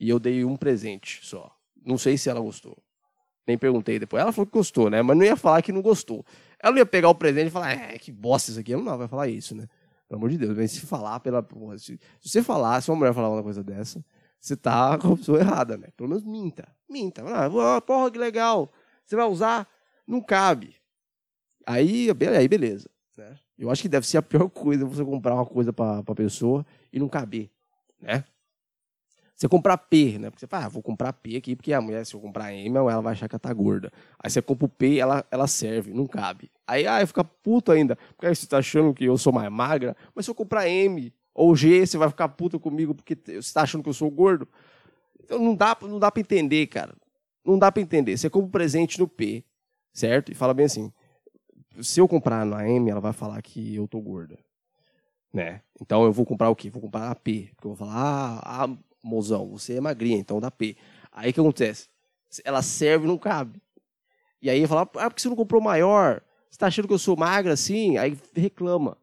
e 0.01 0.09
eu 0.09 0.19
dei 0.19 0.43
um 0.43 0.57
presente 0.57 1.21
só. 1.23 1.55
Não 1.85 1.99
sei 1.99 2.17
se 2.17 2.31
ela 2.31 2.41
gostou. 2.41 2.79
Nem 3.47 3.59
perguntei 3.59 3.99
depois. 3.99 4.23
Ela 4.23 4.33
falou 4.33 4.47
que 4.47 4.53
gostou, 4.53 4.89
né? 4.89 5.03
Mas 5.03 5.17
não 5.19 5.25
ia 5.25 5.37
falar 5.37 5.61
que 5.61 5.71
não 5.71 5.83
gostou. 5.83 6.25
Ela 6.63 6.79
ia 6.79 6.87
pegar 6.87 7.11
o 7.11 7.15
presente 7.15 7.49
e 7.49 7.51
falar, 7.51 7.73
é, 7.73 7.99
que 7.99 8.11
bosta 8.11 8.51
isso 8.51 8.61
aqui. 8.61 8.73
Ela 8.73 8.83
não 8.83 8.97
vai 8.97 9.09
falar 9.09 9.29
isso, 9.29 9.55
né? 9.55 9.67
Pelo 10.09 10.19
amor 10.19 10.31
de 10.31 10.39
Deus. 10.39 10.57
Mas 10.57 10.73
se 10.73 10.81
falar 10.81 11.21
pela. 11.21 11.47
Se, 11.77 11.99
se 12.21 12.29
você 12.29 12.43
falar, 12.43 12.81
se 12.81 12.91
uma 12.91 12.97
mulher 12.97 13.13
falar 13.13 13.29
uma 13.29 13.43
coisa 13.43 13.63
dessa, 13.63 14.03
você 14.41 14.57
tá 14.57 14.97
com 14.97 15.13
a 15.13 15.17
pessoa 15.17 15.41
errada, 15.41 15.77
né? 15.77 15.89
Pelo 15.95 16.09
menos 16.09 16.25
minta. 16.25 16.67
Minta. 16.89 17.23
Ah, 17.27 17.81
porra, 17.83 18.11
que 18.11 18.19
legal. 18.19 18.73
Você 19.05 19.15
vai 19.15 19.27
usar? 19.27 19.69
Não 20.07 20.23
cabe. 20.23 20.75
Aí, 21.67 22.09
aí 22.37 22.49
beleza. 22.49 22.89
Né? 23.21 23.37
Eu 23.59 23.71
acho 23.71 23.83
que 23.83 23.89
deve 23.89 24.07
ser 24.07 24.17
a 24.17 24.23
pior 24.23 24.49
coisa 24.51 24.87
você 24.87 25.05
comprar 25.05 25.35
uma 25.35 25.45
coisa 25.45 25.73
pra, 25.73 26.03
pra 26.03 26.15
pessoa 26.15 26.65
e 26.91 26.99
não 26.99 27.09
caber, 27.09 27.51
né? 28.01 28.25
Você 29.37 29.49
comprar 29.49 29.79
P, 29.79 30.19
né? 30.19 30.29
Porque 30.29 30.41
você 30.41 30.47
fala, 30.47 30.67
ah, 30.67 30.69
vou 30.69 30.83
comprar 30.83 31.15
P 31.15 31.37
aqui, 31.37 31.57
porque 31.57 31.73
a 31.73 31.81
mulher, 31.81 32.05
se 32.05 32.15
eu 32.15 32.21
comprar 32.21 32.53
M, 32.53 32.77
ela 32.77 33.01
vai 33.01 33.13
achar 33.13 33.27
que 33.27 33.35
ela 33.35 33.41
tá 33.41 33.53
gorda. 33.53 33.91
Aí 34.23 34.31
você 34.31 34.43
compra 34.43 34.67
o 34.67 34.69
P 34.69 34.99
ela, 34.99 35.25
ela 35.31 35.47
serve, 35.47 35.95
não 35.95 36.07
cabe. 36.07 36.51
Aí, 36.67 36.87
ah, 36.87 37.07
fica 37.07 37.25
puto 37.25 37.73
ainda. 37.73 37.97
Porque 37.97 38.27
aí 38.27 38.37
você 38.37 38.47
tá 38.47 38.59
achando 38.59 38.93
que 38.93 39.05
eu 39.05 39.17
sou 39.17 39.33
mais 39.33 39.51
magra, 39.51 39.97
mas 40.15 40.27
se 40.27 40.31
eu 40.31 40.35
comprar 40.35 40.69
M, 40.69 41.11
ou 41.35 41.57
G, 41.57 41.87
você 41.87 41.97
vai 41.97 42.11
ficar 42.11 42.29
puta 42.29 42.59
comigo 42.59 42.95
porque 42.95 43.15
você 43.15 43.39
está 43.39 43.63
achando 43.63 43.83
que 43.83 43.89
eu 43.89 43.95
sou 43.95 44.11
gordo. 44.11 44.47
Então 45.25 45.39
não 45.39 45.55
dá, 45.55 45.75
não 45.83 45.99
dá 45.99 46.11
para 46.11 46.21
entender, 46.21 46.67
cara. 46.67 46.95
Não 47.43 47.59
dá 47.59 47.73
para 47.73 47.81
entender. 47.81 48.19
Você 48.19 48.29
compra 48.29 48.47
um 48.47 48.51
presente 48.51 48.99
no 48.99 49.09
P, 49.09 49.43
certo? 49.91 50.31
E 50.31 50.35
fala 50.35 50.53
bem 50.53 50.67
assim: 50.67 50.93
se 51.81 52.01
eu 52.01 52.09
comprar 52.09 52.45
na 52.45 52.69
M, 52.69 52.91
ela 52.91 53.01
vai 53.01 53.13
falar 53.13 53.41
que 53.43 53.75
eu 53.75 53.87
tô 53.87 54.01
gorda. 54.01 54.39
Né? 55.33 55.63
Então 55.81 56.05
eu 56.05 56.13
vou 56.13 56.27
comprar 56.27 56.51
o 56.51 56.57
quê? 56.57 56.69
Vou 56.71 56.83
comprar 56.83 57.11
a 57.11 57.15
P. 57.15 57.51
Porque 57.55 57.67
eu 57.67 57.75
vou 57.75 57.87
falar, 57.87 58.41
ah, 58.45 58.65
ah, 58.65 58.77
mozão, 59.03 59.49
você 59.51 59.75
é 59.75 59.81
magrinha, 59.81 60.19
então 60.19 60.41
dá 60.41 60.51
P. 60.51 60.77
Aí 61.13 61.31
o 61.31 61.35
que 61.35 61.41
acontece? 61.41 61.89
Ela 62.45 62.63
serve 62.63 63.05
e 63.05 63.09
não 63.09 63.19
cabe. 63.19 63.61
E 64.43 64.49
aí 64.49 64.67
fala, 64.67 64.83
ah, 64.83 65.11
porque 65.11 65.21
você 65.21 65.29
não 65.29 65.37
comprou 65.37 65.61
maior? 65.61 66.23
Você 66.51 66.59
tá 66.59 66.67
achando 66.67 66.89
que 66.89 66.95
eu 66.95 66.99
sou 66.99 67.17
magra 67.17 67.53
assim? 67.53 67.97
Aí 67.97 68.19
reclama, 68.35 68.97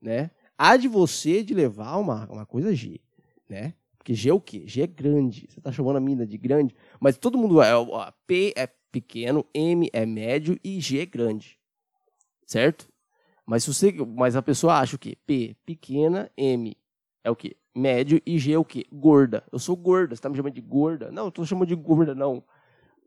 né? 0.00 0.30
Há 0.56 0.76
de 0.76 0.88
você 0.88 1.42
de 1.42 1.52
levar 1.52 1.96
uma, 1.96 2.26
uma 2.30 2.46
coisa 2.46 2.74
G, 2.74 3.00
né? 3.48 3.74
Porque 3.98 4.14
G 4.14 4.30
é 4.30 4.32
o 4.32 4.40
quê? 4.40 4.62
G 4.66 4.82
é 4.82 4.86
grande. 4.86 5.48
Você 5.50 5.60
tá 5.60 5.72
chamando 5.72 5.96
a 5.96 6.00
mina 6.00 6.26
de 6.26 6.38
grande, 6.38 6.74
mas 7.00 7.18
todo 7.18 7.36
mundo 7.36 7.60
é, 7.60 7.74
ó, 7.74 8.10
P 8.26 8.52
é 8.56 8.68
pequeno, 8.92 9.44
M 9.52 9.90
é 9.92 10.06
médio 10.06 10.58
e 10.62 10.80
G 10.80 11.00
é 11.00 11.06
grande. 11.06 11.58
Certo? 12.46 12.88
Mas 13.44 13.64
se 13.64 13.72
você, 13.74 13.92
mas 13.92 14.36
a 14.36 14.42
pessoa 14.42 14.78
acha 14.78 14.96
o 14.96 14.98
quê? 14.98 15.16
P 15.26 15.56
pequena, 15.64 16.30
M 16.36 16.76
é 17.24 17.30
o 17.30 17.36
quê? 17.36 17.56
Médio 17.74 18.20
e 18.24 18.38
G 18.38 18.52
é 18.52 18.58
o 18.58 18.64
quê? 18.64 18.86
Gorda. 18.92 19.44
Eu 19.52 19.58
sou 19.58 19.76
gorda, 19.76 20.14
você 20.16 20.22
tá 20.22 20.28
me 20.28 20.36
chamando 20.36 20.54
de 20.54 20.60
gorda? 20.60 21.10
Não, 21.12 21.26
eu 21.26 21.32
tô 21.32 21.44
chamando 21.44 21.68
de 21.68 21.74
gorda 21.74 22.14
não. 22.14 22.42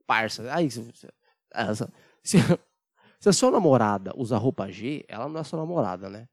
Parça. 0.08 0.54
Aí, 0.54 0.70
se, 0.72 0.84
se, 2.24 2.38
se 3.20 3.30
a 3.30 3.34
sua 3.34 3.52
namorada 3.52 4.14
usa 4.16 4.38
roupa 4.38 4.72
G, 4.72 5.06
ela 5.08 5.28
não 5.30 5.40
é 5.40 5.44
sua 5.44 5.60
namorada, 5.60 6.10
né? 6.10 6.28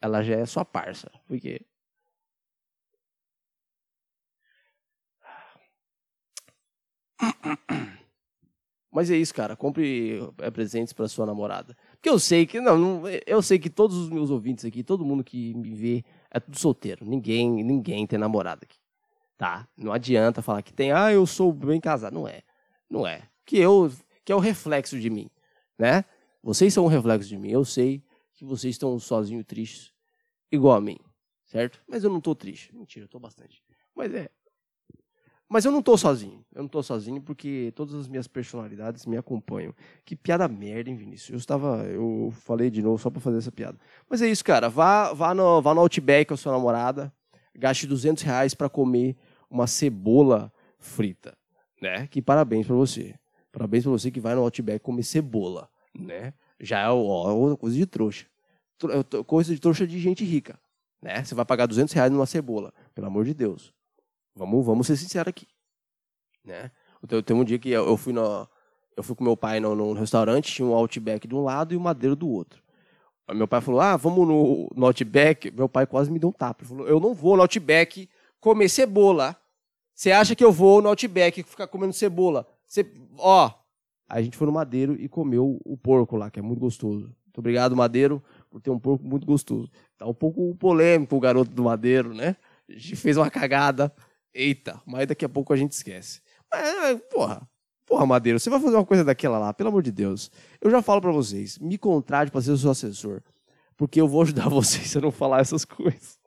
Ela 0.00 0.22
já 0.22 0.36
é 0.36 0.46
sua 0.46 0.64
parça. 0.64 1.10
Porque 1.26 1.66
Mas 8.92 9.10
é 9.10 9.16
isso, 9.16 9.34
cara. 9.34 9.56
Compre 9.56 10.20
é, 10.38 10.50
presentes 10.50 10.92
para 10.92 11.08
sua 11.08 11.26
namorada. 11.26 11.76
Porque 12.04 12.12
eu 12.12 12.18
sei 12.18 12.44
que 12.44 12.60
não, 12.60 12.76
não, 12.76 13.02
eu 13.26 13.40
sei 13.40 13.58
que 13.58 13.70
todos 13.70 13.96
os 13.96 14.10
meus 14.10 14.30
ouvintes 14.30 14.62
aqui, 14.62 14.84
todo 14.84 15.06
mundo 15.06 15.24
que 15.24 15.54
me 15.54 15.72
vê 15.72 16.04
é 16.30 16.38
tudo 16.38 16.58
solteiro. 16.58 17.02
Ninguém, 17.02 17.64
ninguém 17.64 18.06
tem 18.06 18.18
namorada 18.18 18.60
aqui. 18.62 18.76
Tá? 19.38 19.66
Não 19.74 19.90
adianta 19.90 20.42
falar 20.42 20.60
que 20.60 20.70
tem, 20.70 20.92
ah, 20.92 21.10
eu 21.10 21.24
sou 21.24 21.50
bem 21.50 21.80
casado. 21.80 22.12
Não 22.12 22.28
é. 22.28 22.42
Não 22.90 23.06
é. 23.06 23.26
Que 23.46 23.56
eu 23.56 23.90
que 24.22 24.30
é 24.30 24.36
o 24.36 24.38
reflexo 24.38 25.00
de 25.00 25.08
mim, 25.08 25.30
né? 25.78 26.04
Vocês 26.42 26.74
são 26.74 26.84
um 26.84 26.88
reflexo 26.88 27.26
de 27.26 27.38
mim. 27.38 27.48
Eu 27.48 27.64
sei 27.64 28.04
que 28.34 28.44
vocês 28.44 28.74
estão 28.74 28.98
sozinhos, 28.98 29.46
tristes, 29.46 29.90
igual 30.52 30.76
a 30.76 30.82
mim, 30.82 30.98
certo? 31.46 31.82
Mas 31.88 32.04
eu 32.04 32.10
não 32.10 32.20
tô 32.20 32.34
triste. 32.34 32.70
Mentira, 32.76 33.06
eu 33.06 33.08
tô 33.08 33.18
bastante. 33.18 33.62
Mas 33.96 34.12
é, 34.12 34.28
mas 35.48 35.64
eu 35.64 35.72
não 35.72 35.82
tô 35.82 35.96
sozinho. 35.96 36.44
Eu 36.54 36.62
não 36.62 36.68
tô 36.68 36.82
sozinho 36.82 37.20
porque 37.20 37.72
todas 37.76 37.94
as 37.94 38.08
minhas 38.08 38.26
personalidades 38.26 39.06
me 39.06 39.16
acompanham. 39.16 39.74
Que 40.04 40.16
piada 40.16 40.48
merda, 40.48 40.90
hein, 40.90 40.96
Vinícius? 40.96 41.30
Eu 41.30 41.36
estava. 41.36 41.84
Eu 41.84 42.32
falei 42.40 42.70
de 42.70 42.82
novo 42.82 42.98
só 42.98 43.10
pra 43.10 43.20
fazer 43.20 43.38
essa 43.38 43.52
piada. 43.52 43.78
Mas 44.08 44.22
é 44.22 44.28
isso, 44.28 44.44
cara. 44.44 44.68
Vá, 44.68 45.12
vá, 45.12 45.34
no, 45.34 45.60
vá 45.60 45.74
no 45.74 45.80
Outback 45.80 46.28
com 46.28 46.34
a 46.34 46.36
sua 46.36 46.52
namorada. 46.52 47.12
Gaste 47.54 47.86
200 47.86 48.22
reais 48.22 48.54
pra 48.54 48.68
comer 48.68 49.16
uma 49.50 49.66
cebola 49.66 50.52
frita. 50.78 51.36
Né? 51.80 52.06
Que 52.06 52.22
parabéns 52.22 52.66
pra 52.66 52.74
você. 52.74 53.14
Parabéns 53.52 53.84
pra 53.84 53.92
você 53.92 54.10
que 54.10 54.20
vai 54.20 54.34
no 54.34 54.42
Outback 54.42 54.80
comer 54.80 55.02
cebola. 55.02 55.68
Né? 55.96 56.32
Já 56.58 56.80
é 56.80 56.88
ó, 56.88 57.56
coisa 57.56 57.76
de 57.76 57.86
trouxa. 57.86 58.26
Coisa 59.26 59.54
de 59.54 59.60
trouxa 59.60 59.86
de 59.86 59.98
gente 60.00 60.24
rica. 60.24 60.58
Né? 61.00 61.22
Você 61.22 61.34
vai 61.34 61.44
pagar 61.44 61.66
200 61.66 61.92
reais 61.94 62.10
numa 62.10 62.26
cebola. 62.26 62.72
Pelo 62.94 63.06
amor 63.06 63.24
de 63.24 63.34
Deus. 63.34 63.72
Vamos, 64.34 64.64
vamos 64.64 64.86
ser 64.86 64.96
sinceros 64.96 65.28
aqui. 65.28 65.46
Né? 66.44 66.70
Então, 67.02 67.22
tem 67.22 67.36
um 67.36 67.44
dia 67.44 67.58
que 67.58 67.70
eu 67.70 67.96
fui, 67.96 68.12
no, 68.12 68.48
eu 68.96 69.02
fui 69.02 69.14
com 69.14 69.24
meu 69.24 69.36
pai 69.36 69.60
num 69.60 69.92
restaurante, 69.92 70.52
tinha 70.52 70.66
um 70.66 70.74
Outback 70.74 71.26
de 71.26 71.34
um 71.34 71.42
lado 71.42 71.72
e 71.72 71.76
o 71.76 71.80
um 71.80 71.82
Madeiro 71.82 72.16
do 72.16 72.28
outro. 72.28 72.62
Aí 73.26 73.36
meu 73.36 73.48
pai 73.48 73.60
falou, 73.60 73.80
ah, 73.80 73.96
vamos 73.96 74.28
no, 74.28 74.70
no 74.74 74.86
Outback. 74.86 75.50
Meu 75.50 75.68
pai 75.68 75.86
quase 75.86 76.10
me 76.10 76.18
deu 76.18 76.28
um 76.28 76.32
tapa. 76.32 76.62
Ele 76.62 76.68
falou, 76.68 76.86
eu 76.86 77.00
não 77.00 77.14
vou 77.14 77.36
no 77.36 77.42
Outback 77.42 78.08
comer 78.38 78.68
cebola. 78.68 79.36
Você 79.94 80.12
acha 80.12 80.34
que 80.34 80.44
eu 80.44 80.52
vou 80.52 80.82
no 80.82 80.88
Outback 80.88 81.42
ficar 81.42 81.66
comendo 81.66 81.92
cebola? 81.92 82.46
Você, 82.66 82.86
ó. 83.18 83.50
Aí 84.08 84.20
a 84.20 84.22
gente 84.22 84.36
foi 84.36 84.46
no 84.46 84.52
Madeiro 84.52 84.94
e 85.00 85.08
comeu 85.08 85.58
o 85.64 85.76
porco 85.76 86.16
lá, 86.16 86.30
que 86.30 86.38
é 86.38 86.42
muito 86.42 86.60
gostoso. 86.60 87.14
Muito 87.24 87.38
obrigado, 87.38 87.74
Madeiro, 87.74 88.22
por 88.50 88.60
ter 88.60 88.70
um 88.70 88.78
porco 88.78 89.04
muito 89.04 89.26
gostoso. 89.26 89.70
Tá 89.96 90.06
um 90.06 90.14
pouco 90.14 90.54
polêmico 90.56 91.16
o 91.16 91.20
garoto 91.20 91.50
do 91.50 91.64
Madeiro, 91.64 92.12
né? 92.12 92.36
A 92.68 92.72
gente 92.72 92.96
fez 92.96 93.16
uma 93.16 93.30
cagada. 93.30 93.92
Eita, 94.34 94.82
mas 94.84 95.06
daqui 95.06 95.24
a 95.24 95.28
pouco 95.28 95.52
a 95.52 95.56
gente 95.56 95.72
esquece. 95.72 96.20
Mas, 96.52 97.00
porra, 97.10 97.48
porra, 97.86 98.04
Madeiro, 98.04 98.40
você 98.40 98.50
vai 98.50 98.60
fazer 98.60 98.74
uma 98.76 98.84
coisa 98.84 99.04
daquela 99.04 99.38
lá, 99.38 99.54
pelo 99.54 99.68
amor 99.68 99.82
de 99.82 99.92
Deus. 99.92 100.30
Eu 100.60 100.70
já 100.70 100.82
falo 100.82 101.00
para 101.00 101.12
vocês, 101.12 101.58
me 101.58 101.78
contrate 101.78 102.32
para 102.32 102.42
ser 102.42 102.50
o 102.50 102.58
seu 102.58 102.70
assessor, 102.70 103.22
porque 103.76 104.00
eu 104.00 104.08
vou 104.08 104.22
ajudar 104.22 104.48
vocês 104.50 104.96
a 104.96 105.00
não 105.00 105.12
falar 105.12 105.40
essas 105.40 105.64
coisas. 105.64 106.18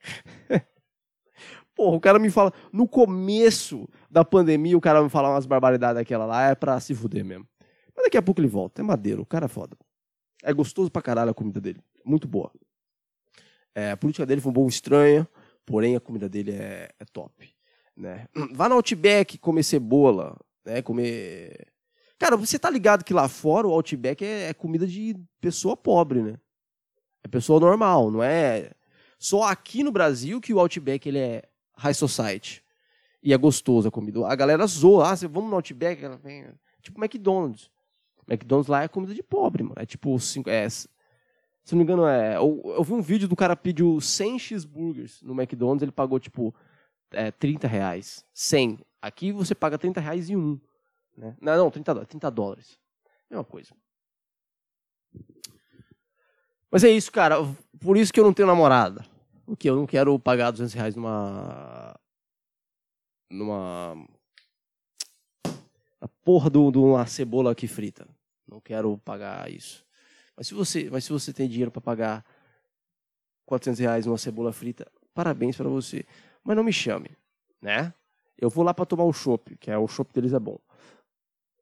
Porra, 1.74 1.96
o 1.96 2.00
cara 2.00 2.18
me 2.18 2.30
fala, 2.30 2.52
no 2.72 2.86
começo 2.88 3.88
da 4.10 4.24
pandemia, 4.24 4.78
o 4.78 4.80
cara 4.80 5.02
me 5.02 5.10
fala 5.10 5.30
umas 5.30 5.44
barbaridades 5.44 5.96
daquela 5.96 6.24
lá, 6.24 6.50
é 6.50 6.54
pra 6.54 6.78
se 6.80 6.94
fuder 6.94 7.24
mesmo. 7.24 7.46
Mas 7.94 8.04
daqui 8.04 8.16
a 8.16 8.22
pouco 8.22 8.40
ele 8.40 8.48
volta, 8.48 8.80
é 8.80 8.84
madeiro, 8.84 9.22
o 9.22 9.26
cara 9.26 9.44
é 9.46 9.48
foda. 9.48 9.76
É 10.42 10.52
gostoso 10.52 10.90
pra 10.90 11.02
caralho 11.02 11.30
a 11.30 11.34
comida 11.34 11.60
dele, 11.60 11.80
muito 12.04 12.28
boa. 12.28 12.50
É, 13.74 13.90
a 13.90 13.96
política 13.96 14.24
dele 14.24 14.40
foi 14.40 14.50
um 14.50 14.54
bom 14.54 14.68
estranha, 14.68 15.28
porém 15.64 15.96
a 15.96 16.00
comida 16.00 16.28
dele 16.28 16.52
é, 16.52 16.90
é 16.98 17.04
top. 17.04 17.54
Né? 17.96 18.26
Vá 18.52 18.68
no 18.68 18.76
Outback 18.76 19.38
comer 19.38 19.62
cebola, 19.62 20.36
né? 20.64 20.82
Comer. 20.82 21.72
Cara, 22.18 22.36
você 22.36 22.58
tá 22.58 22.70
ligado 22.70 23.04
que 23.04 23.14
lá 23.14 23.28
fora 23.28 23.66
o 23.66 23.72
Outback 23.72 24.24
é, 24.24 24.48
é 24.48 24.54
comida 24.54 24.86
de 24.86 25.16
pessoa 25.40 25.76
pobre, 25.76 26.22
né? 26.22 26.38
É 27.22 27.28
pessoa 27.28 27.60
normal, 27.60 28.10
não 28.10 28.22
é. 28.22 28.72
Só 29.18 29.44
aqui 29.44 29.82
no 29.82 29.92
Brasil 29.92 30.40
que 30.40 30.52
o 30.52 30.58
Outback 30.58 31.08
ele 31.08 31.18
é 31.18 31.42
high 31.76 31.94
society. 31.94 32.62
E 33.22 33.32
é 33.32 33.36
gostoso 33.38 33.88
a 33.88 33.90
comida. 33.90 34.26
A 34.26 34.34
galera 34.34 34.66
zoa, 34.66 35.10
ah, 35.10 35.14
vamos 35.28 35.50
no 35.50 35.56
Outback, 35.56 36.04
ela 36.04 36.16
vem. 36.16 36.46
Tipo 36.82 37.02
McDonald's. 37.02 37.70
McDonald's 38.28 38.68
lá 38.68 38.82
é 38.82 38.88
comida 38.88 39.14
de 39.14 39.22
pobre, 39.22 39.62
mano. 39.62 39.76
É 39.78 39.86
tipo 39.86 40.18
cinco, 40.18 40.50
é, 40.50 40.66
se 41.64 41.74
não 41.74 41.78
me 41.78 41.84
engano, 41.84 42.06
é. 42.06 42.36
Eu, 42.36 42.60
eu 42.64 42.84
vi 42.84 42.92
um 42.92 43.00
vídeo 43.00 43.26
do 43.26 43.34
cara 43.34 43.56
pediu 43.56 43.98
100 44.00 44.38
cheeseburgers 44.38 45.22
no 45.22 45.32
McDonald's, 45.32 45.82
ele 45.82 45.92
pagou 45.92 46.20
tipo 46.20 46.54
é, 47.10 47.30
30 47.30 47.66
reais. 47.66 48.24
100. 48.34 48.78
Aqui 49.00 49.32
você 49.32 49.54
paga 49.54 49.78
30 49.78 50.00
reais 50.00 50.28
em 50.28 50.36
um. 50.36 50.60
Né? 51.16 51.34
Não, 51.40 51.56
não, 51.56 51.70
30 51.70 51.94
dólares. 51.94 52.08
30 52.10 52.30
dólares. 52.30 52.78
Mesma 53.30 53.44
coisa. 53.44 53.74
Mas 56.70 56.84
é 56.84 56.90
isso, 56.90 57.10
cara. 57.10 57.36
Por 57.80 57.96
isso 57.96 58.12
que 58.12 58.20
eu 58.20 58.24
não 58.24 58.34
tenho 58.34 58.48
namorada. 58.48 59.06
Porque 59.46 59.68
eu 59.68 59.76
não 59.76 59.86
quero 59.86 60.18
pagar 60.18 60.50
200 60.50 60.74
reais 60.74 60.96
numa. 60.96 61.98
numa. 63.30 64.06
A 66.00 66.08
porra 66.22 66.50
de 66.50 66.58
uma 66.58 67.06
cebola 67.06 67.52
aqui 67.52 67.66
frita. 67.66 68.06
Não 68.46 68.60
quero 68.60 68.98
pagar 68.98 69.50
isso. 69.50 69.83
Mas 70.36 70.48
se 70.48 70.54
você, 70.54 70.88
mas 70.90 71.04
se 71.04 71.12
você 71.12 71.32
tem 71.32 71.48
dinheiro 71.48 71.70
para 71.70 71.80
pagar 71.80 72.24
400 73.46 73.78
reais 73.78 74.06
numa 74.06 74.18
cebola 74.18 74.52
frita, 74.52 74.90
parabéns 75.12 75.56
para 75.56 75.68
você. 75.68 76.04
Mas 76.42 76.56
não 76.56 76.64
me 76.64 76.72
chame, 76.72 77.10
né? 77.60 77.94
Eu 78.36 78.50
vou 78.50 78.64
lá 78.64 78.74
para 78.74 78.84
tomar 78.84 79.04
o 79.04 79.12
chopp, 79.12 79.56
que 79.56 79.70
é 79.70 79.78
o 79.78 79.86
chopp 79.86 80.12
deles 80.12 80.32
é 80.32 80.38
bom. 80.38 80.58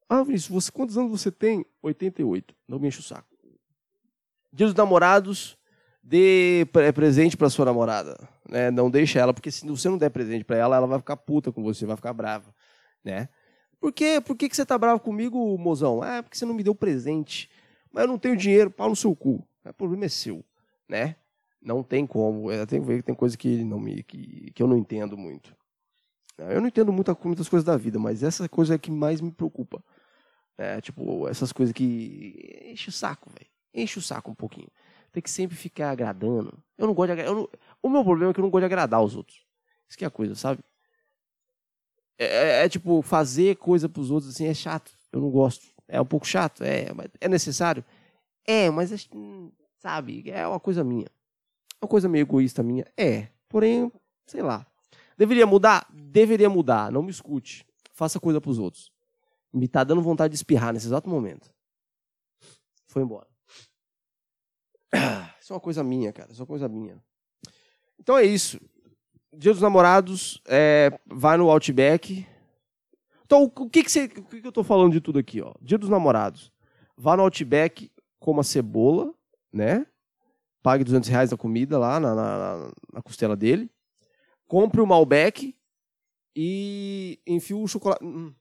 Ah, 0.09 0.23
Vinícius, 0.23 0.65
você, 0.65 0.73
quantos 0.73 0.99
anos 0.99 1.11
você 1.11 1.31
tem? 1.31 1.65
88. 1.83 2.55
Não 2.67 2.79
me 2.79 2.89
enche 2.89 3.01
o 3.01 3.03
saco. 3.03 3.29
Dia 4.53 4.67
dos 4.67 4.75
namorados, 4.75 5.57
dê 6.03 6.67
presente 6.95 7.37
para 7.37 7.49
sua 7.49 7.65
namorada, 7.65 8.29
né? 8.49 8.71
Não 8.71 8.91
deixe 8.91 9.19
ela, 9.19 9.33
porque 9.33 9.51
se 9.51 9.67
você 9.67 9.89
não 9.89 9.97
der 9.97 10.11
presente 10.11 10.45
para 10.45 10.57
ela, 10.57 10.77
ela 10.77 10.87
vai 10.87 10.99
ficar 10.99 11.17
puta 11.17 11.53
com 11.53 11.63
você, 11.63 11.87
vai 11.87 11.97
ficar 11.97 12.13
brava, 12.13 12.55
né? 13.05 13.29
Por 13.81 13.93
quê? 13.93 14.21
Por 14.25 14.37
que, 14.37 14.49
que 14.49 14.57
você 14.57 14.67
tá 14.67 14.77
bravo 14.77 15.01
comigo, 15.01 15.57
mozão? 15.59 16.03
Ah, 16.03 16.23
porque 16.23 16.37
você 16.37 16.45
não 16.45 16.55
me 16.55 16.63
deu 16.63 16.75
presente 16.75 17.49
mas 17.93 18.05
eu 18.05 18.09
não 18.09 18.19
tenho 18.19 18.37
dinheiro, 18.37 18.71
pau 18.71 18.89
no 18.89 18.97
seu 18.97 19.15
cu. 19.15 19.47
O 19.65 19.73
problema 19.73 20.07
é 20.07 20.09
seu, 20.09 20.45
né? 20.89 21.17
Não 21.61 21.83
tem 21.83 22.07
como. 22.07 22.51
Eu 22.51 22.67
tenho 22.67 22.83
que 22.83 22.89
ver 22.89 22.97
que 22.99 23.03
tem 23.05 23.15
coisa 23.15 23.37
que, 23.37 23.63
não 23.63 23.79
me, 23.79 24.03
que, 24.03 24.51
que 24.53 24.63
eu 24.63 24.67
não 24.67 24.77
entendo 24.77 25.17
muito. 25.17 25.55
Eu 26.39 26.61
não 26.61 26.69
entendo 26.69 26.93
muito, 26.93 27.17
muitas 27.25 27.49
coisas 27.49 27.65
da 27.65 27.77
vida, 27.77 27.99
mas 27.99 28.23
essa 28.23 28.49
coisa 28.49 28.75
é 28.75 28.79
que 28.79 28.91
mais 28.91 29.21
me 29.21 29.31
preocupa. 29.31 29.83
É, 30.59 30.81
tipo, 30.81 31.29
essas 31.29 31.53
coisas 31.53 31.73
que 31.73 32.63
enche 32.65 32.89
o 32.89 32.93
saco, 32.93 33.31
velho. 33.31 33.51
Enche 33.75 33.99
o 33.99 34.03
saco 34.03 34.31
um 34.31 34.35
pouquinho. 34.35 34.69
Tem 35.13 35.23
que 35.23 35.31
sempre 35.31 35.57
ficar 35.57 35.91
agradando. 35.91 36.59
Eu 36.77 36.87
não 36.87 36.95
gosto 36.95 37.15
de 37.15 37.21
agradar. 37.21 37.47
O 37.83 37.89
meu 37.89 38.03
problema 38.03 38.31
é 38.31 38.35
que 38.35 38.41
eu 38.41 38.45
não 38.45 38.51
gosto 38.51 38.63
de 38.63 38.67
agradar 38.67 39.03
os 39.03 39.15
outros. 39.15 39.47
Isso 39.89 39.99
que 39.99 40.05
é 40.05 40.09
a 40.09 40.11
coisa, 40.11 40.35
sabe? 40.35 40.63
É, 42.19 42.25
é, 42.25 42.65
é 42.65 42.69
tipo, 42.69 43.03
fazer 43.03 43.57
coisa 43.57 43.89
pros 43.89 44.11
outros 44.11 44.35
assim 44.35 44.47
é 44.47 44.55
chato. 44.55 44.93
Eu 45.13 45.21
não 45.21 45.31
gosto. 45.31 45.67
É 45.93 46.01
um 46.01 46.07
pouco 46.07 46.27
chato? 46.27 46.65
É, 46.65 46.87
é 47.21 47.29
necessário? 47.29 47.85
É, 48.47 48.71
mas 48.71 49.09
sabe, 49.79 50.25
é 50.31 50.49
uma 50.49 50.59
coisa 50.59 50.83
minha. 50.83 51.07
Uma 51.83 51.87
coisa 51.87 52.09
meio 52.09 52.23
egoísta 52.23 52.63
minha? 52.63 52.87
É. 52.97 53.29
Porém, 53.47 53.93
sei 54.27 54.41
lá. 54.41 54.67
Deveria 55.19 55.47
mudar? 55.47 55.87
Deveria 55.93 56.49
mudar. 56.49 56.91
Não 56.91 57.03
me 57.03 57.11
escute. 57.11 57.67
Faça 57.93 58.19
coisa 58.19 58.41
pros 58.41 58.59
outros. 58.59 58.91
Me 59.53 59.69
tá 59.69 59.85
dando 59.85 60.01
vontade 60.01 60.33
de 60.33 60.37
espirrar 60.37 60.73
nesse 60.73 60.87
exato 60.87 61.11
momento. 61.11 61.53
Foi 62.87 63.03
embora. 63.03 63.29
Isso 65.39 65.53
é 65.53 65.55
uma 65.55 65.61
coisa 65.61 65.85
minha, 65.85 66.11
cara. 66.11 66.33
Isso 66.33 66.41
é 66.41 66.43
uma 66.43 66.47
coisa 66.47 66.69
minha. 66.71 66.97
Então 67.99 68.17
é 68.17 68.25
isso. 68.25 68.59
Dia 69.31 69.53
dos 69.53 69.61
namorados, 69.61 70.41
é, 70.47 70.99
vai 71.07 71.37
no 71.37 71.51
Outback. 71.51 72.27
Então, 73.33 73.45
o 73.45 73.71
que, 73.71 73.83
que, 73.83 73.91
você, 73.91 74.05
o 74.05 74.25
que, 74.25 74.43
que 74.43 74.47
eu 74.47 74.53
tô 74.53 74.63
falando 74.63 74.93
de 74.93 75.01
tudo 75.01 75.19
aqui? 75.19 75.41
Ó? 75.41 75.55
Dia 75.59 75.79
dos 75.79 75.89
namorados. 75.89 76.53
Vá 76.95 77.17
no 77.17 77.23
Outback, 77.23 77.91
coma 78.21 78.43
cebola, 78.43 79.15
né? 79.51 79.87
Pague 80.63 80.85
200 80.85 81.09
reais 81.09 81.31
da 81.31 81.37
comida 81.39 81.79
lá 81.79 81.99
na, 81.99 82.15
na, 82.15 82.73
na 82.93 83.01
costela 83.01 83.35
dele. 83.35 83.71
Compre 84.47 84.83
o 84.83 84.87
Malbec 84.87 85.57
e 86.37 87.23
enfie 87.27 87.55
o 87.55 87.67
chocolate. 87.67 88.05
Hum. 88.05 88.27
hum. 88.27 88.35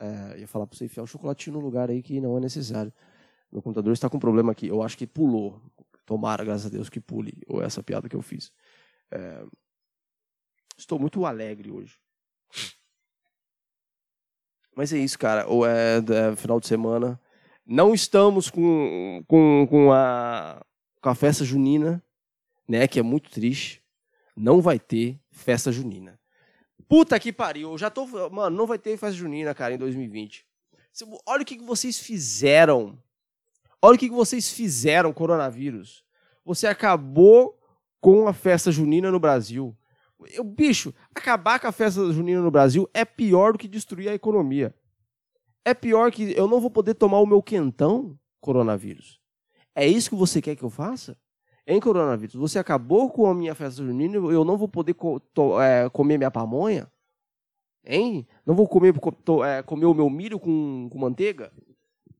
É, 0.00 0.40
ia 0.40 0.48
falar 0.48 0.66
para 0.66 0.78
você 0.78 0.86
enfiar 0.86 1.02
o 1.02 1.06
chocolatinho 1.06 1.58
no 1.58 1.62
lugar 1.62 1.90
aí 1.90 2.02
que 2.02 2.22
não 2.22 2.38
é 2.38 2.40
necessário. 2.40 2.90
Meu 3.52 3.60
computador 3.60 3.92
está 3.92 4.08
com 4.08 4.18
problema 4.18 4.50
aqui. 4.52 4.68
Eu 4.68 4.82
acho 4.82 4.96
que 4.96 5.06
pulou. 5.06 5.60
Tomara, 6.06 6.42
graças 6.42 6.64
a 6.64 6.70
Deus, 6.70 6.88
que 6.88 7.00
pule. 7.00 7.34
Ou 7.46 7.62
essa 7.62 7.82
piada 7.82 8.08
que 8.08 8.16
eu 8.16 8.22
fiz. 8.22 8.50
É... 9.10 9.44
Estou 10.78 10.98
muito 10.98 11.26
alegre 11.26 11.70
hoje. 11.70 12.00
Mas 14.74 14.92
é 14.92 14.98
isso, 14.98 15.18
cara. 15.18 15.46
Ou 15.46 15.66
é, 15.66 15.98
é, 15.98 16.36
final 16.36 16.58
de 16.58 16.66
semana. 16.66 17.20
Não 17.66 17.94
estamos 17.94 18.50
com, 18.50 19.22
com, 19.28 19.66
com, 19.68 19.92
a, 19.92 20.64
com 21.00 21.08
a 21.08 21.14
festa 21.14 21.44
junina, 21.44 22.02
né? 22.68 22.88
Que 22.88 22.98
é 22.98 23.02
muito 23.02 23.30
triste. 23.30 23.82
Não 24.36 24.60
vai 24.60 24.78
ter 24.78 25.20
festa 25.30 25.70
junina. 25.70 26.18
Puta 26.88 27.18
que 27.20 27.32
pariu. 27.32 27.70
Eu 27.70 27.78
já 27.78 27.90
tô. 27.90 28.06
Mano, 28.30 28.56
não 28.56 28.66
vai 28.66 28.78
ter 28.78 28.96
festa 28.96 29.16
junina, 29.16 29.54
cara, 29.54 29.74
em 29.74 29.78
2020. 29.78 30.46
Olha 31.26 31.42
o 31.42 31.46
que 31.46 31.58
vocês 31.58 31.98
fizeram. 31.98 32.98
Olha 33.80 33.96
o 33.96 33.98
que 33.98 34.10
vocês 34.10 34.50
fizeram, 34.50 35.12
coronavírus. 35.12 36.04
Você 36.44 36.66
acabou 36.66 37.58
com 38.00 38.28
a 38.28 38.32
festa 38.32 38.70
junina 38.70 39.10
no 39.10 39.18
Brasil. 39.18 39.76
Eu, 40.30 40.44
bicho, 40.44 40.92
acabar 41.14 41.58
com 41.58 41.66
a 41.66 41.72
festa 41.72 42.12
junina 42.12 42.40
no 42.40 42.50
Brasil 42.50 42.88
é 42.92 43.04
pior 43.04 43.52
do 43.52 43.58
que 43.58 43.68
destruir 43.68 44.08
a 44.08 44.14
economia. 44.14 44.74
É 45.64 45.74
pior 45.74 46.10
que 46.10 46.32
eu 46.36 46.48
não 46.48 46.60
vou 46.60 46.70
poder 46.70 46.94
tomar 46.94 47.20
o 47.20 47.26
meu 47.26 47.42
quentão, 47.42 48.18
coronavírus. 48.40 49.20
É 49.74 49.86
isso 49.86 50.10
que 50.10 50.16
você 50.16 50.42
quer 50.42 50.56
que 50.56 50.62
eu 50.62 50.70
faça? 50.70 51.16
Em 51.66 51.78
coronavírus, 51.78 52.34
você 52.34 52.58
acabou 52.58 53.08
com 53.08 53.26
a 53.26 53.34
minha 53.34 53.54
festa 53.54 53.84
junina, 53.84 54.16
eu 54.16 54.44
não 54.44 54.56
vou 54.56 54.68
poder 54.68 54.94
co 54.94 55.20
to, 55.20 55.60
é, 55.60 55.88
comer 55.90 56.18
minha 56.18 56.30
pamonha? 56.30 56.90
Hein? 57.84 58.26
Não 58.44 58.54
vou 58.54 58.66
comer, 58.66 58.92
é, 59.46 59.62
comer 59.62 59.86
o 59.86 59.94
meu 59.94 60.10
milho 60.10 60.40
com, 60.40 60.88
com 60.90 60.98
manteiga? 60.98 61.52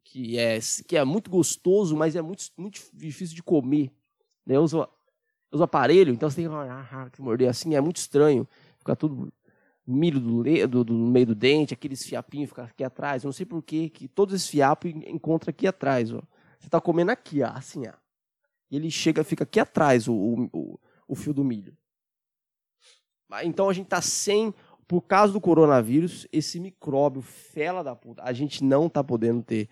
Que 0.04 0.38
é, 0.38 0.58
que 0.86 0.96
é 0.96 1.04
muito 1.04 1.30
gostoso, 1.30 1.96
mas 1.96 2.14
é 2.14 2.22
muito, 2.22 2.44
muito 2.56 2.80
difícil 2.92 3.34
de 3.34 3.42
comer. 3.42 3.90
Né? 4.46 4.56
Eu 4.56 4.62
uso, 4.62 4.86
uso 5.52 5.62
aparelho, 5.62 6.12
então 6.12 6.30
você 6.30 6.42
tem 6.42 6.48
que, 6.48 7.10
que 7.16 7.22
morder 7.22 7.48
assim, 7.48 7.74
é 7.74 7.80
muito 7.80 7.96
estranho. 7.96 8.48
Fica 8.78 8.96
tudo 8.96 9.32
milho 9.86 10.20
do, 10.20 10.68
do, 10.68 10.84
do, 10.84 10.94
meio 10.94 11.26
do 11.26 11.34
dente, 11.34 11.74
aqueles 11.74 12.04
fiapinhos 12.04 12.50
ficam 12.50 12.64
aqui 12.64 12.84
atrás. 12.84 13.22
Eu 13.22 13.28
não 13.28 13.32
sei 13.32 13.44
por 13.44 13.62
que 13.62 14.08
todos 14.14 14.34
esses 14.34 14.48
fiapos 14.48 14.90
encontram 15.06 15.50
aqui 15.50 15.66
atrás. 15.66 16.12
Ó. 16.12 16.22
Você 16.58 16.66
está 16.68 16.80
comendo 16.80 17.10
aqui, 17.10 17.42
ó, 17.42 17.48
assim, 17.48 17.86
ó. 17.86 17.92
E 18.70 18.76
ele 18.76 18.90
chega, 18.90 19.22
fica 19.22 19.44
aqui 19.44 19.60
atrás 19.60 20.08
o, 20.08 20.14
o, 20.52 20.80
o 21.06 21.14
fio 21.14 21.34
do 21.34 21.44
milho. 21.44 21.76
Então 23.42 23.68
a 23.68 23.72
gente 23.72 23.86
está 23.86 24.00
sem, 24.00 24.54
por 24.86 25.02
causa 25.02 25.32
do 25.32 25.40
coronavírus, 25.40 26.26
esse 26.32 26.60
micróbio 26.60 27.22
fela 27.22 27.82
da 27.82 27.96
puta. 27.96 28.22
A 28.22 28.32
gente 28.32 28.62
não 28.62 28.86
está 28.86 29.02
podendo 29.02 29.42
ter 29.42 29.68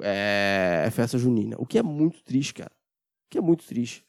é, 0.00 0.88
festa 0.92 1.18
junina. 1.18 1.56
O 1.58 1.66
que 1.66 1.78
é 1.78 1.82
muito 1.82 2.22
triste, 2.22 2.54
cara. 2.54 2.72
O 2.72 3.30
que 3.30 3.38
é 3.38 3.40
muito 3.40 3.66
triste. 3.66 4.04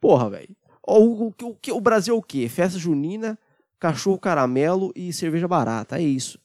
Porra, 0.00 0.30
velho. 0.30 0.56
O, 0.86 1.26
o, 1.26 1.34
o, 1.42 1.56
o 1.72 1.80
Brasil 1.80 2.14
é 2.14 2.18
o 2.18 2.22
quê? 2.22 2.48
Festa 2.48 2.78
junina 2.78 3.38
cachorro 3.78 4.18
caramelo 4.18 4.92
e 4.94 5.12
cerveja 5.12 5.48
barata. 5.48 5.98
É 5.98 6.02
isso. 6.02 6.38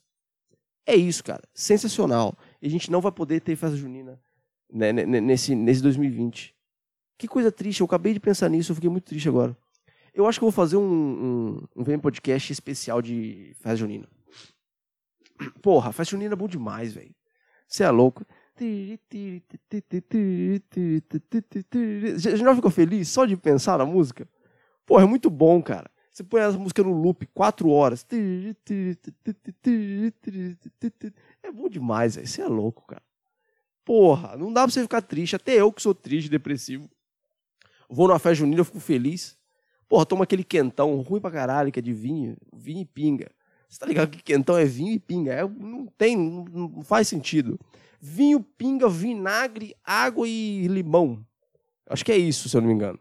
É 0.85 0.95
isso, 0.95 1.23
cara. 1.23 1.43
Sensacional. 1.53 2.37
E 2.61 2.67
a 2.67 2.69
gente 2.69 2.89
não 2.89 3.01
vai 3.01 3.11
poder 3.11 3.41
ter 3.41 3.55
festa 3.55 3.75
junina 3.75 4.19
né, 4.71 4.91
nesse, 4.93 5.53
nesse 5.53 5.81
2020. 5.81 6.55
Que 7.17 7.27
coisa 7.27 7.51
triste. 7.51 7.81
Eu 7.81 7.85
acabei 7.85 8.13
de 8.13 8.19
pensar 8.19 8.49
nisso, 8.49 8.71
eu 8.71 8.75
fiquei 8.75 8.89
muito 8.89 9.05
triste 9.05 9.27
agora. 9.27 9.55
Eu 10.13 10.25
acho 10.25 10.39
que 10.39 10.45
eu 10.45 10.49
vou 10.49 10.55
fazer 10.55 10.77
um, 10.77 11.67
um, 11.75 11.81
um 11.93 11.99
Podcast 11.99 12.51
especial 12.51 13.01
de 13.01 13.53
festa 13.59 13.75
junina. 13.75 14.07
Porra, 15.61 15.91
festa 15.91 16.11
junina 16.11 16.33
é 16.33 16.37
bom 16.37 16.47
demais, 16.47 16.93
velho. 16.93 17.13
Você 17.67 17.83
é 17.83 17.91
louco. 17.91 18.25
Já, 22.17 22.35
já 22.35 22.55
ficou 22.55 22.71
feliz 22.71 23.09
só 23.09 23.25
de 23.25 23.35
pensar 23.35 23.77
na 23.77 23.85
música? 23.85 24.27
Porra, 24.85 25.03
é 25.03 25.07
muito 25.07 25.29
bom, 25.29 25.61
cara. 25.61 25.89
Você 26.11 26.23
põe 26.23 26.41
as 26.41 26.55
músicas 26.55 26.85
no 26.85 26.93
loop 26.93 27.25
quatro 27.33 27.69
horas. 27.69 28.05
É 31.43 31.51
bom 31.51 31.67
demais, 31.67 32.15
velho. 32.15 32.27
Você 32.27 32.41
é 32.41 32.47
louco, 32.47 32.85
cara. 32.87 33.03
Porra, 33.83 34.37
não 34.37 34.53
dá 34.53 34.63
pra 34.63 34.71
você 34.71 34.81
ficar 34.81 35.01
triste. 35.01 35.35
Até 35.35 35.59
eu 35.59 35.71
que 35.73 35.81
sou 35.81 35.93
triste, 35.93 36.29
depressivo. 36.29 36.89
Vou 37.89 38.07
numa 38.07 38.17
festa 38.17 38.35
junina, 38.35 38.61
eu 38.61 38.65
fico 38.65 38.79
feliz. 38.79 39.37
Porra, 39.89 40.05
toma 40.05 40.23
aquele 40.23 40.43
quentão 40.43 40.99
ruim 41.01 41.19
pra 41.19 41.29
caralho, 41.29 41.71
que 41.71 41.79
é 41.79 41.81
de 41.81 41.93
vinho. 41.93 42.37
Vinho 42.53 42.81
e 42.81 42.85
pinga. 42.85 43.29
Você 43.67 43.79
tá 43.79 43.85
ligado 43.85 44.09
que 44.09 44.23
quentão 44.23 44.57
é 44.57 44.63
vinho 44.63 44.93
e 44.93 44.99
pinga? 44.99 45.33
É, 45.33 45.47
não 45.47 45.85
tem, 45.97 46.15
não, 46.15 46.45
não 46.45 46.83
faz 46.83 47.09
sentido. 47.09 47.59
Vinho, 47.99 48.41
pinga, 48.41 48.87
vinagre, 48.87 49.75
água 49.83 50.27
e 50.27 50.67
limão. 50.67 51.25
Acho 51.87 52.03
que 52.03 52.11
é 52.11 52.17
isso, 52.17 52.49
se 52.49 52.57
eu 52.57 52.61
não 52.61 52.67
me 52.67 52.73
engano 52.73 52.99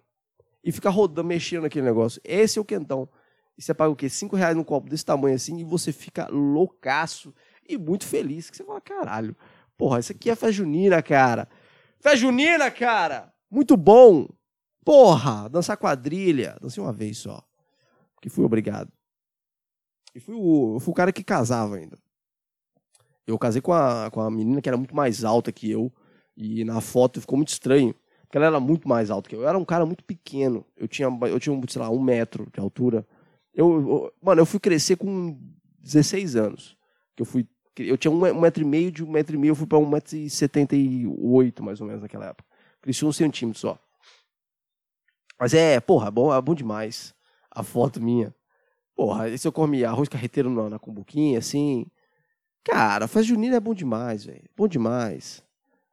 e 0.65 0.73
ficar 0.73 0.91
rodando, 0.91 1.29
mexendo 1.29 1.63
naquele 1.63 1.85
negócio. 1.85 2.21
Esse 2.25 2.59
é 2.59 2.63
o 2.63 2.65
quentão. 2.65 3.09
E 3.57 3.63
você 3.63 3.75
paga 3.75 3.91
o 3.91 3.97
quê? 3.97 4.09
Cinco 4.09 4.35
reais 4.35 4.57
num 4.57 4.65
copo 4.65 4.89
desse 4.89 5.05
tamanho 5.05 5.37
assim 5.37 5.59
e 5.59 5.65
você 5.65 5.93
fica 5.93 6.27
loucaço 6.29 7.33
e 7.69 7.77
muito 7.77 8.07
feliz. 8.07 8.49
Que 8.49 8.57
você 8.57 8.65
fala, 8.65 8.81
caralho, 8.81 9.37
porra, 9.77 10.01
isso 10.01 10.11
aqui 10.11 10.31
é 10.31 10.35
festa 10.35 10.51
junina, 10.51 11.03
cara. 11.03 11.49
Festa 12.01 12.17
junina, 12.17 12.71
cara! 12.71 13.33
Muito 13.51 13.77
bom! 13.77 14.27
Porra, 14.85 15.49
dançar 15.49 15.77
quadrilha. 15.77 16.57
Dancei 16.61 16.83
uma 16.83 16.93
vez 16.93 17.19
só. 17.19 17.43
Que 18.21 18.29
fui 18.29 18.45
obrigado. 18.45 18.91
E 20.15 20.21
fui 20.21 20.35
o, 20.35 20.79
fui 20.81 20.93
o 20.93 20.95
cara 20.95 21.13
que 21.13 21.23
casava 21.23 21.77
ainda. 21.77 21.99
Eu 23.27 23.39
casei 23.39 23.63
com 23.63 23.73
a, 23.73 24.11
com 24.11 24.21
a 24.21 24.31
menina 24.31 24.61
que 24.61 24.69
era 24.69 24.77
muito 24.77 24.95
mais 24.95 25.25
alta 25.25 25.51
que 25.51 25.71
eu. 25.71 25.93
E 26.37 26.65
na 26.65 26.81
foto 26.81 27.21
ficou 27.21 27.37
muito 27.37 27.49
estranho. 27.49 27.95
Porque 28.23 28.37
ela 28.37 28.47
era 28.47 28.61
muito 28.61 28.89
mais 28.89 29.11
alta 29.11 29.29
que 29.29 29.37
eu. 29.37 29.43
Eu 29.43 29.49
era 29.49 29.59
um 29.59 29.65
cara 29.65 29.87
muito 29.87 30.05
pequeno. 30.05 30.67
Eu 30.77 30.89
tinha, 30.89 31.09
eu 31.09 31.39
tinha 31.39 31.61
sei 31.69 31.81
lá, 31.81 31.91
um 31.91 32.03
metro 32.03 32.49
de 32.53 32.61
altura. 32.61 33.07
Eu, 33.55 33.71
eu 33.73 34.13
mano, 34.23 34.41
eu 34.41 34.47
fui 34.47 34.61
crescer 34.61 34.97
com 34.97 35.39
16 35.81 36.37
anos. 36.37 36.77
Que 37.17 37.23
eu 37.23 37.27
fui. 37.27 37.47
Eu 37.79 37.97
tinha 37.97 38.11
um, 38.11 38.25
um 38.25 38.41
metro 38.41 38.63
e 38.63 38.67
meio, 38.67 38.91
de 38.91 39.03
um 39.03 39.11
metro 39.11 39.35
e 39.35 39.39
meio 39.39 39.53
eu 39.53 39.57
fui 39.57 39.67
para 39.67 39.79
um 39.79 39.89
metro 39.89 40.17
e 40.17 40.31
setenta 40.31 40.77
e 40.77 41.07
oito, 41.07 41.63
mais 41.63 41.81
ou 41.81 41.87
menos, 41.87 42.03
naquela 42.03 42.27
época. 42.27 42.49
Cresci 42.81 43.05
um 43.05 43.13
centímetro 43.13 43.61
só. 43.61 43.79
Mas 45.39 45.55
é, 45.55 45.81
porra, 45.81 46.11
bom, 46.11 46.33
é 46.35 46.41
bom 46.41 46.55
demais. 46.55 47.15
A 47.51 47.63
foto 47.63 48.01
minha. 48.01 48.35
Porra, 48.95 49.37
se 49.37 49.47
eu 49.47 49.53
come 49.53 49.85
arroz 49.85 50.09
carreteiro 50.09 50.51
na, 50.51 50.71
na 50.71 50.79
cumbuquinha, 50.79 51.39
assim. 51.39 51.87
Cara, 52.65 53.07
festa 53.07 53.29
junina 53.29 53.57
é 53.57 53.61
bom 53.61 53.75
demais, 53.75 54.25
velho. 54.25 54.49
Bom 54.57 54.67
demais. 54.67 55.45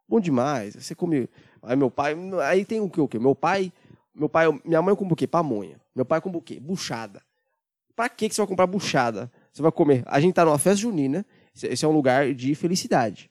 Bom 0.07 0.19
demais. 0.19 0.75
Você 0.75 0.95
come 0.95 1.29
Aí 1.63 1.75
meu 1.75 1.91
pai, 1.91 2.15
aí 2.43 2.65
tem 2.65 2.79
o 2.79 2.89
que 2.89 2.99
o 2.99 3.07
quê? 3.07 3.19
Meu 3.19 3.35
pai, 3.35 3.71
meu 4.15 4.27
pai, 4.27 4.47
minha 4.65 4.81
mãe 4.81 4.95
compra 4.95 5.13
o 5.13 5.15
quê? 5.15 5.27
Pamonha. 5.27 5.79
Meu 5.95 6.05
pai 6.05 6.19
compra 6.19 6.39
o 6.39 6.41
quê? 6.41 6.59
Buchada. 6.59 7.21
Pra 7.95 8.09
que 8.09 8.29
você 8.29 8.41
vai 8.41 8.47
comprar 8.47 8.65
buchada? 8.65 9.31
Você 9.53 9.61
vai 9.61 9.71
comer. 9.71 10.03
A 10.07 10.19
gente 10.19 10.33
tá 10.33 10.43
numa 10.43 10.57
festa 10.57 10.81
junina, 10.81 11.25
esse 11.61 11.85
é 11.85 11.87
um 11.87 11.91
lugar 11.91 12.33
de 12.33 12.55
felicidade, 12.55 13.29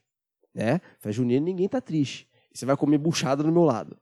né? 0.54 0.80
Festa 1.00 1.12
junina 1.12 1.44
ninguém 1.44 1.68
tá 1.68 1.80
triste. 1.80 2.28
Você 2.52 2.64
vai 2.64 2.76
comer 2.76 2.98
buchada 2.98 3.42
do 3.42 3.50
meu 3.50 3.64
lado, 3.64 3.96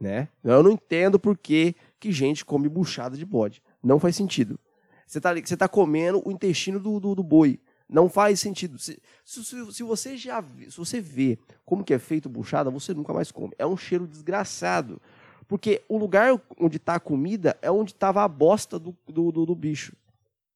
né? 0.00 0.28
Eu 0.42 0.62
não 0.62 0.70
entendo 0.70 1.18
por 1.18 1.36
que, 1.36 1.74
que 2.00 2.12
gente 2.12 2.44
come 2.44 2.68
buchada 2.68 3.16
de 3.16 3.26
bode. 3.26 3.62
Não 3.82 3.98
faz 3.98 4.16
sentido. 4.16 4.58
Você 5.06 5.20
tá, 5.20 5.34
você 5.34 5.56
tá 5.56 5.68
comendo 5.68 6.22
o 6.24 6.30
intestino 6.30 6.80
do, 6.80 6.98
do, 6.98 7.14
do 7.14 7.22
boi. 7.22 7.60
Não 7.88 8.08
faz 8.08 8.40
sentido. 8.40 8.78
Se, 8.78 9.00
se, 9.24 9.72
se, 9.72 9.82
você 9.82 10.16
já 10.16 10.42
se 10.68 10.76
você 10.76 11.00
vê 11.00 11.38
como 11.64 11.84
que 11.84 11.94
é 11.94 11.98
feito 11.98 12.28
buchada, 12.28 12.70
você 12.70 12.92
nunca 12.92 13.12
mais 13.12 13.30
come. 13.30 13.54
É 13.58 13.66
um 13.66 13.76
cheiro 13.76 14.06
desgraçado. 14.06 15.00
Porque 15.46 15.82
o 15.88 15.96
lugar 15.96 16.40
onde 16.58 16.76
está 16.76 16.96
a 16.96 17.00
comida 17.00 17.56
é 17.62 17.70
onde 17.70 17.92
estava 17.92 18.24
a 18.24 18.28
bosta 18.28 18.78
do, 18.78 18.96
do, 19.06 19.30
do, 19.30 19.46
do, 19.46 19.54
bicho. 19.54 19.94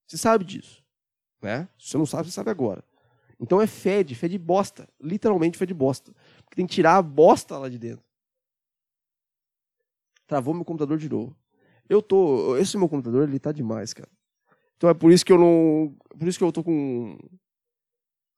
Você 0.05 0.17
sabe 0.17 0.43
disso. 0.43 0.83
Né? 1.41 1.69
Se 1.79 1.91
você 1.91 1.97
não 1.97 2.05
sabe, 2.05 2.27
você 2.27 2.31
sabe 2.31 2.49
agora. 2.49 2.83
Então 3.39 3.61
é 3.61 3.67
fede, 3.67 4.13
fede 4.13 4.37
bosta. 4.37 4.87
Literalmente 5.01 5.57
fede 5.57 5.73
bosta. 5.73 6.13
Porque 6.43 6.57
tem 6.57 6.67
que 6.67 6.75
tirar 6.75 6.97
a 6.97 7.01
bosta 7.01 7.57
lá 7.57 7.69
de 7.69 7.79
dentro. 7.79 8.03
Travou 10.27 10.53
meu 10.53 10.65
computador 10.65 10.97
de 10.97 11.09
novo. 11.09 11.35
Eu 11.89 12.01
tô. 12.01 12.57
Esse 12.57 12.77
meu 12.77 12.87
computador, 12.87 13.27
ele 13.27 13.39
tá 13.39 13.51
demais, 13.51 13.93
cara. 13.93 14.09
Então 14.81 14.89
é 14.89 14.95
por 14.95 15.11
isso 15.11 15.23
que 15.23 15.31
eu 15.31 15.37
não. 15.37 15.95
Por 16.17 16.27
isso 16.27 16.39
que 16.39 16.43
eu 16.43 16.51
tô 16.51 16.63
com. 16.63 17.15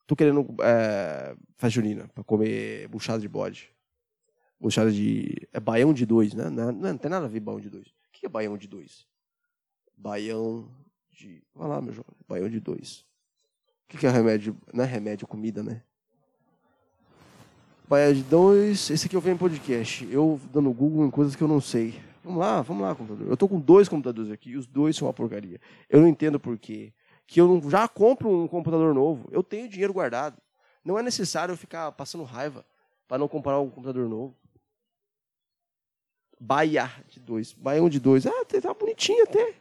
Tô 0.06 0.14
querendo 0.14 0.46
é, 0.62 1.38
festa 1.56 1.70
junina 1.70 2.10
pra 2.10 2.22
comer 2.22 2.86
buchada 2.90 3.22
de 3.22 3.30
bode. 3.30 3.74
Buchada 4.60 4.92
de. 4.92 5.48
É 5.54 5.60
baião 5.62 5.94
de 5.94 6.06
dois, 6.06 6.34
né? 6.34 6.50
Não, 6.50 6.70
não, 6.70 6.92
não 6.92 6.98
tem 6.98 7.10
nada 7.10 7.28
a 7.28 7.30
ver 7.30 7.40
baião 7.40 7.62
de 7.62 7.70
dois. 7.70 7.88
O 7.88 8.12
que 8.12 8.26
é 8.26 8.30
baião 8.30 8.58
de 8.58 8.68
dois? 8.68 9.08
Baião 9.96 10.70
de. 11.14 11.42
Vai 11.56 11.70
lá, 11.70 11.82
meu 11.82 11.94
jovem. 11.94 12.14
Baião 12.28 12.50
de 12.50 12.60
dois. 12.60 13.06
O 13.86 13.98
que 13.98 14.06
é 14.06 14.10
remédio? 14.10 14.58
Não 14.74 14.84
é 14.84 14.88
remédio, 14.88 15.24
é 15.24 15.28
comida, 15.30 15.64
né? 15.64 15.82
Baião 17.88 18.12
de 18.12 18.24
dois. 18.24 18.90
Esse 18.90 19.06
aqui 19.08 19.16
eu 19.16 19.22
venho 19.22 19.36
em 19.36 19.40
podcast. 19.40 20.06
Eu 20.12 20.42
dando 20.52 20.74
Google 20.74 21.06
em 21.06 21.10
coisas 21.10 21.38
que 21.38 21.42
eu 21.42 21.48
não 21.48 21.62
sei. 21.62 22.02
Vamos 22.24 22.40
lá, 22.40 22.62
vamos 22.62 22.84
lá, 22.84 22.96
computador. 22.96 23.28
Eu 23.28 23.36
tô 23.36 23.50
com 23.50 23.60
dois 23.60 23.90
computadores 23.90 24.32
aqui 24.32 24.52
e 24.52 24.58
os 24.58 24.66
dois 24.66 24.96
são 24.96 25.08
uma 25.08 25.14
porcaria. 25.14 25.60
Eu 25.90 26.00
não 26.00 26.08
entendo 26.08 26.40
por 26.40 26.58
quê. 26.58 26.94
Que 27.28 27.42
eu 27.42 27.48
não, 27.48 27.70
já 27.70 27.88
compro 27.88 28.30
um 28.30 28.48
computador 28.48 28.94
novo. 28.94 29.28
Eu 29.32 29.44
tenho 29.44 29.68
dinheiro 29.68 29.94
guardado. 29.94 30.38
Não 30.86 30.98
é 30.98 31.04
necessário 31.04 31.52
eu 31.52 31.58
ficar 31.58 31.92
passando 31.92 32.24
raiva 32.24 32.66
para 33.08 33.18
não 33.18 33.28
comprar 33.28 33.60
um 33.60 33.70
computador 33.70 34.08
novo. 34.08 34.36
Baia 36.40 36.92
de 37.10 37.20
dois. 37.20 37.54
Baião 37.54 37.90
de 37.90 38.00
dois. 38.00 38.26
Ah, 38.26 38.46
tá 38.46 38.74
bonitinho 38.74 39.24
até. 39.24 39.56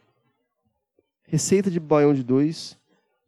Receita 1.25 1.69
de 1.69 1.79
baião 1.79 2.13
de 2.13 2.23
dois. 2.23 2.77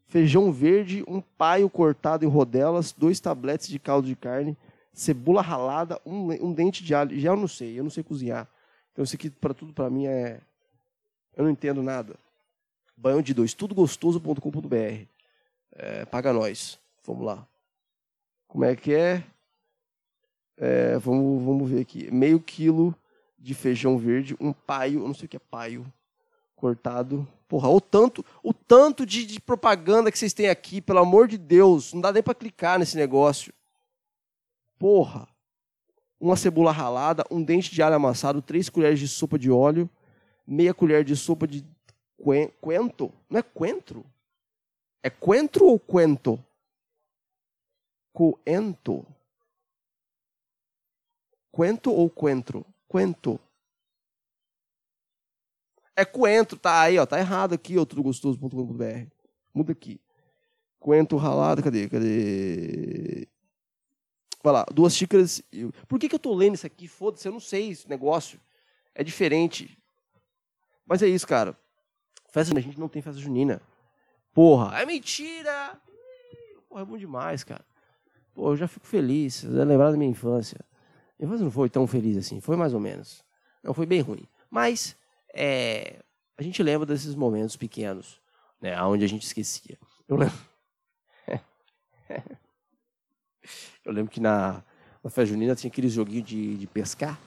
Feijão 0.08 0.52
verde, 0.52 1.04
um 1.08 1.20
paio 1.20 1.70
cortado 1.70 2.24
em 2.24 2.28
rodelas, 2.28 2.94
dois 2.94 3.20
tabletes 3.20 3.68
de 3.68 3.80
caldo 3.80 4.08
de 4.08 4.16
carne, 4.16 4.56
cebola 4.94 5.42
ralada, 5.42 6.00
um, 6.06 6.32
um 6.46 6.54
dente 6.54 6.84
de 6.84 6.94
alho. 6.94 7.20
Já 7.20 7.32
eu 7.32 7.36
não 7.36 7.48
sei, 7.48 7.78
eu 7.78 7.84
não 7.84 7.90
sei 7.90 8.04
cozinhar. 8.04 8.48
Então 8.96 9.04
isso 9.04 9.14
aqui 9.18 9.30
para 9.30 9.54
tudo 9.54 9.74
para 9.74 9.90
mim 9.90 10.06
é 10.06 10.40
eu 11.36 11.44
não 11.44 11.52
entendo 11.52 11.84
nada. 11.84 12.16
Banhão 12.96 13.22
de 13.22 13.34
dois, 13.34 13.54
tudogostoso.com.br. 13.54 15.06
É, 15.74 16.06
paga 16.06 16.32
nós. 16.32 16.80
Vamos 17.04 17.26
lá. 17.26 17.46
Como 18.48 18.64
é 18.64 18.74
que 18.74 18.94
é? 18.94 19.22
é? 20.56 20.98
vamos, 20.98 21.44
vamos 21.44 21.70
ver 21.70 21.82
aqui. 21.82 22.10
Meio 22.10 22.40
quilo 22.40 22.96
de 23.38 23.54
feijão 23.54 23.98
verde, 23.98 24.34
um 24.40 24.54
paio, 24.54 25.02
eu 25.02 25.08
não 25.08 25.14
sei 25.14 25.26
o 25.26 25.30
que 25.30 25.36
é 25.36 25.42
paio, 25.42 25.86
cortado. 26.56 27.28
Porra, 27.50 27.68
o 27.68 27.82
tanto, 27.82 28.26
o 28.42 28.54
tanto 28.54 29.06
de, 29.06 29.26
de 29.26 29.42
propaganda 29.42 30.10
que 30.10 30.18
vocês 30.18 30.32
têm 30.32 30.48
aqui, 30.48 30.80
pelo 30.80 31.00
amor 31.00 31.28
de 31.28 31.38
Deus, 31.38 31.92
não 31.92 32.00
dá 32.00 32.14
nem 32.14 32.24
para 32.24 32.34
clicar 32.34 32.80
nesse 32.80 32.96
negócio. 32.96 33.54
Porra 34.80 35.35
uma 36.20 36.36
cebola 36.36 36.72
ralada, 36.72 37.24
um 37.30 37.44
dente 37.44 37.72
de 37.72 37.82
alho 37.82 37.96
amassado, 37.96 38.42
três 38.42 38.70
colheres 38.70 39.00
de 39.00 39.08
sopa 39.08 39.38
de 39.38 39.52
óleo, 39.52 39.90
meia 40.48 40.74
colher 40.74 41.04
de 41.04 41.16
sopa 41.16 41.48
de 41.48 41.66
quento. 42.62 43.12
Não 43.30 43.40
é 43.40 43.44
coentro? 43.44 44.06
É 45.04 45.10
coentro 45.10 45.66
ou 45.66 45.80
quento? 45.80 46.44
Coento. 48.14 49.06
Quento 51.54 51.92
ou 51.92 52.10
coentro? 52.10 52.66
Quento. 52.90 53.40
É 55.96 56.04
coentro, 56.04 56.58
tá 56.58 56.82
aí, 56.82 56.98
ó, 56.98 57.06
tá 57.06 57.18
errado 57.20 57.54
aqui, 57.54 57.78
ó, 57.78 57.86
tudogostoso.com.br. 57.86 59.08
Muda 59.54 59.72
aqui. 59.72 60.02
Coentro 60.80 61.18
ralado, 61.18 61.64
cadê? 61.64 61.88
Cadê? 61.88 63.28
Vai 64.46 64.54
lá, 64.54 64.66
duas 64.72 64.96
xícaras. 64.96 65.42
Por 65.88 65.98
que, 66.00 66.08
que 66.08 66.14
eu 66.14 66.20
tô 66.20 66.32
lendo 66.36 66.54
isso 66.54 66.68
aqui? 66.68 66.88
Foda-se, 66.88 67.28
eu 67.28 67.32
não 67.32 67.40
sei 67.40 67.72
esse 67.72 67.90
negócio. 67.90 68.40
É 68.94 69.04
diferente. 69.04 69.76
Mas 70.86 71.02
é 71.02 71.08
isso, 71.08 71.26
cara. 71.26 71.58
Festa 72.30 72.56
a 72.56 72.62
gente 72.62 72.80
não 72.80 72.88
tem 72.88 73.02
festa 73.02 73.20
junina. 73.20 73.60
Porra, 74.36 74.80
é 74.80 74.86
mentira! 74.86 75.82
Porra, 76.70 76.84
é 76.84 76.86
bom 76.86 76.96
demais, 76.96 77.44
cara. 77.44 77.66
Pô, 78.36 78.52
eu 78.52 78.56
já 78.56 78.68
fico 78.68 78.86
feliz. 78.86 79.42
Lembrar 79.42 79.90
da 79.90 79.98
minha 79.98 80.12
infância. 80.12 80.64
Minha 81.18 81.28
infância 81.28 81.44
não 81.44 81.52
foi 81.52 81.68
tão 81.68 81.88
feliz 81.88 82.16
assim, 82.16 82.40
foi 82.40 82.56
mais 82.56 82.72
ou 82.72 82.80
menos. 82.80 83.26
Não, 83.64 83.74
foi 83.74 83.88
bem 83.88 84.02
ruim. 84.02 84.28
Mas 84.48 84.96
é, 85.34 86.04
a 86.38 86.44
gente 86.44 86.62
lembra 86.62 86.86
desses 86.86 87.16
momentos 87.16 87.56
pequenos, 87.56 88.22
né? 88.62 88.80
Onde 88.84 89.06
a 89.06 89.10
gente 89.10 89.24
esquecia. 89.24 89.80
Eu 90.08 90.18
lembro. 90.18 90.38
Eu 93.84 93.92
lembro 93.92 94.12
que 94.12 94.20
na, 94.20 94.64
na 95.04 95.10
festa 95.10 95.26
junina 95.26 95.56
tinha 95.56 95.70
aqueles 95.70 95.92
joguinhos 95.92 96.28
de, 96.28 96.58
de 96.58 96.68
pescar, 96.68 97.20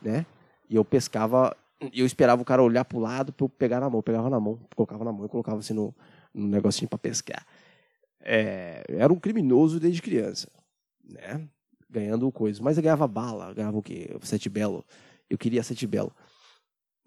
né? 0.00 0.26
E 0.68 0.76
eu 0.76 0.84
pescava, 0.84 1.56
eu 1.92 2.06
esperava 2.06 2.40
o 2.40 2.44
cara 2.44 2.62
olhar 2.62 2.84
pro 2.84 2.98
lado 2.98 3.32
para 3.32 3.44
eu 3.44 3.48
pegar 3.48 3.80
na 3.80 3.90
mão. 3.90 3.98
Eu 3.98 4.02
pegava 4.02 4.30
na 4.30 4.40
mão, 4.40 4.58
colocava 4.74 5.04
na 5.04 5.12
mão 5.12 5.26
e 5.26 5.28
colocava 5.28 5.58
assim 5.58 5.74
no, 5.74 5.94
no 6.32 6.48
negocinho 6.48 6.88
para 6.88 6.98
pescar. 6.98 7.46
É, 8.20 8.84
era 8.88 9.12
um 9.12 9.18
criminoso 9.18 9.80
desde 9.80 10.00
criança, 10.00 10.48
né? 11.04 11.46
Ganhando 11.90 12.30
coisas. 12.32 12.60
Mas 12.60 12.76
eu 12.76 12.82
ganhava 12.82 13.06
bala, 13.06 13.52
ganhava 13.52 13.76
o 13.76 13.82
quê? 13.82 14.16
Sete 14.22 14.48
belo. 14.48 14.84
Eu 15.28 15.36
queria 15.36 15.62
sete 15.62 15.86
belo. 15.86 16.12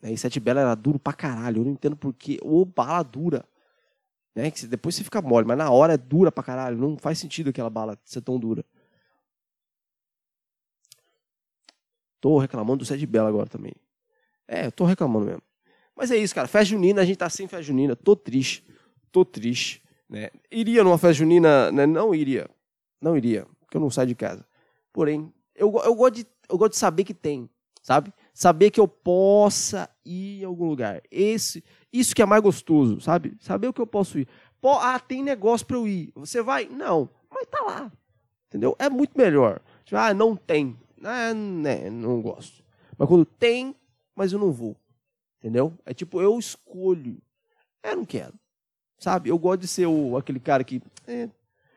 E 0.03 0.17
sete 0.17 0.39
belo 0.39 0.59
era 0.59 0.75
duro 0.75 0.99
pra 0.99 1.13
caralho. 1.13 1.61
Eu 1.61 1.65
não 1.65 1.71
entendo 1.71 1.95
porquê. 1.95 2.37
Ou 2.41 2.65
bala 2.65 3.01
dura. 3.01 3.45
Né? 4.35 4.51
Que 4.51 4.67
depois 4.67 4.95
você 4.95 5.03
fica 5.03 5.21
mole, 5.21 5.47
mas 5.47 5.57
na 5.57 5.71
hora 5.71 5.93
é 5.93 5.97
dura 5.97 6.31
pra 6.31 6.43
caralho. 6.43 6.77
Não 6.77 6.97
faz 6.97 7.17
sentido 7.17 7.49
aquela 7.49 7.69
bala 7.69 7.97
ser 8.03 8.21
tão 8.21 8.37
dura. 8.37 8.65
Tô 12.19 12.37
reclamando 12.37 12.79
do 12.79 12.85
Sede 12.85 13.05
Bela 13.05 13.29
agora 13.29 13.47
também. 13.47 13.73
É, 14.47 14.65
eu 14.65 14.71
tô 14.71 14.83
reclamando 14.83 15.25
mesmo. 15.25 15.43
Mas 15.95 16.11
é 16.11 16.17
isso, 16.17 16.35
cara. 16.35 16.47
Festa 16.47 16.65
junina, 16.65 17.01
a 17.01 17.05
gente 17.05 17.17
tá 17.17 17.29
sem 17.29 17.47
festa 17.47 17.63
junina. 17.63 17.95
Tô 17.95 18.15
triste. 18.15 18.65
Tô 19.11 19.23
triste. 19.23 19.81
Né? 20.09 20.29
Iria 20.51 20.83
numa 20.83 20.97
festa 20.97 21.13
junina, 21.13 21.71
né? 21.71 21.85
Não 21.85 22.13
iria. 22.13 22.49
Não 23.01 23.15
iria, 23.15 23.45
porque 23.59 23.77
eu 23.77 23.81
não 23.81 23.89
saio 23.89 24.07
de 24.07 24.15
casa. 24.15 24.45
Porém, 24.91 25.31
eu, 25.53 25.71
eu, 25.83 25.95
gosto 25.95 26.15
de, 26.15 26.27
eu 26.49 26.57
gosto 26.57 26.71
de 26.71 26.77
saber 26.77 27.03
que 27.03 27.13
tem, 27.13 27.49
sabe? 27.81 28.11
Saber 28.33 28.71
que 28.71 28.79
eu 28.79 28.87
possa 28.87 29.89
ir 30.03 30.41
em 30.41 30.45
algum 30.45 30.67
lugar. 30.67 31.01
Esse, 31.11 31.63
isso 31.99 32.15
que 32.15 32.21
é 32.21 32.25
mais 32.25 32.41
gostoso, 32.41 32.99
sabe? 32.99 33.37
Saber 33.39 33.67
o 33.67 33.73
que 33.73 33.81
eu 33.81 33.87
posso 33.87 34.19
ir. 34.19 34.27
Pô, 34.61 34.73
ah, 34.73 34.99
tem 34.99 35.23
negócio 35.23 35.65
para 35.65 35.77
eu 35.77 35.87
ir. 35.87 36.11
Você 36.15 36.41
vai? 36.41 36.65
Não. 36.67 37.09
Mas 37.29 37.47
tá 37.47 37.61
lá. 37.61 37.91
Entendeu? 38.47 38.75
É 38.79 38.89
muito 38.89 39.17
melhor. 39.17 39.61
Tipo, 39.83 39.97
ah, 39.97 40.13
não 40.13 40.35
tem. 40.35 40.77
Ah, 41.03 41.33
né, 41.33 41.89
não 41.89 42.21
gosto. 42.21 42.63
Mas 42.97 43.07
quando 43.07 43.25
tem, 43.25 43.75
mas 44.15 44.33
eu 44.33 44.39
não 44.39 44.51
vou. 44.51 44.75
Entendeu? 45.39 45.73
É 45.85 45.93
tipo, 45.93 46.21
eu 46.21 46.39
escolho. 46.39 47.21
Eu 47.83 47.97
não 47.97 48.05
quero. 48.05 48.33
Sabe? 48.97 49.29
Eu 49.29 49.37
gosto 49.37 49.61
de 49.61 49.67
ser 49.67 49.85
o, 49.85 50.17
aquele 50.17 50.39
cara 50.39 50.63
que. 50.63 50.81
É, 51.05 51.29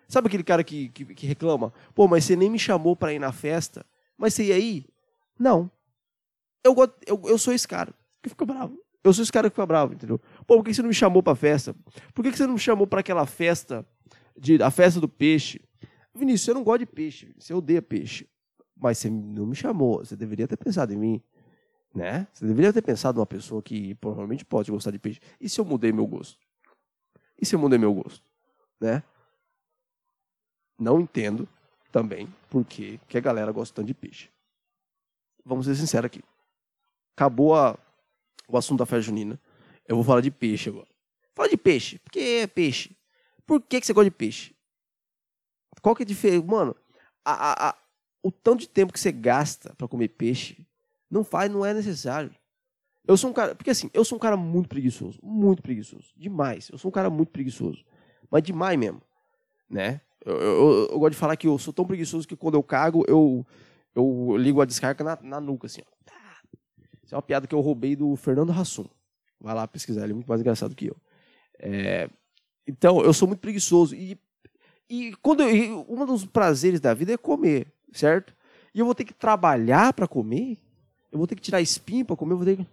sabe 0.08 0.28
aquele 0.28 0.44
cara 0.44 0.64
que, 0.64 0.88
que, 0.90 1.04
que, 1.04 1.26
reclama? 1.26 1.72
Pô, 1.94 2.08
mas 2.08 2.24
você 2.24 2.36
nem 2.36 2.48
me 2.48 2.58
chamou 2.58 2.96
para 2.96 3.12
ir 3.12 3.18
na 3.18 3.32
festa. 3.32 3.84
Mas 4.16 4.34
você 4.34 4.44
ia 4.44 4.58
ir? 4.58 4.86
Não. 5.38 5.70
Eu, 6.64 6.74
eu, 7.06 7.22
eu 7.26 7.38
sou 7.38 7.52
esse 7.52 7.68
cara 7.68 7.92
que 8.22 8.30
fica 8.30 8.46
bravo. 8.46 8.78
Eu 9.04 9.12
sou 9.12 9.22
esse 9.22 9.32
cara 9.32 9.48
que 9.48 9.54
fica 9.54 9.66
bravo, 9.66 9.94
entendeu? 9.94 10.18
Pô, 10.46 10.56
por 10.56 10.64
que 10.64 10.74
você 10.74 10.82
não 10.82 10.88
me 10.88 10.94
chamou 10.94 11.22
pra 11.22 11.34
festa? 11.34 11.74
Por 12.14 12.22
que 12.22 12.36
você 12.36 12.46
não 12.46 12.54
me 12.54 12.60
chamou 12.60 12.86
para 12.86 13.00
aquela 13.00 13.26
festa, 13.26 13.86
de, 14.36 14.62
a 14.62 14.70
festa 14.70 15.00
do 15.00 15.08
peixe? 15.08 15.60
Vinícius, 16.14 16.42
você 16.42 16.54
não 16.54 16.64
gosta 16.64 16.80
de 16.80 16.86
peixe, 16.86 17.32
você 17.38 17.54
odeia 17.54 17.80
peixe 17.80 18.26
mas 18.80 18.98
você 18.98 19.10
não 19.10 19.46
me 19.46 19.54
chamou, 19.54 19.98
você 19.98 20.16
deveria 20.16 20.46
ter 20.46 20.56
pensado 20.56 20.92
em 20.92 20.96
mim, 20.96 21.22
né? 21.94 22.26
Você 22.32 22.46
deveria 22.46 22.72
ter 22.72 22.82
pensado 22.82 23.16
numa 23.16 23.26
pessoa 23.26 23.62
que 23.62 23.94
provavelmente 23.96 24.44
pode 24.44 24.70
gostar 24.70 24.90
de 24.90 24.98
peixe. 24.98 25.20
E 25.40 25.48
se 25.48 25.60
eu 25.60 25.64
mudei 25.64 25.92
meu 25.92 26.06
gosto? 26.06 26.38
E 27.40 27.44
se 27.44 27.54
eu 27.54 27.58
mudei 27.58 27.78
meu 27.78 27.92
gosto, 27.92 28.24
né? 28.80 29.02
Não 30.78 31.00
entendo 31.00 31.48
também 31.90 32.32
por 32.48 32.64
que, 32.64 32.98
que 33.08 33.18
a 33.18 33.20
galera 33.20 33.50
gosta 33.50 33.74
tanto 33.74 33.86
de 33.86 33.94
peixe. 33.94 34.30
Vamos 35.44 35.66
ser 35.66 35.74
sinceros 35.74 36.06
aqui. 36.06 36.22
Acabou 37.16 37.56
a, 37.56 37.76
o 38.48 38.56
assunto 38.56 38.78
da 38.78 38.86
festa 38.86 39.02
junina. 39.02 39.40
Eu 39.86 39.96
vou 39.96 40.04
falar 40.04 40.20
de 40.20 40.30
peixe 40.30 40.70
agora. 40.70 40.88
Fala 41.34 41.48
de 41.48 41.56
peixe. 41.56 41.98
Por 41.98 42.10
que 42.10 42.20
é 42.20 42.46
peixe? 42.46 42.96
Por 43.46 43.60
que, 43.60 43.80
que 43.80 43.86
você 43.86 43.92
gosta 43.92 44.10
de 44.10 44.16
peixe? 44.16 44.54
Qual 45.80 45.94
que 45.94 46.02
é 46.02 46.04
a 46.04 46.06
diferença? 46.06 46.44
Mano, 46.44 46.74
a, 47.24 47.68
a, 47.68 47.74
o 48.22 48.32
tanto 48.32 48.60
de 48.60 48.68
tempo 48.68 48.92
que 48.92 48.98
você 48.98 49.12
gasta 49.12 49.74
para 49.76 49.86
comer 49.86 50.08
peixe 50.08 50.66
não 51.10 51.22
faz, 51.22 51.50
não 51.50 51.64
é 51.64 51.72
necessário. 51.72 52.34
Eu 53.06 53.16
sou 53.16 53.30
um 53.30 53.32
cara, 53.32 53.54
porque 53.54 53.70
assim, 53.70 53.88
eu 53.94 54.04
sou 54.04 54.16
um 54.16 54.18
cara 54.18 54.36
muito 54.36 54.68
preguiçoso, 54.68 55.18
muito 55.22 55.62
preguiçoso, 55.62 56.12
demais. 56.16 56.68
Eu 56.68 56.76
sou 56.76 56.90
um 56.90 56.92
cara 56.92 57.08
muito 57.08 57.30
preguiçoso, 57.30 57.82
mas 58.30 58.42
demais 58.42 58.78
mesmo, 58.78 59.00
né? 59.68 60.02
Eu, 60.24 60.36
eu, 60.36 60.88
eu 60.90 60.98
gosto 60.98 61.12
de 61.12 61.18
falar 61.18 61.36
que 61.36 61.46
eu 61.46 61.56
sou 61.58 61.72
tão 61.72 61.86
preguiçoso 61.86 62.28
que 62.28 62.36
quando 62.36 62.54
eu 62.54 62.62
cago, 62.62 63.04
eu, 63.08 63.46
eu 63.94 64.36
ligo 64.36 64.60
a 64.60 64.66
descarga 64.66 65.02
na, 65.02 65.18
na 65.22 65.40
nuca, 65.40 65.66
assim. 65.66 65.80
Ó. 65.80 65.97
Isso 67.08 67.14
é 67.14 67.16
uma 67.16 67.22
piada 67.22 67.46
que 67.46 67.54
eu 67.54 67.60
roubei 67.60 67.96
do 67.96 68.14
Fernando 68.16 68.52
Hassum. 68.52 68.84
Vai 69.40 69.54
lá 69.54 69.66
pesquisar, 69.66 70.02
ele 70.02 70.12
é 70.12 70.14
muito 70.14 70.28
mais 70.28 70.42
engraçado 70.42 70.74
que 70.74 70.86
eu. 70.86 70.96
É, 71.58 72.10
então, 72.66 73.00
eu 73.00 73.14
sou 73.14 73.26
muito 73.26 73.40
preguiçoso. 73.40 73.94
E, 73.94 74.20
e 74.90 75.14
quando 75.22 75.42
eu, 75.42 75.86
um 75.88 76.04
dos 76.04 76.26
prazeres 76.26 76.80
da 76.80 76.92
vida 76.92 77.14
é 77.14 77.16
comer 77.16 77.72
certo? 77.90 78.36
E 78.74 78.80
eu 78.80 78.84
vou 78.84 78.94
ter 78.94 79.04
que 79.04 79.14
trabalhar 79.14 79.94
para 79.94 80.06
comer? 80.06 80.58
Eu 81.10 81.16
vou 81.16 81.26
ter 81.26 81.34
que 81.34 81.40
tirar 81.40 81.62
espinho 81.62 82.04
para 82.04 82.14
comer? 82.14 82.34
Eu 82.34 82.36
vou 82.36 82.46
ter 82.46 82.58
que... 82.58 82.66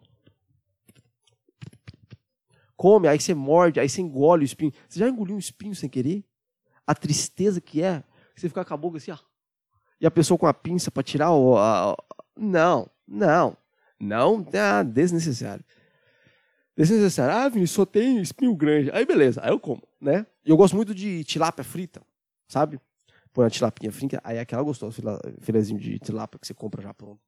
Come, 2.76 3.08
aí 3.08 3.18
você 3.18 3.34
morde, 3.34 3.80
aí 3.80 3.88
você 3.88 4.02
engole 4.02 4.44
o 4.44 4.46
espinho. 4.46 4.74
Você 4.90 5.00
já 5.00 5.08
engoliu 5.08 5.38
um 5.38 5.40
espinho 5.40 5.74
sem 5.74 5.90
querer? 5.90 6.26
a 6.86 6.94
tristeza 6.94 7.60
que 7.60 7.82
é 7.82 8.04
você 8.36 8.48
ficar 8.48 8.66
com 8.66 8.74
a 8.74 8.78
boca 8.78 8.98
assim, 8.98 9.12
ó. 9.12 9.18
E 10.00 10.06
a 10.06 10.12
pessoa 10.12 10.38
com 10.38 10.46
a 10.46 10.54
pinça 10.54 10.92
para 10.92 11.04
tirar 11.04 11.32
o. 11.32 11.58
A, 11.58 11.96
não, 12.38 12.90
não. 13.08 13.58
Não, 14.00 14.46
é 14.52 14.84
desnecessário. 14.84 15.64
Desnecessário. 16.76 17.34
Ah, 17.34 17.48
Vinícius, 17.48 17.76
só 17.76 17.86
tem 17.86 18.22
espinho 18.22 18.54
grande. 18.56 18.92
Aí 18.92 19.06
beleza, 19.06 19.42
aí 19.44 19.50
eu 19.50 19.60
como, 19.60 19.82
né? 20.00 20.26
E 20.46 20.50
eu 20.50 20.58
gosto 20.58 20.76
muito 20.76 20.94
de 20.94 21.24
tilápia 21.24 21.64
frita, 21.64 22.02
sabe? 22.48 22.80
Põe 23.32 23.46
a 23.46 23.50
tilapinha 23.50 23.92
frita, 23.92 24.22
aí 24.24 24.38
é 24.38 24.42
aquela 24.42 24.62
gostosa, 24.62 25.02
filezinho 25.42 25.80
de 25.80 26.00
tilápia 26.00 26.40
que 26.40 26.48
você 26.48 26.54
compra 26.54 26.82
já 26.82 26.94
pronto. 26.94 27.22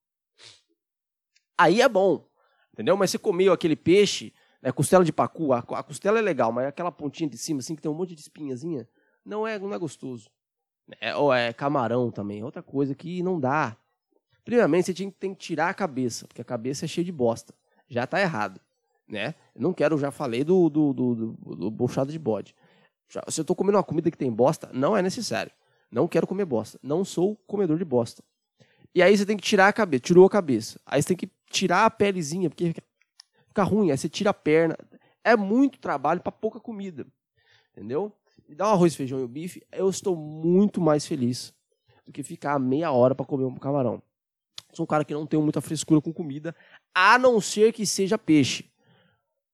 Aí 1.57 1.81
é 1.81 1.89
bom, 1.89 2.25
entendeu? 2.73 2.95
Mas 2.95 3.11
você 3.11 3.17
comeu 3.17 3.51
aquele 3.51 3.75
peixe, 3.75 4.33
né, 4.61 4.71
costela 4.71 5.03
de 5.03 5.11
pacu, 5.11 5.53
a, 5.53 5.59
a 5.59 5.83
costela 5.83 6.19
é 6.19 6.21
legal, 6.21 6.51
mas 6.51 6.67
aquela 6.67 6.91
pontinha 6.91 7.29
de 7.29 7.37
cima, 7.37 7.59
assim, 7.59 7.75
que 7.75 7.81
tem 7.81 7.91
um 7.91 7.95
monte 7.95 8.13
de 8.13 8.21
espinhazinha, 8.21 8.87
não 9.25 9.47
é, 9.47 9.57
não 9.57 9.73
é 9.73 9.77
gostoso. 9.77 10.29
É, 11.01 11.15
ou 11.15 11.33
é 11.33 11.51
camarão 11.51 12.11
também, 12.11 12.43
outra 12.43 12.63
coisa 12.63 12.95
que 12.95 13.21
não 13.23 13.39
dá. 13.39 13.75
Primeiramente, 14.47 14.85
você 14.85 15.11
tem, 15.11 15.33
que 15.33 15.41
tirar 15.41 15.67
a 15.67 15.73
cabeça, 15.73 16.25
porque 16.25 16.41
a 16.41 16.45
cabeça 16.45 16.85
é 16.85 16.87
cheia 16.87 17.03
de 17.03 17.11
bosta. 17.11 17.53
Já 17.89 18.05
está 18.05 18.21
errado. 18.21 18.61
Né? 19.05 19.35
Eu 19.53 19.61
não 19.61 19.73
quero, 19.73 19.97
já 19.97 20.09
falei 20.09 20.41
do, 20.41 20.69
do, 20.69 20.93
do, 20.93 21.15
do, 21.33 21.69
do 21.69 22.05
de 22.05 22.17
bode. 22.17 22.55
Já, 23.09 23.21
se 23.27 23.41
eu 23.41 23.43
estou 23.43 23.53
comendo 23.53 23.77
uma 23.77 23.83
comida 23.83 24.09
que 24.09 24.17
tem 24.17 24.31
bosta, 24.31 24.69
não 24.71 24.95
é 24.95 25.01
necessário. 25.01 25.51
Não 25.91 26.07
quero 26.07 26.25
comer 26.25 26.45
bosta. 26.45 26.79
Não 26.81 27.03
sou 27.03 27.35
comedor 27.45 27.77
de 27.77 27.83
bosta. 27.83 28.23
E 28.95 29.03
aí 29.03 29.17
você 29.17 29.25
tem 29.25 29.35
que 29.35 29.43
tirar 29.43 29.67
a 29.67 29.73
cabeça. 29.73 30.03
Tirou 30.03 30.25
a 30.25 30.29
cabeça. 30.29 30.79
Aí 30.85 31.01
você 31.01 31.09
tem 31.09 31.17
que 31.17 31.29
tirar 31.49 31.83
a 31.83 31.89
pelezinha, 31.89 32.49
porque 32.49 32.73
fica 33.49 33.63
ruim. 33.63 33.91
Aí 33.91 33.97
você 33.97 34.07
tira 34.07 34.29
a 34.29 34.33
perna. 34.33 34.77
É 35.25 35.35
muito 35.35 35.77
trabalho 35.77 36.21
para 36.21 36.31
pouca 36.31 36.57
comida. 36.57 37.05
Entendeu? 37.73 38.13
Me 38.47 38.55
dá 38.55 38.69
um 38.69 38.71
arroz, 38.71 38.95
feijão 38.95 39.19
e 39.19 39.23
o 39.23 39.27
bife, 39.27 39.61
eu 39.73 39.89
estou 39.89 40.15
muito 40.15 40.79
mais 40.79 41.05
feliz 41.05 41.53
do 42.05 42.13
que 42.13 42.23
ficar 42.23 42.57
meia 42.57 42.93
hora 42.93 43.13
para 43.13 43.25
comer 43.25 43.43
um 43.43 43.55
camarão. 43.55 44.01
Sou 44.77 44.83
um 44.83 44.87
cara 44.87 45.03
que 45.03 45.11
não 45.11 45.25
tem 45.25 45.41
muita 45.41 45.59
frescura 45.59 45.99
com 45.99 46.13
comida, 46.13 46.55
a 46.93 47.17
não 47.17 47.41
ser 47.41 47.73
que 47.73 47.83
seja 47.83 48.15
peixe. 48.15 48.69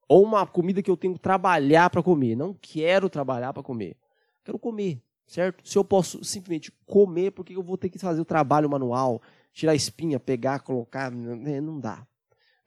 Ou 0.05 0.21
uma 0.21 0.45
comida 0.45 0.83
que 0.83 0.91
eu 0.91 0.97
tenho 0.97 1.13
que 1.13 1.19
trabalhar 1.21 1.89
para 1.89 2.03
comer. 2.03 2.35
Não 2.35 2.53
quero 2.53 3.09
trabalhar 3.09 3.53
para 3.53 3.63
comer. 3.63 3.95
Quero 4.43 4.59
comer, 4.59 5.01
certo? 5.25 5.65
Se 5.65 5.77
eu 5.77 5.85
posso 5.85 6.25
simplesmente 6.25 6.73
comer, 6.85 7.31
por 7.31 7.45
que 7.45 7.53
eu 7.53 7.63
vou 7.63 7.77
ter 7.77 7.87
que 7.87 7.97
fazer 7.97 8.19
o 8.19 8.25
trabalho 8.25 8.69
manual, 8.69 9.21
tirar 9.53 9.73
espinha, 9.73 10.19
pegar, 10.19 10.59
colocar? 10.59 11.09
Né, 11.09 11.61
não 11.61 11.79
dá. 11.79 12.05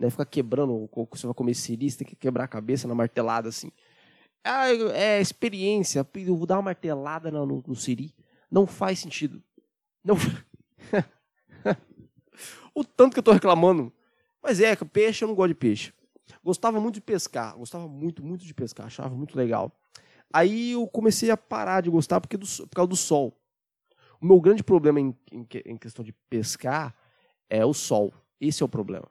Né? 0.00 0.08
Ficar 0.08 0.24
quebrando, 0.24 0.88
você 1.10 1.26
vai 1.26 1.34
comer 1.34 1.54
você 1.54 1.76
tem 1.76 2.06
que 2.06 2.16
quebrar 2.16 2.44
a 2.44 2.48
cabeça 2.48 2.88
na 2.88 2.94
martelada 2.94 3.50
assim. 3.50 3.70
Ah, 4.42 4.70
é 4.94 5.20
experiência. 5.20 6.08
Eu 6.14 6.34
vou 6.34 6.46
dar 6.46 6.56
uma 6.56 6.62
martelada 6.62 7.30
no, 7.30 7.44
no, 7.44 7.64
no 7.66 7.74
Siri. 7.74 8.14
Não 8.50 8.66
faz 8.66 8.98
sentido. 8.98 9.42
Não. 10.02 10.16
o 12.74 12.84
tanto 12.84 13.14
que 13.14 13.18
eu 13.18 13.22
tô 13.22 13.32
reclamando. 13.32 13.92
Mas 14.42 14.60
é, 14.60 14.74
peixe 14.76 15.24
eu 15.24 15.28
não 15.28 15.34
gosto 15.34 15.48
de 15.48 15.54
peixe. 15.54 15.92
Gostava 16.42 16.80
muito 16.80 16.94
de 16.94 17.00
pescar. 17.00 17.56
Gostava 17.56 17.88
muito, 17.88 18.24
muito 18.24 18.44
de 18.44 18.54
pescar. 18.54 18.86
Achava 18.86 19.14
muito 19.14 19.36
legal. 19.36 19.72
Aí 20.32 20.72
eu 20.72 20.86
comecei 20.86 21.30
a 21.30 21.36
parar 21.36 21.80
de 21.80 21.90
gostar 21.90 22.20
porque 22.20 22.36
do, 22.36 22.46
por 22.46 22.74
causa 22.74 22.88
do 22.88 22.96
sol. 22.96 23.36
O 24.20 24.26
meu 24.26 24.40
grande 24.40 24.62
problema 24.62 25.00
em, 25.00 25.14
em, 25.30 25.46
em 25.66 25.76
questão 25.76 26.04
de 26.04 26.12
pescar 26.28 26.94
é 27.48 27.64
o 27.64 27.74
sol. 27.74 28.12
Esse 28.40 28.62
é 28.62 28.66
o 28.66 28.68
problema. 28.68 29.08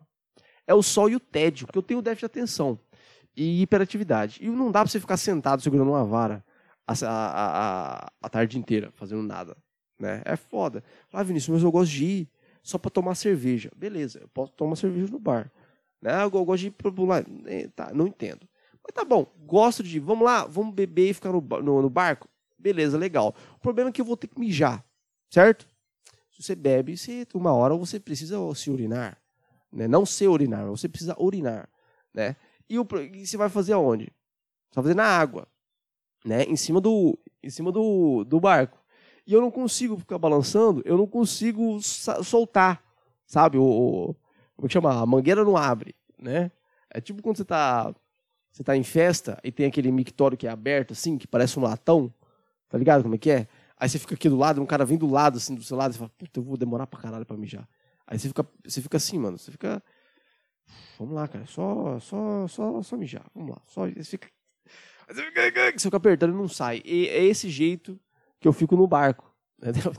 É 0.68 0.74
o 0.74 0.82
sol 0.82 1.10
e 1.10 1.16
o 1.16 1.20
tédio, 1.20 1.68
porque 1.68 1.78
eu 1.78 1.84
tenho 1.84 2.02
déficit 2.02 2.22
de 2.22 2.26
atenção 2.26 2.80
e 3.36 3.62
hiperatividade. 3.62 4.40
E 4.42 4.50
não 4.50 4.72
dá 4.72 4.82
para 4.82 4.90
você 4.90 5.00
ficar 5.00 5.18
sentado 5.18 5.62
segurando 5.62 5.90
uma 5.90 6.04
vara 6.04 6.44
a, 6.88 6.94
a, 6.94 8.06
a, 8.06 8.12
a, 8.22 8.30
tarde 8.30 8.58
inteira, 8.58 8.92
fazendo 8.94 9.22
nada. 9.22 9.58
Né? 10.00 10.22
É 10.26 10.36
foda. 10.36 10.84
Ah, 11.12 11.24
Vinícius, 11.24 11.56
mas 11.56 11.64
eu 11.64 11.72
gosto 11.72 11.92
de 11.92 12.06
ir 12.06 12.30
só 12.66 12.80
para 12.80 12.90
tomar 12.90 13.14
cerveja. 13.14 13.72
Beleza, 13.78 14.20
eu 14.20 14.28
posso 14.30 14.52
tomar 14.54 14.76
cerveja 14.76 15.12
no 15.12 15.20
bar. 15.20 15.52
Né? 16.02 16.24
Eu 16.24 16.32
gosto 16.32 16.62
de 16.62 16.68
ir 16.68 16.72
para 16.72 16.92
lá. 17.04 17.24
É, 17.46 17.68
tá, 17.68 17.94
não 17.94 18.08
entendo. 18.08 18.48
Mas 18.84 18.92
tá 18.92 19.06
bom, 19.06 19.32
gosto 19.46 19.84
de. 19.84 20.00
Vamos 20.00 20.26
lá, 20.26 20.46
vamos 20.46 20.74
beber 20.74 21.12
e 21.12 21.14
ficar 21.14 21.32
no, 21.32 21.40
no, 21.40 21.84
no 21.84 21.90
barco? 21.92 22.28
Beleza, 22.58 22.98
legal. 22.98 23.36
O 23.56 23.60
problema 23.60 23.92
é 23.92 23.94
que 23.94 24.02
eu 24.02 24.06
vou 24.06 24.18
ter 24.18 24.28
que 24.28 24.40
mijar, 24.40 24.84
certo? 25.30 25.70
Se 26.32 26.42
você 26.42 26.56
bebe, 26.56 26.96
uma 27.36 27.54
hora 27.54 27.76
você 27.76 28.00
precisa 28.00 28.38
se 28.56 28.72
urinar. 28.72 29.22
Né? 29.72 29.88
Não 29.88 30.04
se 30.04 30.28
urinar, 30.28 30.66
você 30.66 30.90
precisa 30.90 31.16
urinar. 31.20 31.70
Né? 32.12 32.36
E, 32.68 32.80
o, 32.80 32.88
e 33.14 33.28
você 33.28 33.38
vai 33.38 33.48
fazer 33.48 33.74
aonde? 33.74 34.06
Você 34.72 34.76
vai 34.76 34.84
fazer 34.86 34.96
na 34.96 35.06
água, 35.06 35.48
né? 36.26 36.44
Em 36.44 36.56
cima 36.56 36.82
do, 36.82 37.16
em 37.44 37.50
cima 37.52 37.72
do, 37.72 38.24
do 38.24 38.40
barco. 38.40 38.84
E 39.26 39.34
eu 39.34 39.42
não 39.42 39.50
consigo 39.50 39.98
ficar 39.98 40.18
balançando, 40.18 40.82
eu 40.86 40.98
não 40.98 41.08
consigo 41.08 41.80
soltar, 41.82 42.84
sabe? 43.26 43.58
O, 43.58 43.64
o 43.64 44.16
como 44.56 44.66
é 44.66 44.68
que 44.68 44.74
chama? 44.74 45.02
A 45.02 45.06
mangueira 45.06 45.44
não 45.44 45.58
abre, 45.58 45.96
né? 46.18 46.52
É 46.90 47.02
tipo 47.02 47.22
quando 47.22 47.38
você 47.38 47.46
tá, 47.46 47.94
você 48.52 48.64
tá 48.64 48.78
em 48.78 48.84
festa 48.84 49.40
e 49.44 49.52
tem 49.52 49.66
aquele 49.66 49.92
mictório 49.92 50.38
que 50.38 50.48
é 50.48 50.50
aberto, 50.50 50.94
assim, 50.94 51.18
que 51.18 51.28
parece 51.28 51.60
um 51.60 51.64
latão, 51.64 52.14
tá 52.70 52.78
ligado 52.78 53.04
como 53.04 53.16
é 53.16 53.18
que 53.18 53.32
é? 53.32 53.48
Aí 53.78 53.90
você 53.90 54.00
fica 54.00 54.16
aqui 54.16 54.30
do 54.30 54.38
lado, 54.38 54.62
um 54.62 54.66
cara 54.66 54.86
vem 54.86 54.98
do 54.98 55.08
lado, 55.08 55.38
assim, 55.38 55.56
do 55.56 55.64
seu 55.64 55.76
lado, 55.76 55.94
e 55.94 55.98
fala, 55.98 56.12
puta, 56.18 56.40
eu 56.40 56.44
vou 56.44 56.56
demorar 56.56 56.88
pra 56.88 57.00
caralho 57.00 57.26
pra 57.26 57.36
mijar. 57.36 57.68
Aí 58.08 58.18
você 58.18 58.28
fica, 58.28 58.48
você 58.64 58.82
fica 58.82 58.98
assim, 58.98 59.18
mano, 59.18 59.38
você 59.38 59.52
fica 59.52 59.84
Vamos 60.98 61.14
lá, 61.14 61.28
cara. 61.28 61.46
Só, 61.46 62.00
só, 62.00 62.48
só, 62.48 62.82
só 62.82 62.98
mijar. 62.98 63.26
Vamos 63.34 63.52
lá. 63.52 63.62
Só 63.68 63.88
você 63.88 64.04
fica. 64.04 64.30
Você 65.08 65.24
fica 65.80 65.98
apertando 65.98 66.34
e 66.34 66.38
não 66.38 66.48
sai. 66.48 66.82
E 66.86 67.08
é 67.08 67.24
esse 67.24 67.50
jeito 67.50 68.00
que 68.40 68.48
eu 68.48 68.54
fico 68.54 68.76
no 68.76 68.88
barco. 68.88 69.34
Entendeu? 69.62 69.94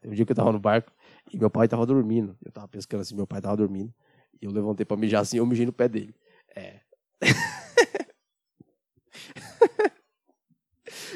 Tem 0.00 0.10
um 0.10 0.14
dia 0.14 0.24
que 0.24 0.32
eu 0.32 0.36
tava 0.36 0.52
no 0.52 0.60
barco 0.60 0.92
e 1.32 1.36
meu 1.36 1.50
pai 1.50 1.66
tava 1.68 1.84
dormindo. 1.84 2.36
Eu 2.44 2.52
tava 2.52 2.68
pescando 2.68 3.00
assim, 3.02 3.14
meu 3.14 3.26
pai 3.26 3.40
tava 3.40 3.56
dormindo. 3.56 3.92
E 4.40 4.46
eu 4.46 4.52
levantei 4.52 4.86
pra 4.86 4.96
mijar 4.96 5.22
assim, 5.22 5.38
eu 5.38 5.46
mijei 5.46 5.66
no 5.66 5.72
pé 5.72 5.88
dele. 5.88 6.14
É. 6.54 6.80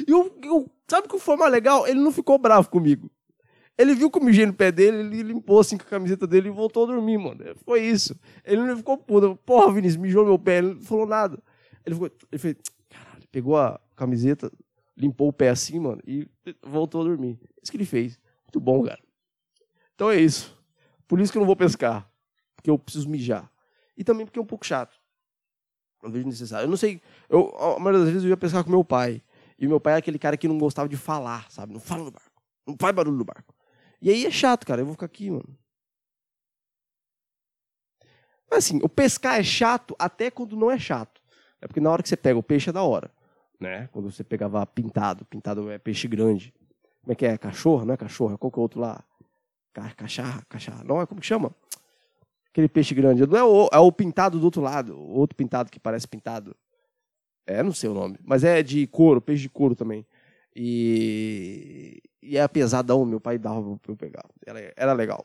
e 0.07 0.11
eu, 0.11 0.37
eu, 0.43 0.71
sabe 0.89 1.09
que 1.09 1.19
foi 1.19 1.37
mais 1.37 1.53
legal? 1.53 1.87
Ele 1.87 2.01
não 2.01 2.11
ficou 2.11 2.39
bravo 2.39 2.69
comigo. 2.69 3.11
Ele 3.79 3.95
viu 3.95 4.11
que 4.11 4.19
eu 4.19 4.23
mijei 4.23 4.45
no 4.45 4.53
pé 4.53 4.71
dele, 4.71 4.99
ele 4.99 5.23
limpou 5.23 5.59
assim 5.59 5.79
com 5.79 5.85
a 5.85 5.87
camiseta 5.87 6.27
dele 6.27 6.49
e 6.49 6.53
voltou 6.53 6.85
a 6.85 6.87
dormir, 6.87 7.19
mano. 7.19 7.43
Foi 7.65 7.81
isso. 7.81 8.19
Ele 8.45 8.63
não 8.63 8.77
ficou 8.77 8.99
puto. 8.99 9.37
Porra, 9.47 9.73
Vinícius, 9.73 10.01
mijou 10.01 10.25
meu 10.25 10.39
pé. 10.39 10.59
Ele 10.59 10.75
não 10.75 10.83
falou 10.83 11.07
nada. 11.07 11.43
Ele, 11.87 11.95
ficou, 11.95 12.11
ele 12.31 12.39
fez, 12.39 12.57
caralho, 12.91 13.27
pegou 13.31 13.57
a 13.57 13.81
camiseta, 13.97 14.53
limpou 14.97 15.29
o 15.29 15.33
pé 15.33 15.49
assim, 15.49 15.79
mano, 15.79 16.03
e 16.07 16.29
voltou 16.63 17.01
a 17.01 17.05
dormir. 17.05 17.41
Isso 17.63 17.71
que 17.71 17.77
ele 17.77 17.85
fez. 17.85 18.19
Muito 18.45 18.61
bom, 18.61 18.83
cara. 18.85 19.03
Então 19.95 20.11
é 20.11 20.21
isso. 20.21 20.59
Por 21.07 21.21
isso 21.21 21.31
que 21.33 21.39
eu 21.39 21.41
não 21.41 21.47
vou 21.47 21.57
pescar. 21.57 22.11
Porque 22.55 22.71
eu 22.71 22.79
preciso 22.79 23.09
mijar. 23.09 23.51
E 23.97 24.05
também 24.05 24.27
porque 24.27 24.39
é 24.39 24.43
um 24.43 24.47
pouco 24.47 24.67
chato. 24.67 24.97
Não 26.03 26.11
vejo 26.11 26.27
necessário. 26.27 26.67
Eu 26.67 26.71
não 26.71 26.77
sei. 26.77 27.01
Eu, 27.29 27.49
a 27.57 27.79
maioria 27.79 28.01
das 28.01 28.09
vezes 28.09 28.25
eu 28.25 28.31
ia 28.31 28.37
pescar 28.37 28.65
com 28.65 28.71
meu 28.71 28.85
pai. 28.85 29.23
E 29.59 29.67
meu 29.67 29.81
pai 29.81 29.95
é 29.95 29.97
aquele 29.97 30.19
cara 30.19 30.37
que 30.37 30.49
não 30.49 30.59
gostava 30.59 30.89
de 30.89 30.97
falar, 30.97 31.51
sabe? 31.51 31.73
Não 31.73 31.81
fala 31.81 32.05
no 32.05 32.11
barco. 32.11 32.43
Não 32.67 32.77
faz 32.79 32.95
barulho 32.95 33.17
no 33.17 33.25
barco. 33.25 33.55
E 34.01 34.11
aí 34.11 34.27
é 34.27 34.31
chato, 34.31 34.67
cara. 34.67 34.81
Eu 34.81 34.87
vou 34.87 34.95
ficar 34.95 35.07
aqui, 35.07 35.31
mano. 35.31 35.57
Mas 38.51 38.67
assim, 38.67 38.81
o 38.83 38.89
pescar 38.89 39.39
é 39.39 39.43
chato 39.43 39.95
até 39.99 40.31
quando 40.31 40.57
não 40.57 40.71
é 40.71 40.79
chato. 40.79 41.23
É 41.61 41.67
porque 41.67 41.81
na 41.81 41.91
hora 41.91 42.03
que 42.03 42.09
você 42.09 42.17
pega 42.17 42.39
o 42.39 42.43
peixe 42.43 42.71
é 42.71 42.73
da 42.73 42.83
hora. 42.83 43.11
Né? 43.63 43.89
Quando 43.93 44.11
você 44.11 44.25
pegava 44.25 44.67
pintado, 44.67 45.25
pintado 45.25 45.71
é 45.71 45.79
peixe 45.79 46.09
grande. 46.09 46.53
Como 47.01 47.13
é 47.13 47.15
que 47.15 47.25
é? 47.25 47.39
Cachorro, 47.39 47.85
não 47.85 47.95
é 47.95 47.97
cachorro? 47.97 48.35
É 48.35 48.37
qual 48.37 48.51
que 48.51 48.59
é 48.59 48.63
outro 48.63 48.81
lá? 48.81 49.05
Cacharra, 49.73 50.43
cacharra. 50.49 50.83
Não, 50.83 51.01
é 51.01 51.07
como 51.07 51.21
que 51.21 51.27
chama? 51.27 51.55
Aquele 52.51 52.69
peixe 52.69 52.93
grande. 52.93 53.25
Não 53.25 53.39
é 53.39 53.45
o, 53.45 53.69
é 53.73 53.79
o 53.79 53.93
pintado 53.93 54.39
do 54.41 54.45
outro 54.45 54.61
lado. 54.61 54.97
O 54.97 55.13
outro 55.13 55.37
pintado 55.37 55.71
que 55.71 55.79
parece 55.79 56.09
pintado. 56.09 56.57
É, 57.47 57.63
não 57.63 57.73
sei 57.73 57.89
o 57.89 57.95
nome. 57.95 58.19
Mas 58.25 58.43
é 58.43 58.65
de 58.65 58.85
couro, 58.89 59.21
peixe 59.21 59.43
de 59.43 59.49
couro 59.49 59.77
também. 59.77 60.05
E, 60.57 62.03
e 62.21 62.37
é 62.37 62.49
pesadão, 62.49 63.05
meu 63.05 63.21
pai 63.21 63.39
dava 63.39 63.79
pra 63.79 63.93
eu 63.93 63.97
pegar. 63.97 64.25
Era, 64.45 64.73
era 64.77 64.93
legal. 64.93 65.25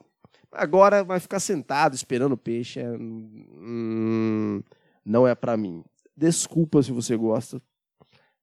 Agora 0.51 1.03
vai 1.03 1.19
ficar 1.19 1.39
sentado 1.39 1.95
esperando 1.95 2.38
peixe. 2.38 2.79
É, 2.79 2.88
hum, 2.88 4.61
não 5.03 5.27
é 5.27 5.33
para 5.33 5.57
mim. 5.57 5.83
Desculpa 6.15 6.83
se 6.83 6.91
você 6.91 7.17
gosta, 7.17 7.59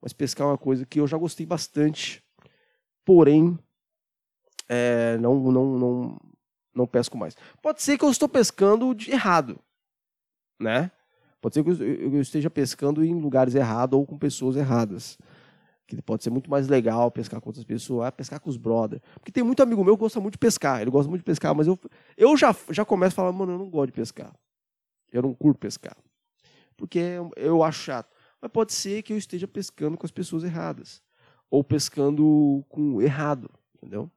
mas 0.04 0.12
pescar 0.12 0.46
é 0.46 0.50
uma 0.50 0.58
coisa 0.58 0.84
que 0.84 1.00
eu 1.00 1.06
já 1.06 1.16
gostei 1.16 1.46
bastante. 1.46 2.22
Porém, 3.06 3.58
é, 4.68 5.16
não, 5.16 5.50
não, 5.50 5.78
não, 5.78 6.20
não 6.74 6.86
pesco 6.86 7.16
mais. 7.16 7.34
Pode 7.62 7.80
ser 7.80 7.96
que 7.96 8.04
eu 8.04 8.10
estou 8.10 8.28
pescando 8.28 8.94
errado, 9.08 9.58
né? 10.60 10.90
Pode 11.40 11.54
ser 11.54 11.64
que 11.64 11.70
eu 11.70 12.20
esteja 12.20 12.50
pescando 12.50 13.02
em 13.02 13.18
lugares 13.18 13.54
errados 13.54 13.98
ou 13.98 14.04
com 14.04 14.18
pessoas 14.18 14.56
erradas 14.56 15.16
que 15.86 16.00
pode 16.02 16.22
ser 16.22 16.30
muito 16.30 16.50
mais 16.50 16.68
legal 16.68 17.10
pescar 17.10 17.40
com 17.40 17.48
outras 17.48 17.64
pessoas, 17.64 18.10
pescar 18.10 18.38
com 18.40 18.50
os 18.50 18.58
brothers. 18.58 19.02
Porque 19.14 19.32
tem 19.32 19.42
muito 19.42 19.62
amigo 19.62 19.82
meu 19.82 19.96
que 19.96 20.00
gosta 20.00 20.20
muito 20.20 20.34
de 20.34 20.38
pescar, 20.38 20.82
ele 20.82 20.90
gosta 20.90 21.08
muito 21.08 21.20
de 21.20 21.24
pescar, 21.24 21.54
mas 21.54 21.66
eu, 21.66 21.78
eu 22.14 22.36
já, 22.36 22.54
já 22.68 22.84
começo 22.84 23.14
a 23.14 23.16
falar, 23.16 23.32
mano, 23.32 23.52
eu 23.52 23.58
não 23.58 23.70
gosto 23.70 23.86
de 23.86 23.92
pescar. 23.92 24.34
Eu 25.10 25.22
não 25.22 25.32
curto 25.32 25.58
pescar. 25.58 25.96
Porque 26.76 27.00
eu 27.36 27.62
acho 27.62 27.80
chato. 27.80 28.13
Mas 28.44 28.52
pode 28.52 28.74
ser 28.74 29.02
que 29.02 29.10
eu 29.10 29.16
esteja 29.16 29.48
pescando 29.48 29.96
com 29.96 30.04
as 30.04 30.12
pessoas 30.12 30.44
erradas. 30.44 31.02
ou 31.50 31.64
pescando 31.64 32.62
com 32.68 33.00
errado, 33.00 33.48
entendeu? 33.74 34.10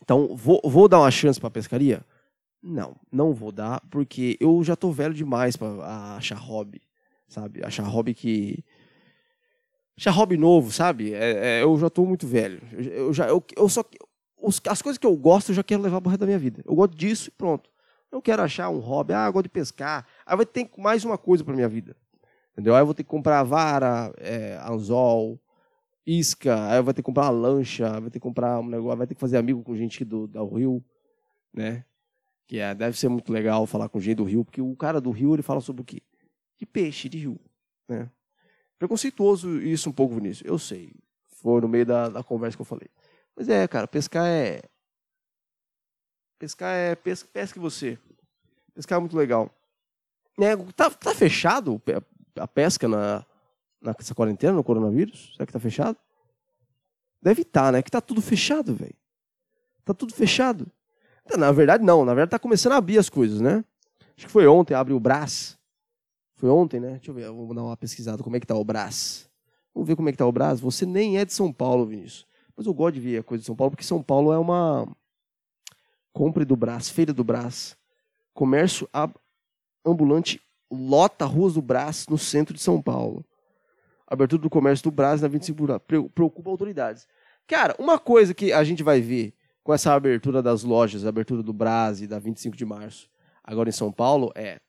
Então, 0.00 0.36
vou, 0.36 0.60
vou 0.62 0.86
dar 0.86 1.00
uma 1.00 1.10
chance 1.10 1.40
para 1.40 1.50
pescaria? 1.50 2.06
Não, 2.62 2.94
não 3.10 3.34
vou 3.34 3.50
dar, 3.50 3.80
porque 3.90 4.36
eu 4.38 4.62
já 4.62 4.76
tô 4.76 4.92
velho 4.92 5.12
demais 5.12 5.56
para 5.56 6.14
achar 6.16 6.36
hobby, 6.36 6.80
sabe? 7.26 7.64
Achar 7.64 7.82
hobby 7.82 8.14
que 8.14 8.62
achar 9.96 10.12
hobby 10.12 10.36
novo, 10.36 10.70
sabe? 10.70 11.12
É, 11.12 11.58
é, 11.58 11.62
eu 11.64 11.76
já 11.76 11.90
tô 11.90 12.04
muito 12.04 12.24
velho. 12.24 12.62
Eu, 12.70 12.82
eu 12.82 13.12
já 13.12 13.26
eu, 13.26 13.44
eu 13.56 13.68
só 13.68 13.82
os, 14.36 14.60
as 14.68 14.80
coisas 14.80 14.96
que 14.98 15.06
eu 15.06 15.16
gosto 15.16 15.50
eu 15.50 15.56
já 15.56 15.64
quero 15.64 15.82
levar 15.82 16.00
pro 16.00 16.10
resto 16.10 16.20
da 16.20 16.26
minha 16.26 16.38
vida. 16.38 16.62
Eu 16.64 16.76
gosto 16.76 16.96
disso 16.96 17.30
e 17.30 17.32
pronto. 17.32 17.68
Eu 18.12 18.22
quero 18.22 18.42
achar 18.42 18.70
um 18.70 18.78
hobby, 18.78 19.12
ah, 19.12 19.26
eu 19.26 19.32
gosto 19.32 19.44
de 19.44 19.48
pescar. 19.48 20.06
Aí 20.24 20.36
vai 20.36 20.46
ter 20.46 20.70
mais 20.78 21.04
uma 21.04 21.18
coisa 21.18 21.42
para 21.42 21.54
minha 21.54 21.68
vida. 21.68 21.96
Entendeu? 22.60 22.74
Aí 22.74 22.82
eu 22.82 22.84
vou 22.84 22.94
ter 22.94 23.02
que 23.02 23.08
comprar 23.08 23.42
vara, 23.42 24.12
é, 24.18 24.60
anzol, 24.68 25.40
isca, 26.06 26.68
aí 26.68 26.76
eu 26.76 26.84
vou 26.84 26.92
ter 26.92 27.00
que 27.00 27.06
comprar 27.06 27.22
uma 27.22 27.30
lancha, 27.30 27.88
vai 27.98 28.10
ter 28.10 28.18
que 28.18 28.20
comprar 28.20 28.60
um 28.60 28.68
negócio, 28.68 28.98
vai 28.98 29.06
ter 29.06 29.14
que 29.14 29.20
fazer 29.20 29.38
amigo 29.38 29.62
com 29.62 29.74
gente 29.74 30.04
do, 30.04 30.26
do 30.26 30.46
Rio, 30.54 30.84
né? 31.54 31.86
Que 32.46 32.58
é, 32.58 32.74
deve 32.74 32.98
ser 32.98 33.08
muito 33.08 33.32
legal 33.32 33.66
falar 33.66 33.88
com 33.88 33.98
gente 33.98 34.16
do 34.16 34.24
Rio, 34.24 34.44
porque 34.44 34.60
o 34.60 34.76
cara 34.76 35.00
do 35.00 35.10
Rio 35.10 35.34
ele 35.34 35.42
fala 35.42 35.62
sobre 35.62 35.80
o 35.80 35.84
quê? 35.86 36.02
De 36.58 36.66
peixe, 36.66 37.08
de 37.08 37.16
rio, 37.16 37.40
né? 37.88 38.10
Preconceituoso 38.78 39.58
isso 39.62 39.88
um 39.88 39.92
pouco, 39.92 40.16
Vinícius. 40.16 40.46
Eu 40.46 40.58
sei. 40.58 40.92
Foi 41.40 41.62
no 41.62 41.68
meio 41.68 41.86
da, 41.86 42.10
da 42.10 42.22
conversa 42.22 42.58
que 42.58 42.60
eu 42.60 42.66
falei. 42.66 42.88
Mas 43.34 43.48
é, 43.48 43.66
cara, 43.66 43.88
pescar 43.88 44.26
é. 44.26 44.60
Pescar 46.38 46.74
é. 46.74 46.94
Pesca, 46.94 47.26
pesque 47.32 47.58
você. 47.58 47.98
Pescar 48.74 48.98
é 48.98 49.00
muito 49.00 49.16
legal. 49.16 49.50
É, 50.38 50.54
tá, 50.74 50.90
tá 50.90 51.14
fechado 51.14 51.80
a 52.36 52.48
pesca 52.48 52.88
na, 52.88 53.24
nessa 53.80 54.14
quarentena, 54.14 54.52
no 54.52 54.64
coronavírus? 54.64 55.32
Será 55.32 55.46
que 55.46 55.52
tá 55.52 55.60
fechado? 55.60 55.96
Deve 57.22 57.42
estar, 57.42 57.64
tá, 57.64 57.72
né? 57.72 57.82
Que 57.82 57.90
tá 57.90 58.00
tudo 58.00 58.20
fechado, 58.22 58.74
velho. 58.74 58.94
Tá 59.84 59.92
tudo 59.92 60.14
fechado. 60.14 60.70
Na 61.36 61.52
verdade, 61.52 61.84
não. 61.84 62.04
Na 62.04 62.14
verdade, 62.14 62.30
tá 62.30 62.38
começando 62.38 62.72
a 62.72 62.76
abrir 62.76 62.98
as 62.98 63.08
coisas, 63.08 63.40
né? 63.40 63.64
Acho 64.16 64.26
que 64.26 64.32
foi 64.32 64.46
ontem, 64.46 64.74
abriu 64.74 64.96
o 64.96 65.00
Brás. 65.00 65.58
Foi 66.34 66.48
ontem, 66.48 66.80
né? 66.80 66.92
Deixa 66.92 67.10
eu 67.10 67.14
ver, 67.14 67.26
vamos 67.26 67.54
dar 67.54 67.62
uma 67.62 67.76
pesquisada 67.76 68.22
como 68.22 68.36
é 68.36 68.40
que 68.40 68.46
tá 68.46 68.54
o 68.54 68.64
Brás. 68.64 69.28
Vamos 69.74 69.86
ver 69.86 69.96
como 69.96 70.08
é 70.08 70.12
que 70.12 70.18
tá 70.18 70.26
o 70.26 70.32
Brás. 70.32 70.60
Você 70.60 70.86
nem 70.86 71.18
é 71.18 71.24
de 71.24 71.32
São 71.32 71.52
Paulo, 71.52 71.86
Vinícius. 71.86 72.26
Mas 72.56 72.66
eu 72.66 72.74
gosto 72.74 72.94
de 72.94 73.00
ver 73.00 73.18
a 73.18 73.22
coisa 73.22 73.40
de 73.40 73.46
São 73.46 73.56
Paulo, 73.56 73.70
porque 73.70 73.84
São 73.84 74.02
Paulo 74.02 74.32
é 74.32 74.38
uma 74.38 74.86
compre 76.12 76.44
do 76.44 76.56
Brás, 76.56 76.88
feira 76.88 77.12
do 77.12 77.24
Brás. 77.24 77.76
Comércio 78.32 78.88
ambulante 79.84 80.40
lota 80.70 81.24
ruas 81.24 81.54
do 81.54 81.62
Brás 81.62 82.06
no 82.08 82.16
centro 82.18 82.54
de 82.54 82.60
São 82.60 82.80
Paulo. 82.80 83.24
Abertura 84.06 84.42
do 84.42 84.50
comércio 84.50 84.84
do 84.84 84.90
Brás 84.90 85.20
na 85.20 85.28
25 85.28 85.80
preocupa 86.14 86.50
autoridades. 86.50 87.06
Cara, 87.46 87.74
uma 87.78 87.98
coisa 87.98 88.34
que 88.34 88.52
a 88.52 88.62
gente 88.62 88.82
vai 88.82 89.00
ver 89.00 89.34
com 89.62 89.74
essa 89.74 89.92
abertura 89.92 90.42
das 90.42 90.62
lojas, 90.62 91.04
abertura 91.04 91.42
do 91.42 91.52
Brás 91.52 92.00
e 92.00 92.06
da 92.06 92.18
25 92.18 92.56
de 92.56 92.64
março, 92.64 93.08
agora 93.42 93.68
em 93.68 93.72
São 93.72 93.92
Paulo, 93.92 94.32
é. 94.34 94.60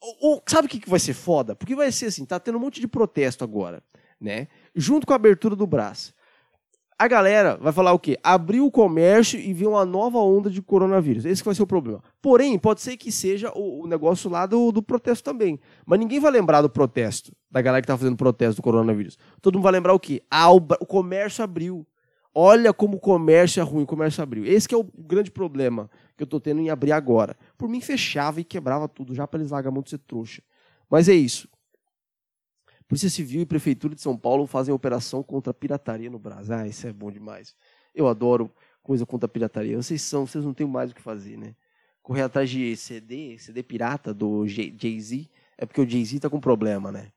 O, 0.00 0.36
o, 0.36 0.42
sabe 0.48 0.66
o 0.66 0.68
que 0.68 0.88
vai 0.88 0.98
ser 0.98 1.14
foda? 1.14 1.54
Porque 1.54 1.74
vai 1.74 1.90
ser 1.92 2.06
assim, 2.06 2.24
tá 2.24 2.40
tendo 2.40 2.58
um 2.58 2.60
monte 2.60 2.80
de 2.80 2.88
protesto 2.88 3.44
agora, 3.44 3.82
né? 4.20 4.48
Junto 4.74 5.06
com 5.06 5.12
a 5.12 5.16
abertura 5.16 5.54
do 5.54 5.66
Brás 5.66 6.12
a 7.02 7.08
galera 7.08 7.58
vai 7.60 7.72
falar 7.72 7.92
o 7.92 7.98
quê? 7.98 8.16
Abrir 8.22 8.60
o 8.60 8.70
comércio 8.70 9.36
e 9.36 9.52
vir 9.52 9.66
uma 9.66 9.84
nova 9.84 10.18
onda 10.18 10.48
de 10.48 10.62
coronavírus. 10.62 11.24
Esse 11.24 11.42
vai 11.42 11.52
ser 11.52 11.64
o 11.64 11.66
problema. 11.66 12.00
Porém, 12.20 12.56
pode 12.56 12.80
ser 12.80 12.96
que 12.96 13.10
seja 13.10 13.50
o, 13.56 13.82
o 13.82 13.86
negócio 13.88 14.30
lá 14.30 14.46
do, 14.46 14.70
do, 14.70 14.80
protesto 14.80 15.24
também. 15.24 15.58
Mas 15.84 15.98
ninguém 15.98 16.20
vai 16.20 16.30
lembrar 16.30 16.62
do 16.62 16.70
protesto, 16.70 17.32
da 17.50 17.60
galera 17.60 17.82
que 17.82 17.86
está 17.86 17.98
fazendo 17.98 18.16
protesto 18.16 18.62
do 18.62 18.62
coronavírus. 18.62 19.18
Todo 19.40 19.56
mundo 19.56 19.64
vai 19.64 19.72
lembrar 19.72 19.92
o 19.94 19.98
quê? 19.98 20.22
Ah, 20.30 20.52
o, 20.52 20.58
o 20.58 20.86
comércio 20.86 21.42
abriu. 21.42 21.84
Olha 22.32 22.72
como 22.72 22.98
o 22.98 23.00
comércio 23.00 23.60
é 23.60 23.64
ruim, 23.64 23.82
o 23.82 23.86
comércio 23.86 24.22
abriu. 24.22 24.46
Esse 24.46 24.72
é 24.72 24.76
o 24.76 24.84
grande 24.96 25.32
problema 25.32 25.90
que 26.16 26.22
eu 26.22 26.26
estou 26.26 26.38
tendo 26.38 26.60
em 26.60 26.70
abrir 26.70 26.92
agora. 26.92 27.36
Por 27.58 27.68
mim, 27.68 27.80
fechava 27.80 28.40
e 28.40 28.44
quebrava 28.44 28.88
tudo, 28.88 29.12
já 29.12 29.26
para 29.26 29.40
eles 29.40 29.50
largar 29.50 29.72
muito 29.72 29.90
ser 29.90 29.98
trouxa. 29.98 30.40
Mas 30.88 31.08
é 31.08 31.14
isso. 31.14 31.48
Polícia 32.92 33.08
Civil 33.08 33.40
e 33.40 33.46
Prefeitura 33.46 33.94
de 33.94 34.02
São 34.02 34.18
Paulo 34.18 34.46
fazem 34.46 34.74
operação 34.74 35.22
contra 35.22 35.50
a 35.50 35.54
pirataria 35.54 36.10
no 36.10 36.18
Brasil. 36.18 36.54
Ah, 36.54 36.68
isso 36.68 36.86
é 36.86 36.92
bom 36.92 37.10
demais. 37.10 37.56
Eu 37.94 38.06
adoro 38.06 38.52
coisa 38.82 39.06
contra 39.06 39.24
a 39.24 39.28
pirataria. 39.30 39.78
Vocês 39.78 40.02
são, 40.02 40.26
vocês 40.26 40.44
não 40.44 40.52
têm 40.52 40.66
mais 40.66 40.90
o 40.90 40.94
que 40.94 41.00
fazer, 41.00 41.38
né? 41.38 41.54
Correr 42.02 42.20
atrás 42.20 42.50
de 42.50 42.76
CD, 42.76 43.38
CD 43.38 43.62
pirata 43.62 44.12
do 44.12 44.46
Jay-Z, 44.46 45.26
é 45.56 45.64
porque 45.64 45.80
o 45.80 45.88
Jay-Z 45.88 46.20
tá 46.20 46.28
com 46.28 46.38
problema, 46.38 46.92
né? 46.92 47.10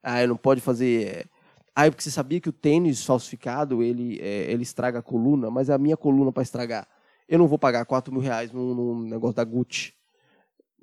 Ah, 0.00 0.24
não 0.24 0.36
pode 0.36 0.60
fazer. 0.60 1.28
Ah, 1.74 1.86
é 1.86 1.90
porque 1.90 2.04
você 2.04 2.10
sabia 2.12 2.40
que 2.40 2.48
o 2.48 2.52
tênis 2.52 3.04
falsificado 3.04 3.82
ele, 3.82 4.20
é, 4.20 4.48
ele 4.52 4.62
estraga 4.62 5.00
a 5.00 5.02
coluna, 5.02 5.50
mas 5.50 5.68
é 5.68 5.72
a 5.74 5.78
minha 5.78 5.96
coluna 5.96 6.30
para 6.30 6.44
estragar. 6.44 6.86
Eu 7.28 7.40
não 7.40 7.48
vou 7.48 7.58
pagar 7.58 7.84
4 7.84 8.12
mil 8.12 8.22
reais 8.22 8.52
num, 8.52 8.72
num 8.72 9.00
negócio 9.00 9.34
da 9.34 9.42
Gucci. 9.42 9.92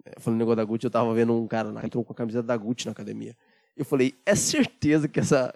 É, 0.04 0.20
falando 0.20 0.40
negócio 0.40 0.58
da 0.58 0.66
Gucci, 0.66 0.86
eu 0.86 0.92
tava 0.92 1.14
vendo 1.14 1.34
um 1.34 1.48
cara 1.48 1.72
que 1.80 1.86
entrou 1.86 2.04
com 2.04 2.12
a 2.12 2.16
camiseta 2.18 2.44
da 2.44 2.58
Gucci 2.58 2.88
na 2.88 2.92
academia. 2.92 3.38
Eu 3.76 3.86
falei, 3.86 4.16
é 4.26 4.36
certeza 4.36 5.08
que 5.08 5.20
essa, 5.20 5.54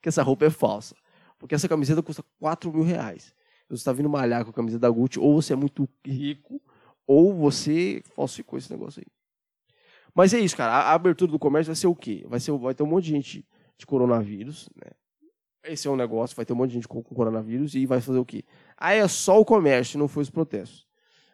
que 0.00 0.08
essa 0.08 0.22
roupa 0.22 0.46
é 0.46 0.50
falsa. 0.50 0.94
Porque 1.38 1.54
essa 1.54 1.68
camiseta 1.68 2.02
custa 2.02 2.24
4 2.40 2.72
mil 2.72 2.82
reais. 2.82 3.34
Você 3.68 3.76
está 3.76 3.92
vindo 3.92 4.08
malhar 4.08 4.44
com 4.44 4.50
a 4.50 4.54
camiseta 4.54 4.80
da 4.80 4.90
Gucci, 4.90 5.20
ou 5.20 5.40
você 5.40 5.52
é 5.52 5.56
muito 5.56 5.88
rico, 6.04 6.60
ou 7.06 7.34
você 7.34 8.02
falsificou 8.14 8.58
esse 8.58 8.70
negócio 8.70 9.00
aí. 9.00 9.06
Mas 10.14 10.32
é 10.34 10.40
isso, 10.40 10.56
cara. 10.56 10.72
A 10.72 10.94
abertura 10.94 11.30
do 11.30 11.38
comércio 11.38 11.68
vai 11.68 11.76
ser 11.76 11.86
o 11.86 11.94
quê? 11.94 12.24
Vai, 12.28 12.40
ser, 12.40 12.50
vai 12.52 12.74
ter 12.74 12.82
um 12.82 12.86
monte 12.86 13.04
de 13.04 13.10
gente 13.10 13.46
de 13.76 13.86
coronavírus, 13.86 14.68
né? 14.74 14.90
Esse 15.64 15.86
é 15.86 15.90
um 15.90 15.96
negócio, 15.96 16.34
vai 16.34 16.46
ter 16.46 16.52
um 16.52 16.56
monte 16.56 16.70
de 16.70 16.74
gente 16.76 16.88
com, 16.88 17.02
coronavírus 17.02 17.74
e 17.74 17.84
vai 17.84 18.00
fazer 18.00 18.18
o 18.18 18.24
quê? 18.24 18.44
Aí 18.76 18.98
é 18.98 19.06
só 19.06 19.38
o 19.38 19.44
comércio, 19.44 19.98
não 19.98 20.08
foi 20.08 20.22
os 20.22 20.30
protestos. 20.30 20.86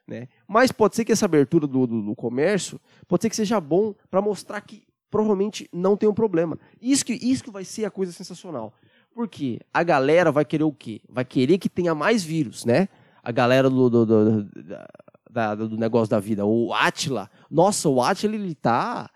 Né? 0.06 0.28
Mas 0.46 0.72
pode 0.72 0.96
ser 0.96 1.04
que 1.04 1.12
essa 1.12 1.24
abertura 1.24 1.66
do, 1.66 1.86
do, 1.86 2.02
do 2.02 2.16
comércio, 2.16 2.80
pode 3.06 3.22
ser 3.22 3.30
que 3.30 3.36
seja 3.36 3.60
bom 3.60 3.94
para 4.10 4.20
mostrar 4.20 4.60
que 4.60 4.86
provavelmente 5.14 5.68
não 5.72 5.96
tem 5.96 6.08
um 6.08 6.12
problema. 6.12 6.58
Isso 6.82 7.04
que, 7.04 7.12
isso 7.12 7.44
que 7.44 7.50
vai 7.52 7.64
ser 7.64 7.84
a 7.84 7.90
coisa 7.90 8.10
sensacional. 8.10 8.74
Porque 9.14 9.60
a 9.72 9.84
galera 9.84 10.32
vai 10.32 10.44
querer 10.44 10.64
o 10.64 10.72
quê? 10.72 11.00
Vai 11.08 11.24
querer 11.24 11.56
que 11.58 11.68
tenha 11.68 11.94
mais 11.94 12.24
vírus, 12.24 12.64
né? 12.64 12.88
A 13.22 13.30
galera 13.30 13.70
do, 13.70 13.88
do, 13.88 14.04
do, 14.04 15.68
do 15.68 15.76
negócio 15.78 16.10
da 16.10 16.18
vida. 16.18 16.44
O 16.44 16.74
Atila. 16.74 17.30
Nossa, 17.48 17.88
o 17.88 18.02
Atila, 18.02 18.34
ele 18.34 18.56
tá. 18.56 19.08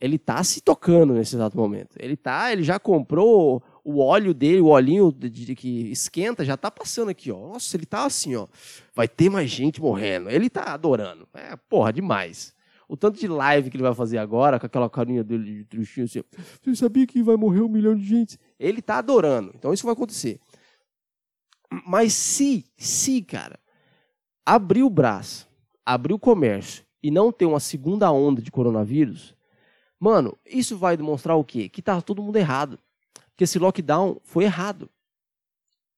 Ele 0.00 0.18
tá 0.18 0.42
se 0.42 0.62
tocando 0.62 1.12
nesse 1.12 1.36
exato 1.36 1.54
momento. 1.54 1.90
Ele 1.98 2.16
tá, 2.16 2.50
ele 2.50 2.62
já 2.62 2.78
comprou 2.78 3.62
o 3.84 4.00
óleo 4.00 4.32
dele, 4.32 4.62
o 4.62 4.68
olhinho 4.68 5.12
de, 5.12 5.28
de, 5.28 5.54
que 5.54 5.92
esquenta, 5.92 6.46
já 6.46 6.56
tá 6.56 6.70
passando 6.70 7.10
aqui, 7.10 7.30
ó. 7.30 7.52
Nossa, 7.52 7.76
ele 7.76 7.84
tá 7.84 8.06
assim, 8.06 8.34
ó. 8.36 8.46
Vai 8.94 9.06
ter 9.06 9.28
mais 9.28 9.50
gente 9.50 9.82
morrendo. 9.82 10.30
Ele 10.30 10.48
tá 10.48 10.72
adorando. 10.72 11.28
É, 11.34 11.54
porra, 11.68 11.92
demais 11.92 12.54
o 12.92 12.96
tanto 12.96 13.18
de 13.18 13.26
live 13.26 13.70
que 13.70 13.76
ele 13.78 13.82
vai 13.82 13.94
fazer 13.94 14.18
agora, 14.18 14.60
com 14.60 14.66
aquela 14.66 14.90
carinha 14.90 15.24
dele 15.24 15.60
de 15.60 15.64
tristinho 15.64 16.04
assim, 16.04 16.22
você 16.60 16.76
sabia 16.76 17.06
que 17.06 17.22
vai 17.22 17.36
morrer 17.36 17.62
um 17.62 17.68
milhão 17.68 17.96
de 17.96 18.04
gente? 18.04 18.38
Ele 18.60 18.82
tá 18.82 18.98
adorando. 18.98 19.50
Então 19.54 19.72
isso 19.72 19.86
vai 19.86 19.94
acontecer. 19.94 20.38
Mas 21.86 22.12
se, 22.12 22.66
se, 22.76 23.22
cara, 23.22 23.58
abrir 24.44 24.82
o 24.82 24.90
braço, 24.90 25.48
abrir 25.86 26.12
o 26.12 26.18
comércio 26.18 26.84
e 27.02 27.10
não 27.10 27.32
ter 27.32 27.46
uma 27.46 27.60
segunda 27.60 28.12
onda 28.12 28.42
de 28.42 28.50
coronavírus, 28.50 29.34
mano, 29.98 30.36
isso 30.44 30.76
vai 30.76 30.94
demonstrar 30.94 31.34
o 31.38 31.44
quê? 31.44 31.70
Que 31.70 31.80
tá 31.80 31.98
todo 32.02 32.22
mundo 32.22 32.36
errado. 32.36 32.78
Que 33.38 33.44
esse 33.44 33.58
lockdown 33.58 34.20
foi 34.22 34.44
errado. 34.44 34.90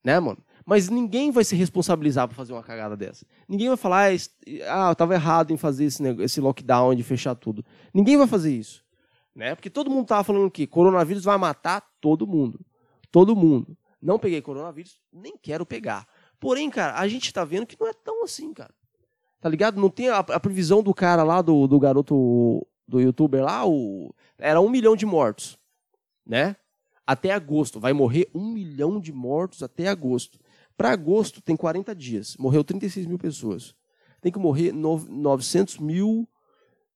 Né, 0.05 0.21
mano? 0.21 0.39
Mas 0.65 0.89
ninguém 0.89 1.31
vai 1.31 1.45
se 1.45 1.55
responsabilizar 1.55 2.27
por 2.27 2.35
fazer 2.35 2.53
uma 2.53 2.63
cagada 2.63 2.97
dessa. 2.97 3.27
Ninguém 3.47 3.69
vai 3.69 3.77
falar, 3.77 4.11
ah, 4.11 4.87
eu 4.89 4.93
estava 4.93 5.15
errado 5.15 5.53
em 5.53 5.57
fazer 5.57 5.85
esse, 5.85 6.03
esse 6.23 6.41
lockdown, 6.41 6.95
de 6.95 7.03
fechar 7.03 7.35
tudo. 7.35 7.65
Ninguém 7.93 8.17
vai 8.17 8.27
fazer 8.27 8.55
isso. 8.55 8.83
Né? 9.35 9.55
Porque 9.55 9.69
todo 9.69 9.91
mundo 9.91 10.05
estava 10.05 10.25
falando 10.25 10.51
que 10.51 10.67
coronavírus 10.67 11.25
vai 11.25 11.37
matar 11.37 11.83
todo 12.01 12.27
mundo. 12.27 12.65
Todo 13.11 13.37
mundo. 13.37 13.77
Não 14.01 14.19
peguei 14.19 14.41
coronavírus, 14.41 15.01
nem 15.13 15.37
quero 15.37 15.67
pegar. 15.67 16.07
Porém, 16.39 16.71
cara, 16.71 16.99
a 16.99 17.09
gente 17.09 17.27
está 17.27 17.45
vendo 17.45 17.67
que 17.67 17.77
não 17.79 17.89
é 17.89 17.93
tão 17.93 18.25
assim, 18.25 18.53
cara. 18.53 18.73
Tá 19.41 19.49
ligado? 19.49 19.81
Não 19.81 19.91
tem 19.91 20.09
a, 20.09 20.19
a 20.19 20.41
previsão 20.41 20.83
do 20.83 20.95
cara 20.95 21.23
lá, 21.23 21.43
do, 21.43 21.67
do 21.67 21.79
garoto, 21.79 22.67
do 22.87 23.01
youtuber 23.01 23.43
lá, 23.43 23.67
o, 23.67 24.15
era 24.39 24.61
um 24.61 24.69
milhão 24.69 24.97
de 24.97 25.05
mortos. 25.05 25.59
Né? 26.27 26.57
Até 27.07 27.33
agosto. 27.33 27.81
Vai 27.81 27.93
morrer 27.93 28.31
um 28.35 28.53
milhão 28.53 29.01
de 29.01 29.13
mortos 29.13 29.63
até 29.63 29.89
agosto. 29.89 30.39
Para 30.77 30.91
agosto 30.91 31.41
tem 31.41 31.57
40 31.57 31.95
dias. 31.95 32.37
Morreu 32.37 32.65
36 32.65 33.07
mil 33.07 33.19
pessoas. 33.19 33.75
Tem 34.21 34.33
que 34.33 34.39
morrer 34.39 34.73
900 34.73 35.79
mil 35.79 36.29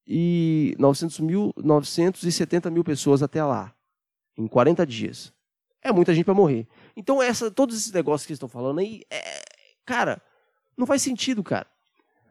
e 0.07 0.75
900 0.79 1.21
mil, 1.21 1.53
970 1.57 2.71
mil 2.71 2.83
pessoas 2.83 3.23
até 3.23 3.45
lá. 3.45 3.75
Em 4.37 4.47
40 4.47 4.87
dias. 4.87 5.33
É 5.83 5.93
muita 5.93 6.15
gente 6.15 6.25
para 6.25 6.35
morrer. 6.35 6.67
Então, 6.97 7.23
essa, 7.23 7.51
todos 7.51 7.77
esses 7.77 7.93
negócios 7.93 8.27
que 8.27 8.33
estão 8.33 8.49
falando 8.49 8.81
aí, 8.81 9.03
é, 9.11 9.43
cara, 9.85 10.21
não 10.77 10.87
faz 10.87 11.03
sentido, 11.03 11.43
cara. 11.43 11.67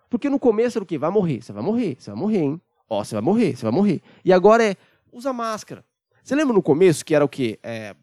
Porque 0.10 0.30
no 0.30 0.40
começo 0.40 0.78
era 0.78 0.84
o 0.84 0.88
quê? 0.88 0.98
Vai 0.98 1.10
morrer, 1.10 1.42
você 1.42 1.52
vai 1.52 1.64
morrer, 1.64 1.98
você 2.00 2.12
vai 2.12 2.20
morrer, 2.20 2.40
hein? 2.40 2.62
Ó, 2.90 3.04
você 3.04 3.16
vai 3.16 3.22
morrer, 3.22 3.56
você 3.56 3.64
vai 3.64 3.72
morrer. 3.72 4.02
E 4.24 4.32
agora 4.32 4.64
é, 4.64 4.76
usa 5.12 5.34
máscara. 5.34 5.86
Você 6.24 6.36
lembra 6.36 6.54
no 6.54 6.64
começo 6.64 7.06
que 7.06 7.14
era 7.14 7.24
o 7.24 7.30
quê? 7.30 7.60
É, 7.62 7.96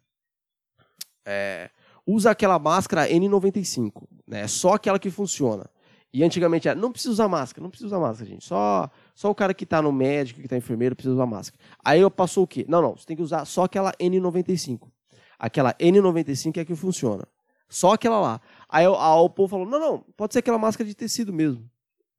é, 1.25 1.71
usa 2.07 2.31
aquela 2.31 2.59
máscara 2.59 3.09
N95, 3.09 4.05
né? 4.27 4.47
Só 4.47 4.75
aquela 4.75 4.99
que 4.99 5.11
funciona. 5.11 5.67
E 6.13 6.23
antigamente 6.23 6.69
era, 6.69 6.79
não 6.79 6.93
precisa 6.93 7.13
usar 7.13 7.29
máscara, 7.29 7.63
não 7.63 7.71
precisa 7.71 7.89
usar 7.89 7.99
máscara, 7.99 8.31
gente. 8.31 8.45
Só, 8.45 8.89
só 9.17 9.31
o 9.31 9.35
cara 9.35 9.53
que 9.53 9.65
está 9.65 9.83
no 9.83 9.91
médico, 9.91 10.39
que 10.39 10.47
está 10.47 10.57
enfermeiro, 10.57 10.95
precisa 10.95 11.15
usar 11.15 11.27
máscara. 11.27 11.61
Aí 11.85 12.01
eu 12.01 12.09
passou 12.09 12.45
o 12.45 12.47
quê? 12.47 12.65
Não, 12.69 12.81
não, 12.81 12.97
você 12.97 13.05
tem 13.05 13.17
que 13.17 13.23
usar 13.23 13.45
só 13.45 13.65
aquela 13.65 13.93
N95. 13.95 14.89
Aquela 15.37 15.75
N95 15.75 16.57
é 16.57 16.61
a 16.61 16.65
que 16.65 16.77
funciona. 16.77 17.27
Só 17.69 17.95
aquela 17.95 18.21
lá. 18.21 18.41
Aí, 18.69 18.87
o 18.87 19.29
povo 19.29 19.49
falou, 19.49 19.67
não, 19.67 19.81
não, 19.81 20.05
pode 20.17 20.35
ser 20.35 20.39
aquela 20.39 20.57
máscara 20.57 20.89
de 20.89 20.95
tecido 20.95 21.33
mesmo. 21.33 21.69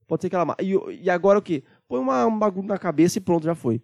Pode 0.06 0.22
ser 0.22 0.28
aquela 0.28 0.44
máscara. 0.44 0.68
E, 0.68 1.04
e 1.04 1.10
agora 1.10 1.40
o 1.40 1.42
quê? 1.42 1.64
Põe 1.88 2.02
uma, 2.02 2.26
um 2.26 2.38
bagulho 2.38 2.68
na 2.68 2.78
cabeça 2.78 3.18
e 3.18 3.22
pronto, 3.22 3.46
já 3.46 3.56
foi. 3.56 3.82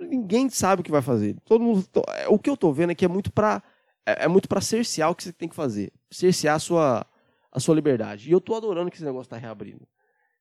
Ninguém 0.00 0.50
sabe 0.50 0.80
o 0.80 0.84
que 0.84 0.90
vai 0.90 1.02
fazer. 1.02 1.36
Todo 1.44 1.62
mundo, 1.62 1.84
é, 2.16 2.28
o 2.28 2.36
que 2.36 2.50
eu 2.50 2.56
tô 2.56 2.72
vendo 2.72 2.90
é 2.90 2.94
que 2.96 3.04
é 3.04 3.08
muito 3.08 3.30
para 3.30 3.62
é, 4.06 4.24
é, 4.24 4.28
muito 4.28 4.48
para 4.48 4.60
cercear 4.60 5.10
o 5.10 5.14
que 5.14 5.24
você 5.24 5.32
tem 5.32 5.48
que 5.48 5.54
fazer. 5.54 5.92
Cercear 6.10 6.56
a 6.56 6.58
sua, 6.58 7.06
a 7.52 7.60
sua 7.60 7.74
liberdade. 7.74 8.28
E 8.28 8.32
eu 8.32 8.40
tô 8.40 8.54
adorando 8.54 8.90
que 8.90 8.96
esse 8.96 9.04
negócio 9.04 9.30
tá 9.30 9.36
reabrindo. 9.36 9.86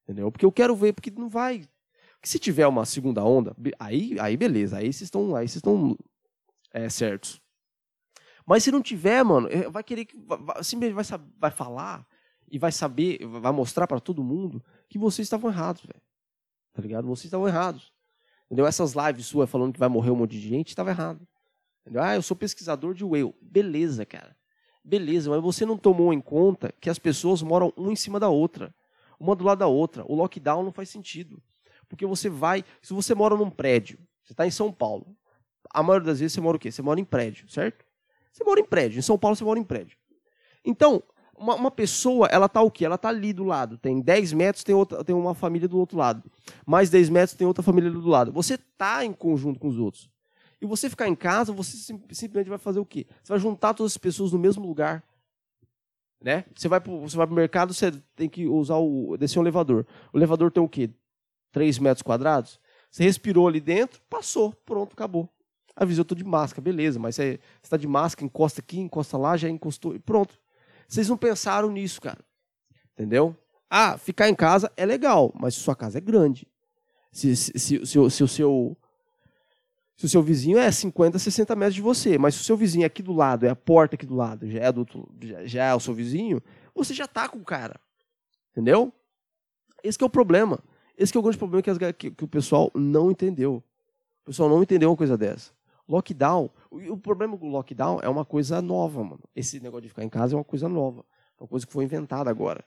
Entendeu? 0.04 0.32
Porque 0.32 0.46
eu 0.46 0.52
quero 0.52 0.76
ver, 0.76 0.94
porque 0.94 1.12
não 1.12 1.30
vai. 1.30 1.68
Porque 2.14 2.28
se 2.28 2.40
tiver 2.40 2.68
uma 2.68 2.86
segunda 2.86 3.24
onda, 3.24 3.56
aí, 3.78 4.18
aí 4.20 4.36
beleza, 4.36 4.78
aí 4.78 4.92
vocês 4.92 5.04
estão 5.04 5.36
aí 5.36 5.48
vocês 5.48 5.58
estão 5.58 5.98
é, 6.74 6.90
certos. 6.90 7.42
Mas 8.46 8.64
se 8.64 8.72
não 8.72 8.82
tiver, 8.82 9.24
mano, 9.24 9.48
é, 9.50 9.70
vai 9.70 9.84
querer 9.84 10.06
que 10.06 10.18
simplesmente 10.64 10.94
vai, 10.94 11.20
vai 11.38 11.52
falar 11.52 12.06
e 12.52 12.58
vai 12.58 12.72
saber, 12.72 13.20
vai 13.26 13.52
mostrar 13.52 13.86
para 13.86 14.00
todo 14.00 14.24
mundo 14.24 14.64
que 14.90 14.98
vocês 14.98 15.26
estavam 15.26 15.52
errados, 15.52 15.84
velho. 15.84 16.02
Tá 16.74 16.82
ligado? 16.82 17.08
Vocês 17.08 17.26
estavam 17.26 17.48
errados. 17.48 17.94
Entendeu? 18.46 18.66
Essas 18.66 18.94
lives 18.94 19.28
suas 19.28 19.50
falando 19.50 19.74
que 19.74 19.80
vai 19.80 19.90
morrer 19.90 20.10
um 20.10 20.16
monte 20.16 20.32
de 20.32 20.42
gente, 20.42 20.70
estava 20.70 20.90
errado. 20.90 21.26
Ah, 21.96 22.16
eu 22.16 22.22
sou 22.22 22.36
pesquisador 22.36 22.94
de 22.94 23.04
whale. 23.04 23.34
Beleza, 23.42 24.06
cara. 24.06 24.36
Beleza, 24.84 25.30
mas 25.30 25.42
você 25.42 25.66
não 25.66 25.78
tomou 25.78 26.14
em 26.14 26.22
conta 26.22 26.74
que 26.80 26.90
as 26.90 26.98
pessoas 26.98 27.42
moram 27.42 27.74
uma 27.76 27.92
em 27.92 27.96
cima 27.96 28.20
da 28.20 28.30
outra. 28.30 28.74
Uma 29.20 29.36
do 29.36 29.44
lado 29.44 29.60
da 29.60 29.68
outra. 29.68 30.04
O 30.08 30.16
lockdown 30.16 30.64
não 30.64 30.72
faz 30.72 30.90
sentido. 30.90 31.42
Porque 31.88 32.06
você 32.06 32.30
vai. 32.30 32.64
Se 32.82 32.94
você 32.94 33.14
mora 33.14 33.36
num 33.36 33.50
prédio, 33.50 34.00
você 34.24 34.34
está 34.34 34.46
em 34.46 34.52
São 34.52 34.72
Paulo. 34.72 35.16
A 35.74 35.84
maioria 35.84 36.08
das 36.08 36.20
vezes 36.20 36.34
você 36.34 36.42
mora 36.42 36.58
o 36.58 36.60
quê? 36.60 36.72
Você 36.72 36.82
mora 36.82 37.00
em 37.00 37.06
prédio, 37.06 37.50
certo? 37.50 37.86
Você 38.32 38.44
mora 38.44 38.60
em 38.60 38.66
prédio. 38.66 39.00
Em 39.00 39.02
São 39.02 39.18
Paulo 39.18 39.36
você 39.36 39.44
mora 39.44 39.60
em 39.60 39.64
prédio. 39.64 39.98
Então, 40.64 41.04
uma, 41.38 41.56
uma, 41.56 41.72
pessoa, 41.72 42.28
ela 42.28 42.50
tá 42.50 42.62
o 42.62 42.70
quê? 42.70 42.86
Ela 42.86 42.98
tá 42.98 43.10
ali 43.10 43.34
do 43.34 43.44
lado. 43.44 43.78
Tem 43.78 44.02
10 44.02 44.34
metros, 44.34 44.64
tem, 44.64 44.76
outra, 44.76 45.04
tem 45.04 45.16
uma 45.16 45.34
família 45.34 45.68
do 45.68 45.78
outro 45.78 45.98
lado. 45.98 46.24
Mais 46.66 46.90
10 46.90 47.10
metros, 47.10 47.38
tem 47.38 47.48
outra 47.48 47.64
família 47.64 47.90
do 47.90 48.08
lado. 48.08 48.32
Você 48.32 48.58
tá 48.58 49.04
em 49.04 49.14
conjunto 49.14 49.60
com 49.60 49.68
os 49.68 49.78
outros. 49.78 50.10
E 50.62 50.66
você 50.66 50.90
ficar 50.90 51.08
em 51.08 51.16
casa, 51.16 51.54
você 51.54 51.78
sim, 51.78 52.02
simplesmente 52.12 52.50
vai 52.50 52.58
fazer 52.58 52.80
o 52.80 52.86
quê? 52.86 53.08
Você 53.24 53.32
vai 53.32 53.40
juntar 53.40 53.74
todas 53.74 53.94
as 53.94 53.98
pessoas 53.98 54.32
no 54.32 54.40
mesmo 54.40 54.66
lugar. 54.66 55.04
Né? 56.22 56.44
Você 56.54 56.68
vai 56.68 56.82
pro, 56.82 57.00
você 57.00 57.16
vai 57.16 57.26
pro 57.26 57.36
mercado, 57.36 57.74
você 57.74 57.92
tem 58.16 58.28
que 58.28 58.46
usar 58.46 58.76
o 58.76 59.16
descer 59.18 59.40
um 59.40 59.44
elevador. 59.44 59.86
O 60.12 60.18
elevador 60.18 60.52
tem 60.52 60.62
o 60.62 60.68
quê? 60.68 60.90
3 61.52 61.80
metros 61.80 62.02
quadrados? 62.02 62.60
Você 62.92 63.04
respirou 63.04 63.48
ali 63.48 63.62
dentro, 63.62 64.02
passou, 64.10 64.52
pronto, 64.66 64.94
acabou. 64.94 65.30
Avisou, 65.76 66.02
eu 66.02 66.06
tô 66.06 66.16
de 66.16 66.26
máscara, 66.26 66.62
beleza, 66.62 67.00
mas 67.00 67.16
você 67.16 67.40
está 67.64 67.78
de 67.78 67.88
máscara, 67.88 68.26
encosta 68.26 68.60
aqui, 68.60 68.80
encosta 68.80 69.18
lá, 69.18 69.38
já 69.38 69.48
encostou 69.48 69.96
e 69.96 70.00
pronto. 70.00 70.38
Vocês 70.88 71.08
não 71.08 71.16
pensaram 71.16 71.72
nisso, 71.72 72.02
cara. 72.02 72.20
Entendeu? 72.94 73.34
Ah, 73.70 73.98
ficar 73.98 74.28
em 74.28 74.36
casa 74.36 74.70
é 74.76 74.86
legal, 74.86 75.32
mas 75.40 75.54
se 75.54 75.62
sua 75.62 75.76
casa 75.76 76.00
é 76.00 76.02
grande. 76.02 76.46
Se, 77.12 77.36
se, 77.36 77.58
se, 77.58 77.86
se, 77.86 78.24
o 78.24 78.28
seu 78.28 78.78
se 80.00 80.06
o 80.06 80.10
seu 80.10 80.24
vizinho 80.24 80.58
é 80.58 80.72
50, 80.72 81.20
60 81.20 81.54
metros 81.58 81.76
de 81.76 81.82
você, 81.82 82.18
mas 82.18 82.34
se 82.34 82.40
o 82.40 82.44
seu 82.46 82.56
vizinho 82.56 82.84
é 82.84 82.86
aqui 82.86 83.04
do 83.04 83.12
lado, 83.12 83.46
é 83.46 83.50
a 83.50 83.56
porta 83.56 83.96
aqui 83.96 84.06
do 84.06 84.16
lado, 84.16 84.50
já 84.50 84.60
é, 84.62 84.72
do 84.72 84.80
outro, 84.80 85.10
já, 85.44 85.66
é 85.66 85.76
o 85.76 85.80
seu 85.82 85.94
vizinho, 85.94 86.42
você 86.74 86.94
já 86.94 87.06
tá 87.06 87.28
com 87.28 87.38
o 87.38 87.44
cara. 87.44 87.78
Entendeu? 88.52 88.94
Esse 89.84 90.02
é 90.02 90.06
o 90.06 90.10
problema. 90.10 90.58
Esse 90.98 91.18
é 91.18 91.20
o 91.20 91.22
grande 91.22 91.38
problema 91.38 91.62
que, 91.62 91.70
as, 91.70 91.78
que, 91.98 92.12
que, 92.12 92.24
o 92.24 92.28
pessoal 92.30 92.72
não 92.74 93.12
entendeu. 93.12 93.62
O 94.22 94.28
pessoal 94.28 94.48
não 94.48 94.64
entendeu 94.64 94.90
uma 94.90 94.96
coisa 94.96 95.18
dessa. 95.18 95.52
Lockdown, 95.86 96.50
o, 96.72 96.78
o 96.94 96.98
problema 96.98 97.36
do 97.36 97.46
lockdown 97.48 98.00
é 98.02 98.08
uma 98.08 98.24
coisa 98.24 98.62
nova, 98.62 99.04
mano. 99.04 99.24
Esse 99.36 99.60
negócio 99.60 99.82
de 99.82 99.90
ficar 99.90 100.06
em 100.06 100.10
casa 100.10 100.34
é 100.34 100.38
uma 100.38 100.46
coisa 100.46 100.70
nova. 100.70 101.04
É 101.38 101.44
uma 101.44 101.48
coisa 101.50 101.68
que 101.68 101.74
foi 101.74 101.84
inventada 101.84 102.30
agora, 102.30 102.64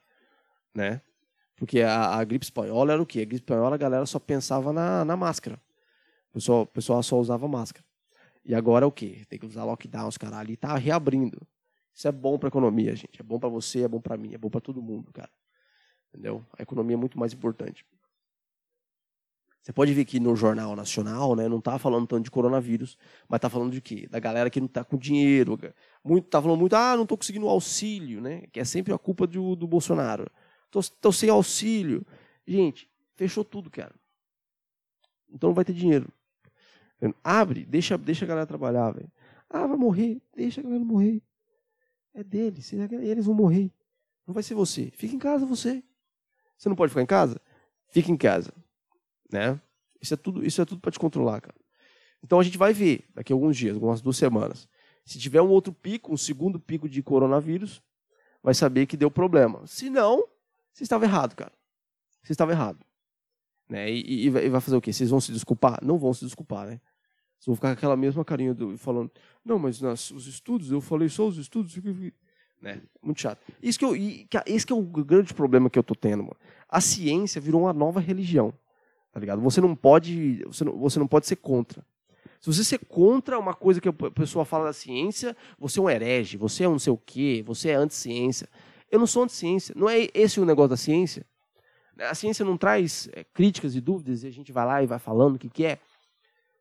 né? 0.74 1.00
Porque 1.56 1.80
a, 1.80 2.14
a 2.14 2.24
gripe 2.24 2.44
espanhola 2.44 2.92
era 2.92 3.00
o 3.00 3.06
quê? 3.06 3.20
A 3.20 3.24
gripe 3.24 3.36
espanhola 3.36 3.74
a 3.74 3.78
galera 3.78 4.04
só 4.04 4.18
pensava 4.18 4.70
na, 4.70 5.02
na 5.02 5.16
máscara. 5.16 5.58
O 6.32 6.34
pessoal, 6.34 6.62
o 6.62 6.66
pessoal 6.66 7.02
só 7.02 7.20
usava 7.20 7.46
máscara. 7.46 7.84
E 8.42 8.54
agora 8.54 8.84
é 8.84 8.88
o 8.88 8.92
quê? 8.92 9.24
Tem 9.28 9.38
que 9.38 9.46
usar 9.46 9.64
lockdown, 9.64 10.08
os 10.08 10.16
caras 10.16 10.38
ali 10.38 10.56
tá 10.56 10.74
reabrindo. 10.76 11.46
Isso 11.94 12.08
é 12.08 12.12
bom 12.12 12.38
para 12.38 12.46
a 12.46 12.50
economia, 12.50 12.96
gente. 12.96 13.20
É 13.20 13.22
bom 13.22 13.38
para 13.38 13.50
você, 13.50 13.82
é 13.82 13.88
bom 13.88 14.00
para 14.00 14.16
mim, 14.16 14.32
é 14.34 14.38
bom 14.38 14.48
para 14.48 14.60
todo 14.60 14.80
mundo, 14.80 15.12
cara. 15.12 15.30
Entendeu? 16.08 16.44
A 16.58 16.62
economia 16.62 16.94
é 16.94 16.98
muito 16.98 17.18
mais 17.18 17.34
importante. 17.34 17.84
Você 19.62 19.72
pode 19.72 19.92
ver 19.94 20.04
que 20.04 20.18
no 20.18 20.34
Jornal 20.34 20.74
Nacional, 20.74 21.36
né, 21.36 21.48
não 21.48 21.60
tá 21.60 21.78
falando 21.78 22.06
tanto 22.06 22.24
de 22.24 22.30
coronavírus, 22.30 22.98
mas 23.28 23.38
tá 23.38 23.48
falando 23.48 23.70
de 23.70 23.80
quê? 23.80 24.08
Da 24.10 24.18
galera 24.18 24.50
que 24.50 24.60
não 24.60 24.66
tá 24.66 24.82
com 24.82 24.96
dinheiro. 24.96 25.56
Muito, 26.02 26.28
tá 26.28 26.42
falando 26.42 26.58
muito, 26.58 26.74
ah, 26.74 26.96
não 26.96 27.06
tô 27.06 27.16
conseguindo 27.16 27.46
auxílio, 27.46 28.20
né? 28.20 28.42
Que 28.50 28.58
é 28.58 28.64
sempre 28.64 28.92
a 28.92 28.98
culpa 28.98 29.26
do, 29.26 29.54
do 29.54 29.68
Bolsonaro. 29.68 30.26
Tô, 30.70 30.80
tô 31.00 31.12
sem 31.12 31.30
auxílio. 31.30 32.04
Gente, 32.44 32.90
fechou 33.14 33.44
tudo, 33.44 33.70
cara. 33.70 33.94
Então 35.30 35.50
não 35.50 35.54
vai 35.54 35.64
ter 35.64 35.74
dinheiro. 35.74 36.12
Abre, 37.22 37.64
deixa, 37.64 37.98
deixa 37.98 38.24
a 38.24 38.28
galera 38.28 38.46
trabalhar, 38.46 38.90
velho. 38.92 39.10
Ah, 39.48 39.66
vai 39.66 39.76
morrer, 39.76 40.20
deixa 40.34 40.60
a 40.60 40.64
galera 40.64 40.84
morrer. 40.84 41.22
É 42.14 42.22
deles, 42.22 42.72
eles 42.72 43.24
vão 43.24 43.34
morrer. 43.34 43.72
Não 44.26 44.34
vai 44.34 44.42
ser 44.42 44.54
você. 44.54 44.90
Fica 44.94 45.14
em 45.14 45.18
casa 45.18 45.46
você. 45.46 45.82
Você 46.56 46.68
não 46.68 46.76
pode 46.76 46.90
ficar 46.90 47.02
em 47.02 47.06
casa? 47.06 47.40
Fica 47.88 48.10
em 48.10 48.16
casa 48.16 48.52
né? 49.32 49.60
Isso 50.00 50.14
é 50.14 50.16
tudo, 50.16 50.44
isso 50.44 50.60
é 50.60 50.64
tudo 50.64 50.80
para 50.80 50.90
te 50.90 50.98
controlar, 50.98 51.40
cara. 51.40 51.56
Então 52.22 52.38
a 52.38 52.42
gente 52.42 52.58
vai 52.58 52.72
ver 52.72 53.04
daqui 53.14 53.32
a 53.32 53.36
alguns 53.36 53.56
dias, 53.56 53.74
algumas 53.74 54.00
duas 54.00 54.16
semanas. 54.16 54.68
Se 55.04 55.18
tiver 55.18 55.40
um 55.42 55.48
outro 55.48 55.72
pico, 55.72 56.12
um 56.12 56.16
segundo 56.16 56.60
pico 56.60 56.88
de 56.88 57.02
coronavírus, 57.02 57.82
vai 58.42 58.54
saber 58.54 58.86
que 58.86 58.96
deu 58.96 59.10
problema. 59.10 59.66
Se 59.66 59.90
não, 59.90 60.24
você 60.72 60.84
estava 60.84 61.04
errado, 61.04 61.34
cara. 61.34 61.52
Você 62.22 62.32
estava 62.32 62.52
errado. 62.52 62.84
Né? 63.68 63.90
E, 63.90 64.26
e, 64.26 64.26
e, 64.26 64.48
vai 64.48 64.60
fazer 64.60 64.76
o 64.76 64.80
quê? 64.80 64.92
Vocês 64.92 65.10
vão 65.10 65.20
se 65.20 65.32
desculpar? 65.32 65.78
Não 65.82 65.98
vão 65.98 66.12
se 66.14 66.24
desculpar, 66.24 66.66
né? 66.66 66.80
Vocês 67.42 67.46
vão 67.46 67.56
ficar 67.56 67.68
com 67.70 67.72
aquela 67.72 67.96
mesma 67.96 68.24
carinha 68.24 68.54
do, 68.54 68.78
falando, 68.78 69.10
não, 69.44 69.58
mas 69.58 69.80
nas, 69.80 70.12
os 70.12 70.28
estudos, 70.28 70.70
eu 70.70 70.80
falei 70.80 71.08
só 71.08 71.26
os 71.26 71.36
estudos. 71.36 71.76
Né? 72.60 72.80
Muito 73.02 73.20
chato. 73.20 73.40
Isso 73.60 73.76
que 73.76 73.84
eu, 73.84 73.96
esse 74.46 74.64
que 74.64 74.72
é 74.72 74.76
o 74.76 74.82
grande 74.82 75.34
problema 75.34 75.68
que 75.68 75.76
eu 75.76 75.82
tô 75.82 75.92
tendo, 75.92 76.22
mano. 76.22 76.36
A 76.68 76.80
ciência 76.80 77.40
virou 77.40 77.62
uma 77.62 77.72
nova 77.72 77.98
religião. 77.98 78.54
Tá 79.10 79.18
ligado? 79.18 79.42
Você 79.42 79.60
não 79.60 79.74
pode, 79.74 80.44
você 80.44 80.62
não, 80.62 80.78
você 80.78 81.00
não 81.00 81.08
pode 81.08 81.26
ser 81.26 81.34
contra. 81.34 81.84
Se 82.40 82.46
você 82.46 82.62
ser 82.62 82.78
contra 82.78 83.36
uma 83.40 83.54
coisa 83.54 83.80
que 83.80 83.88
a 83.88 83.92
pessoa 83.92 84.44
fala 84.44 84.66
da 84.66 84.72
ciência, 84.72 85.36
você 85.58 85.80
é 85.80 85.82
um 85.82 85.90
herege, 85.90 86.36
você 86.36 86.62
é 86.62 86.68
um 86.68 86.72
não 86.72 86.78
sei 86.78 86.92
o 86.92 86.96
quê, 86.96 87.42
você 87.44 87.70
é 87.70 87.74
anti-ciência. 87.74 88.48
Eu 88.88 89.00
não 89.00 89.06
sou 89.08 89.24
anti-ciência. 89.24 89.74
Não 89.76 89.90
é 89.90 90.08
esse 90.14 90.38
o 90.38 90.44
negócio 90.44 90.70
da 90.70 90.76
ciência. 90.76 91.26
A 91.98 92.14
ciência 92.14 92.44
não 92.44 92.56
traz 92.56 93.08
é, 93.12 93.24
críticas 93.24 93.74
e 93.74 93.80
dúvidas 93.80 94.22
e 94.22 94.28
a 94.28 94.30
gente 94.30 94.52
vai 94.52 94.64
lá 94.64 94.80
e 94.80 94.86
vai 94.86 95.00
falando 95.00 95.34
o 95.34 95.38
que, 95.40 95.48
que 95.48 95.64
é. 95.64 95.80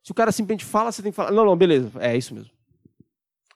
Se 0.04 0.12
o 0.12 0.16
cara 0.16 0.32
simplesmente 0.32 0.66
fala, 0.66 0.92
você 0.92 1.02
tem 1.02 1.12
que 1.12 1.16
falar. 1.16 1.32
Não, 1.32 1.46
não, 1.46 1.56
beleza, 1.56 1.92
é 2.00 2.18
isso 2.18 2.34
mesmo. 2.34 2.52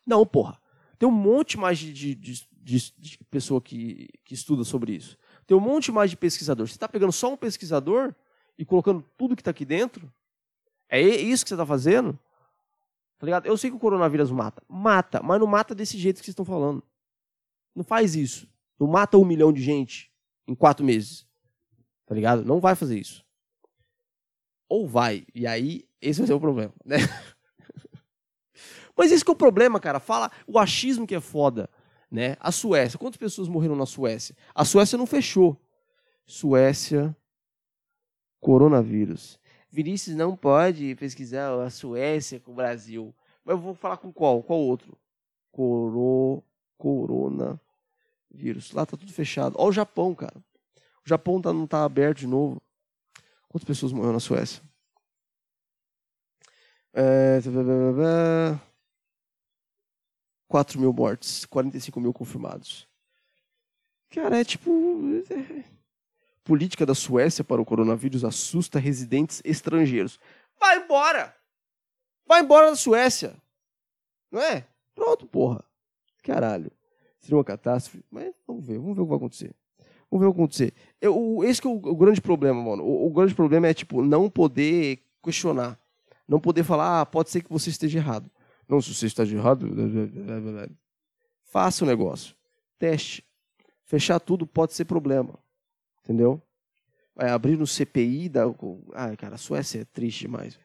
Não, 0.05 0.25
porra. 0.25 0.59
Tem 0.97 1.09
um 1.09 1.11
monte 1.11 1.57
mais 1.57 1.77
de, 1.77 1.93
de, 1.93 2.15
de, 2.15 2.93
de 2.97 3.17
pessoa 3.29 3.61
que, 3.61 4.09
que 4.23 4.33
estuda 4.33 4.63
sobre 4.63 4.93
isso. 4.93 5.17
Tem 5.45 5.55
um 5.57 5.61
monte 5.61 5.91
mais 5.91 6.09
de 6.09 6.17
pesquisador. 6.17 6.67
Você 6.67 6.73
está 6.73 6.87
pegando 6.87 7.11
só 7.11 7.33
um 7.33 7.37
pesquisador 7.37 8.13
e 8.57 8.63
colocando 8.63 9.03
tudo 9.17 9.35
que 9.35 9.41
está 9.41 9.51
aqui 9.51 9.65
dentro? 9.65 10.11
É 10.87 11.01
isso 11.01 11.43
que 11.43 11.49
você 11.49 11.55
está 11.55 11.65
fazendo? 11.65 12.17
Tá 13.17 13.25
ligado? 13.25 13.45
Eu 13.45 13.57
sei 13.57 13.69
que 13.69 13.75
o 13.75 13.79
coronavírus 13.79 14.31
mata. 14.31 14.61
Mata, 14.67 15.21
mas 15.23 15.39
não 15.39 15.47
mata 15.47 15.73
desse 15.73 15.97
jeito 15.97 16.19
que 16.19 16.25
vocês 16.25 16.33
estão 16.33 16.45
falando. 16.45 16.83
Não 17.75 17.83
faz 17.83 18.15
isso. 18.15 18.47
Não 18.79 18.87
mata 18.87 19.17
um 19.17 19.25
milhão 19.25 19.51
de 19.51 19.61
gente 19.61 20.11
em 20.47 20.53
quatro 20.53 20.85
meses. 20.85 21.27
Tá 22.05 22.13
ligado? 22.13 22.45
Não 22.45 22.59
vai 22.59 22.75
fazer 22.75 22.99
isso. 22.99 23.24
Ou 24.67 24.87
vai. 24.87 25.25
E 25.33 25.45
aí, 25.45 25.85
esse 26.01 26.19
vai 26.19 26.27
ser 26.27 26.33
o 26.33 26.39
problema, 26.39 26.73
né? 26.83 26.97
Mas 28.97 29.11
esse 29.11 29.23
que 29.23 29.29
é 29.29 29.33
o 29.33 29.37
problema, 29.37 29.79
cara. 29.79 29.99
Fala 29.99 30.31
o 30.47 30.57
achismo 30.57 31.05
que 31.05 31.15
é 31.15 31.19
foda, 31.19 31.69
né? 32.09 32.37
A 32.39 32.51
Suécia. 32.51 32.97
Quantas 32.97 33.17
pessoas 33.17 33.47
morreram 33.47 33.75
na 33.75 33.85
Suécia? 33.85 34.35
A 34.53 34.63
Suécia 34.63 34.97
não 34.97 35.05
fechou. 35.05 35.59
Suécia 36.25 37.15
coronavírus. 38.39 39.39
Vinícius 39.71 40.15
não 40.15 40.35
pode 40.35 40.95
pesquisar 40.95 41.53
a 41.61 41.69
Suécia 41.69 42.39
com 42.39 42.51
o 42.51 42.55
Brasil. 42.55 43.13
Mas 43.43 43.55
eu 43.55 43.61
vou 43.61 43.75
falar 43.75 43.97
com 43.97 44.11
qual? 44.11 44.41
Qual 44.41 44.59
outro? 44.59 44.97
Coro... 45.51 46.43
Coronavírus. 46.77 48.71
Lá 48.71 48.85
tá 48.85 48.95
tudo 48.95 49.11
fechado. 49.11 49.55
Olha 49.57 49.69
o 49.69 49.73
Japão, 49.73 50.13
cara. 50.13 50.37
O 51.05 51.09
Japão 51.09 51.41
tá, 51.41 51.51
não 51.51 51.67
tá 51.67 51.83
aberto 51.83 52.19
de 52.19 52.27
novo. 52.27 52.61
Quantas 53.55 53.67
pessoas 53.67 53.93
morreram 53.93 54.11
na 54.11 54.19
Suécia? 54.19 54.61
É... 56.93 57.39
4 60.49 60.77
mil 60.77 60.91
mortes, 60.91 61.45
45 61.45 62.01
mil 62.01 62.11
confirmados. 62.11 62.85
Cara, 64.09 64.41
é 64.41 64.43
tipo. 64.43 64.69
É... 65.29 65.63
Política 66.43 66.85
da 66.85 66.93
Suécia 66.93 67.45
para 67.45 67.61
o 67.61 67.65
coronavírus 67.65 68.25
assusta 68.25 68.77
residentes 68.77 69.41
estrangeiros. 69.45 70.19
Vai 70.59 70.83
embora! 70.83 71.33
Vai 72.27 72.41
embora 72.41 72.71
da 72.71 72.75
Suécia! 72.75 73.41
Não 74.29 74.41
é? 74.41 74.67
Pronto, 74.93 75.25
porra. 75.25 75.63
Caralho. 76.23 76.69
Seria 77.21 77.37
uma 77.37 77.43
catástrofe. 77.45 78.03
Mas 78.11 78.33
vamos 78.45 78.65
ver, 78.65 78.79
vamos 78.79 78.97
ver 78.97 79.01
o 79.01 79.05
que 79.05 79.09
vai 79.11 79.17
acontecer. 79.17 79.55
Vamos 80.11 80.25
ver 80.25 80.27
o 80.27 80.33
que 80.33 80.37
vai 80.37 80.43
acontecer. 80.43 80.73
Eu, 81.05 81.41
esse 81.43 81.61
que 81.61 81.67
é 81.67 81.69
o, 81.69 81.75
o 81.75 81.95
grande 81.95 82.21
problema, 82.21 82.61
mano. 82.61 82.83
O, 82.83 83.07
o, 83.07 83.13
grande 83.13 83.33
problema 83.33 83.67
é, 83.67 83.73
tipo, 83.73 84.01
não 84.01 84.29
poder 84.29 84.99
questionar. 85.23 85.79
Não 86.27 86.39
poder 86.39 86.63
falar, 86.63 87.01
ah, 87.01 87.05
pode 87.05 87.29
ser 87.29 87.43
que 87.43 87.51
você 87.51 87.69
esteja 87.69 87.99
errado. 87.99 88.29
Não, 88.67 88.81
se 88.81 88.93
você 88.93 89.05
está 89.05 89.23
errado. 89.23 89.67
Faça 91.45 91.83
o 91.83 91.87
negócio. 91.87 92.35
Teste. 92.79 93.23
Fechar 93.83 94.19
tudo 94.19 94.47
pode 94.47 94.73
ser 94.73 94.85
problema. 94.85 95.37
Entendeu? 96.03 96.41
Vai 97.15 97.29
abrir 97.29 97.57
no 97.57 97.67
CPI 97.67 98.29
da. 98.29 98.43
Ah, 98.93 99.15
cara, 99.15 99.35
a 99.35 99.37
Suécia 99.37 99.81
é 99.81 99.85
triste 99.85 100.21
demais. 100.21 100.59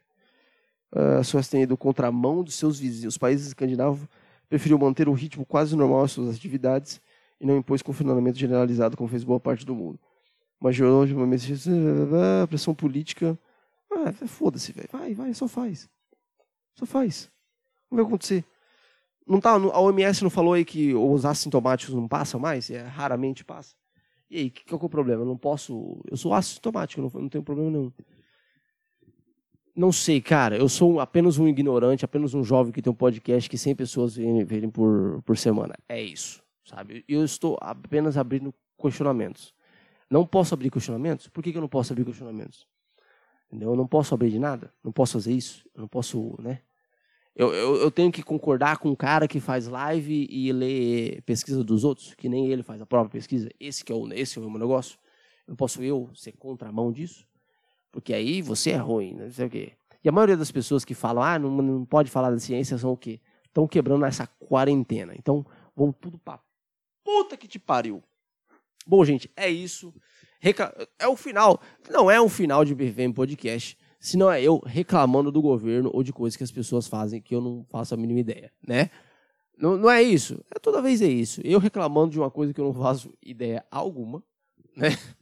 A 0.90 1.22
Suécia 1.22 1.52
tem 1.52 1.62
ido 1.62 1.76
contramão 1.76 2.42
dos 2.42 2.54
seus 2.54 2.80
vizinhos. 2.80 3.14
Os 3.14 3.18
países 3.18 3.48
escandinavos 3.48 4.08
preferiu 4.48 4.78
manter 4.78 5.08
um 5.08 5.12
ritmo 5.12 5.46
quase 5.46 5.76
normal 5.76 6.02
às 6.02 6.12
suas 6.12 6.34
atividades 6.34 7.00
e 7.40 7.46
não 7.46 7.56
impôs 7.56 7.82
confinamento 7.82 8.38
generalizado, 8.38 8.96
como 8.96 9.08
fez 9.08 9.22
boa 9.22 9.38
parte 9.38 9.64
do 9.64 9.74
mundo. 9.74 9.98
Mas 10.60 10.78
uma 10.78 12.46
pressão 12.46 12.74
política. 12.74 13.38
Ah, 13.90 14.12
foda-se, 14.26 14.72
velho. 14.72 14.88
Vai, 14.92 15.14
vai, 15.14 15.32
só 15.34 15.48
faz. 15.48 15.88
Só 16.74 16.84
faz. 16.84 17.30
Não 17.90 17.96
vai 17.96 18.06
acontecer. 18.06 18.44
Não 19.26 19.40
tá, 19.40 19.52
a 19.52 19.80
OMS 19.80 20.22
não 20.22 20.30
falou 20.30 20.54
aí 20.54 20.64
que 20.64 20.94
os 20.94 21.24
assintomáticos 21.24 21.94
não 21.94 22.06
passam 22.06 22.38
mais? 22.38 22.68
É, 22.70 22.82
raramente 22.82 23.44
passa. 23.44 23.74
E 24.28 24.38
aí, 24.38 24.50
que, 24.50 24.64
que 24.64 24.72
é 24.72 24.76
o 24.76 24.88
problema? 24.88 25.22
Eu 25.22 25.26
não 25.26 25.36
posso. 25.36 26.00
Eu 26.08 26.16
sou 26.16 26.34
assintomático, 26.34 27.00
não, 27.00 27.10
não 27.20 27.28
tenho 27.28 27.42
problema 27.42 27.70
nenhum. 27.70 27.92
Não 29.74 29.90
sei, 29.92 30.20
cara. 30.20 30.56
Eu 30.56 30.68
sou 30.68 31.00
apenas 31.00 31.38
um 31.38 31.48
ignorante, 31.48 32.04
apenas 32.04 32.34
um 32.34 32.44
jovem 32.44 32.72
que 32.72 32.82
tem 32.82 32.92
um 32.92 32.96
podcast 32.96 33.48
que 33.48 33.56
100 33.56 33.74
pessoas 33.76 34.16
verem 34.16 34.70
por, 34.70 35.22
por 35.22 35.36
semana. 35.36 35.74
É 35.88 36.02
isso, 36.02 36.42
sabe? 36.64 37.04
Eu 37.08 37.24
estou 37.24 37.56
apenas 37.60 38.16
abrindo 38.16 38.54
questionamentos. 38.80 39.54
Não 40.10 40.26
posso 40.26 40.52
abrir 40.54 40.70
questionamentos? 40.70 41.28
Por 41.28 41.42
que, 41.42 41.52
que 41.52 41.58
eu 41.58 41.62
não 41.62 41.68
posso 41.68 41.92
abrir 41.92 42.04
questionamentos? 42.04 42.66
Entendeu? 43.46 43.70
Eu 43.70 43.76
não 43.76 43.86
posso 43.86 44.12
abrir 44.12 44.30
de 44.30 44.38
nada? 44.38 44.72
Não 44.82 44.90
posso 44.90 45.14
fazer 45.14 45.32
isso? 45.32 45.64
Eu 45.74 45.82
não 45.82 45.88
posso, 45.88 46.36
né? 46.40 46.60
Eu, 47.34 47.54
eu, 47.54 47.76
eu, 47.76 47.90
tenho 47.90 48.10
que 48.10 48.22
concordar 48.22 48.78
com 48.78 48.90
um 48.90 48.94
cara 48.94 49.28
que 49.28 49.38
faz 49.38 49.68
live 49.68 50.26
e 50.28 50.52
lê 50.52 51.22
pesquisa 51.22 51.62
dos 51.62 51.84
outros, 51.84 52.12
que 52.14 52.28
nem 52.28 52.48
ele 52.48 52.62
faz 52.62 52.82
a 52.82 52.86
própria 52.86 53.12
pesquisa. 53.12 53.48
Esse 53.58 53.84
que 53.84 53.92
é 53.92 53.94
o, 53.94 54.12
esse 54.12 54.36
é 54.38 54.42
o 54.42 54.50
meu 54.50 54.58
negócio. 54.58 54.98
Não 55.46 55.54
posso 55.54 55.82
eu 55.82 56.10
ser 56.14 56.32
contramão 56.32 56.92
disso? 56.92 57.24
Porque 57.92 58.12
aí 58.12 58.42
você 58.42 58.70
é 58.70 58.76
ruim, 58.76 59.14
né? 59.14 59.24
não 59.24 59.32
sei 59.32 59.46
o 59.46 59.50
quê. 59.50 59.72
E 60.02 60.08
a 60.08 60.12
maioria 60.12 60.36
das 60.36 60.50
pessoas 60.50 60.84
que 60.84 60.94
falam, 60.94 61.22
ah, 61.22 61.38
não, 61.38 61.50
não 61.50 61.84
pode 61.84 62.10
falar 62.10 62.30
da 62.30 62.38
ciência, 62.38 62.76
são 62.78 62.92
o 62.92 62.96
quê? 62.96 63.20
Estão 63.44 63.66
quebrando 63.66 64.04
essa 64.04 64.26
quarentena. 64.26 65.14
Então, 65.16 65.44
vão 65.74 65.92
tudo 65.92 66.18
pra 66.18 66.40
puta 67.04 67.36
que 67.36 67.48
te 67.48 67.58
pariu. 67.58 68.02
Bom, 68.86 69.04
gente, 69.04 69.30
é 69.36 69.48
isso. 69.48 69.94
Reca... 70.40 70.74
É 70.98 71.06
o 71.06 71.16
final. 71.16 71.60
Não 71.90 72.10
é 72.10 72.20
um 72.20 72.28
final 72.28 72.64
de 72.64 72.74
BVM 72.74 73.12
Podcast, 73.14 73.78
se 74.00 74.16
não 74.16 74.32
é 74.32 74.42
eu 74.42 74.58
reclamando 74.64 75.30
do 75.30 75.42
governo 75.42 75.90
ou 75.92 76.02
de 76.02 76.12
coisas 76.12 76.36
que 76.36 76.42
as 76.42 76.50
pessoas 76.50 76.88
fazem 76.88 77.20
que 77.20 77.34
eu 77.34 77.40
não 77.40 77.64
faço 77.68 77.92
a 77.92 77.96
mínima 77.98 78.20
ideia, 78.20 78.50
né? 78.66 78.90
Não, 79.58 79.76
não 79.76 79.90
é 79.90 80.02
isso. 80.02 80.42
É 80.54 80.58
toda 80.58 80.80
vez 80.80 81.02
é 81.02 81.08
isso. 81.08 81.42
Eu 81.44 81.58
reclamando 81.58 82.12
de 82.12 82.18
uma 82.18 82.30
coisa 82.30 82.54
que 82.54 82.60
eu 82.60 82.64
não 82.64 82.72
faço 82.72 83.12
ideia 83.22 83.64
alguma, 83.70 84.22
né? 84.76 84.88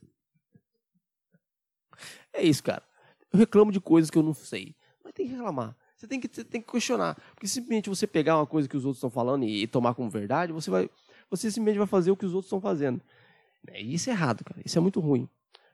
É 2.31 2.43
isso, 2.43 2.63
cara. 2.63 2.85
Eu 3.33 3.39
reclamo 3.41 3.73
de 3.73 3.81
coisas 3.81 4.11
que 4.11 4.17
eu 4.17 4.23
não 4.23 4.33
sei. 4.33 4.77
Mas 5.03 5.13
tem 5.13 5.27
que 5.27 5.33
reclamar. 5.33 5.77
Você 5.97 6.07
tem 6.07 6.21
que, 6.21 6.29
você 6.33 6.45
tem 6.45 6.61
que 6.61 6.71
questionar. 6.71 7.17
Porque 7.35 7.49
simplesmente 7.49 7.89
você 7.89 8.07
pegar 8.07 8.37
uma 8.37 8.47
coisa 8.47 8.69
que 8.69 8.77
os 8.77 8.85
outros 8.85 8.99
estão 8.99 9.11
falando 9.11 9.45
e, 9.45 9.65
e 9.65 9.67
tomar 9.67 9.95
como 9.95 10.09
verdade, 10.09 10.53
você 10.53 10.71
vai. 10.71 10.89
Você 11.29 11.51
simplesmente 11.51 11.79
vai 11.79 11.89
fazer 11.89 12.13
o 12.13 12.17
que 12.17 12.25
os 12.25 12.33
outros 12.33 12.47
estão 12.47 12.61
fazendo. 12.61 13.01
E 13.75 13.95
isso 13.95 14.11
é 14.11 14.13
errado, 14.13 14.45
cara. 14.45 14.61
Isso 14.65 14.79
é 14.79 14.81
muito 14.81 15.01
ruim. 15.01 15.29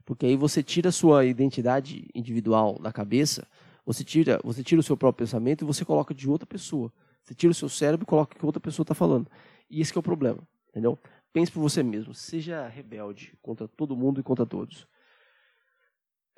Porque 0.04 0.26
aí 0.26 0.36
você 0.36 0.62
tira 0.62 0.90
a 0.90 0.92
sua 0.92 1.24
identidade 1.24 2.08
individual 2.14 2.78
da 2.78 2.92
cabeça, 2.92 3.46
você 3.86 4.04
tira, 4.04 4.40
você 4.42 4.62
tira 4.62 4.80
o 4.80 4.82
seu 4.82 4.96
próprio 4.96 5.26
pensamento 5.26 5.62
e 5.62 5.66
você 5.66 5.84
coloca 5.84 6.14
de 6.14 6.28
outra 6.28 6.46
pessoa. 6.46 6.92
Você 7.22 7.34
tira 7.34 7.50
o 7.50 7.54
seu 7.54 7.68
cérebro 7.68 8.04
e 8.04 8.06
coloca 8.06 8.34
o 8.34 8.38
que 8.38 8.46
outra 8.46 8.60
pessoa 8.60 8.84
está 8.84 8.94
falando. 8.94 9.30
E 9.70 9.80
esse 9.80 9.96
é 9.96 9.98
o 9.98 10.02
problema, 10.02 10.38
entendeu? 10.70 10.98
Pense 11.32 11.50
por 11.50 11.60
você 11.60 11.82
mesmo. 11.82 12.14
Seja 12.14 12.68
rebelde 12.68 13.34
contra 13.42 13.66
todo 13.66 13.96
mundo 13.96 14.20
e 14.20 14.22
contra 14.22 14.46
todos. 14.46 14.86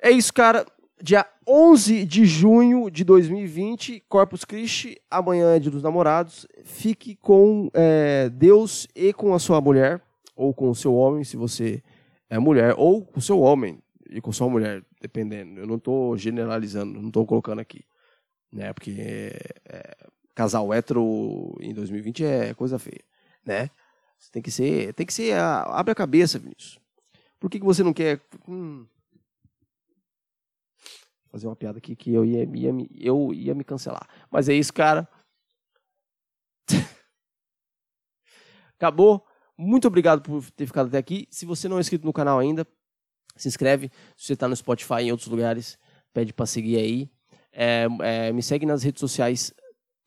É 0.01 0.09
isso, 0.09 0.33
cara. 0.33 0.65
Dia 0.99 1.27
11 1.47 2.05
de 2.05 2.25
junho 2.25 2.89
de 2.89 3.03
2020, 3.03 4.03
Corpus 4.09 4.43
Christi. 4.43 4.99
Amanhã 5.11 5.55
é 5.55 5.59
dia 5.59 5.69
dos 5.69 5.83
namorados. 5.83 6.47
Fique 6.63 7.15
com 7.15 7.69
é, 7.73 8.29
Deus 8.29 8.87
e 8.95 9.13
com 9.13 9.33
a 9.35 9.39
sua 9.39 9.61
mulher, 9.61 10.01
ou 10.37 10.53
com 10.53 10.69
o 10.69 10.75
seu 10.75 10.93
homem, 10.95 11.23
se 11.23 11.35
você 11.35 11.83
é 12.29 12.37
mulher, 12.37 12.75
ou 12.77 13.03
com 13.03 13.19
o 13.19 13.21
seu 13.21 13.39
homem 13.39 13.81
e 14.09 14.21
com 14.21 14.31
sua 14.31 14.47
mulher, 14.47 14.85
dependendo. 15.01 15.59
Eu 15.59 15.67
não 15.67 15.75
estou 15.75 16.15
generalizando, 16.17 17.01
não 17.01 17.07
estou 17.07 17.25
colocando 17.25 17.59
aqui. 17.59 17.83
Né? 18.51 18.71
Porque 18.71 18.95
é, 19.65 19.97
casal 20.33 20.73
hétero 20.73 21.57
em 21.59 21.73
2020 21.73 22.23
é 22.23 22.53
coisa 22.53 22.77
feia. 22.77 23.03
Né? 23.43 23.69
Você 24.19 24.31
tem 24.31 24.41
que 24.41 24.51
ser. 24.51 24.93
Tem 24.93 25.05
que 25.05 25.13
ser. 25.13 25.33
abre 25.33 25.91
a 25.91 25.95
cabeça, 25.95 26.39
Vinícius. 26.39 26.79
Por 27.39 27.49
que, 27.49 27.59
que 27.59 27.65
você 27.65 27.83
não 27.83 27.93
quer. 27.93 28.21
Hum, 28.47 28.85
fazer 31.31 31.47
uma 31.47 31.55
piada 31.55 31.77
aqui 31.77 31.95
que 31.95 32.13
eu 32.13 32.23
ia, 32.25 32.43
ia, 32.43 32.71
eu 32.95 33.33
ia 33.33 33.53
me 33.53 33.63
cancelar. 33.63 34.07
Mas 34.31 34.47
é 34.49 34.53
isso, 34.53 34.73
cara. 34.73 35.07
Acabou. 38.75 39.26
Muito 39.57 39.87
obrigado 39.87 40.21
por 40.21 40.49
ter 40.51 40.67
ficado 40.67 40.87
até 40.87 40.97
aqui. 40.97 41.27
Se 41.31 41.45
você 41.45 41.67
não 41.67 41.77
é 41.77 41.81
inscrito 41.81 42.05
no 42.05 42.13
canal 42.13 42.37
ainda, 42.37 42.65
se 43.35 43.47
inscreve. 43.47 43.91
Se 44.15 44.27
você 44.27 44.33
está 44.33 44.47
no 44.47 44.55
Spotify 44.55 45.01
em 45.01 45.11
outros 45.11 45.29
lugares, 45.29 45.79
pede 46.13 46.33
para 46.33 46.45
seguir 46.45 46.77
aí. 46.77 47.09
É, 47.51 47.87
é, 48.01 48.31
me 48.31 48.43
segue 48.43 48.65
nas 48.65 48.83
redes 48.83 48.99
sociais 48.99 49.53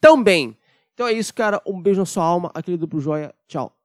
também. 0.01 0.57
Então 0.95 1.07
é 1.07 1.13
isso, 1.13 1.35
cara. 1.35 1.61
Um 1.67 1.81
beijo 1.81 2.01
na 2.01 2.07
sua 2.07 2.25
alma. 2.25 2.51
Aquele 2.55 2.77
duplo 2.77 3.01
joia. 3.01 3.35
Tchau. 3.49 3.80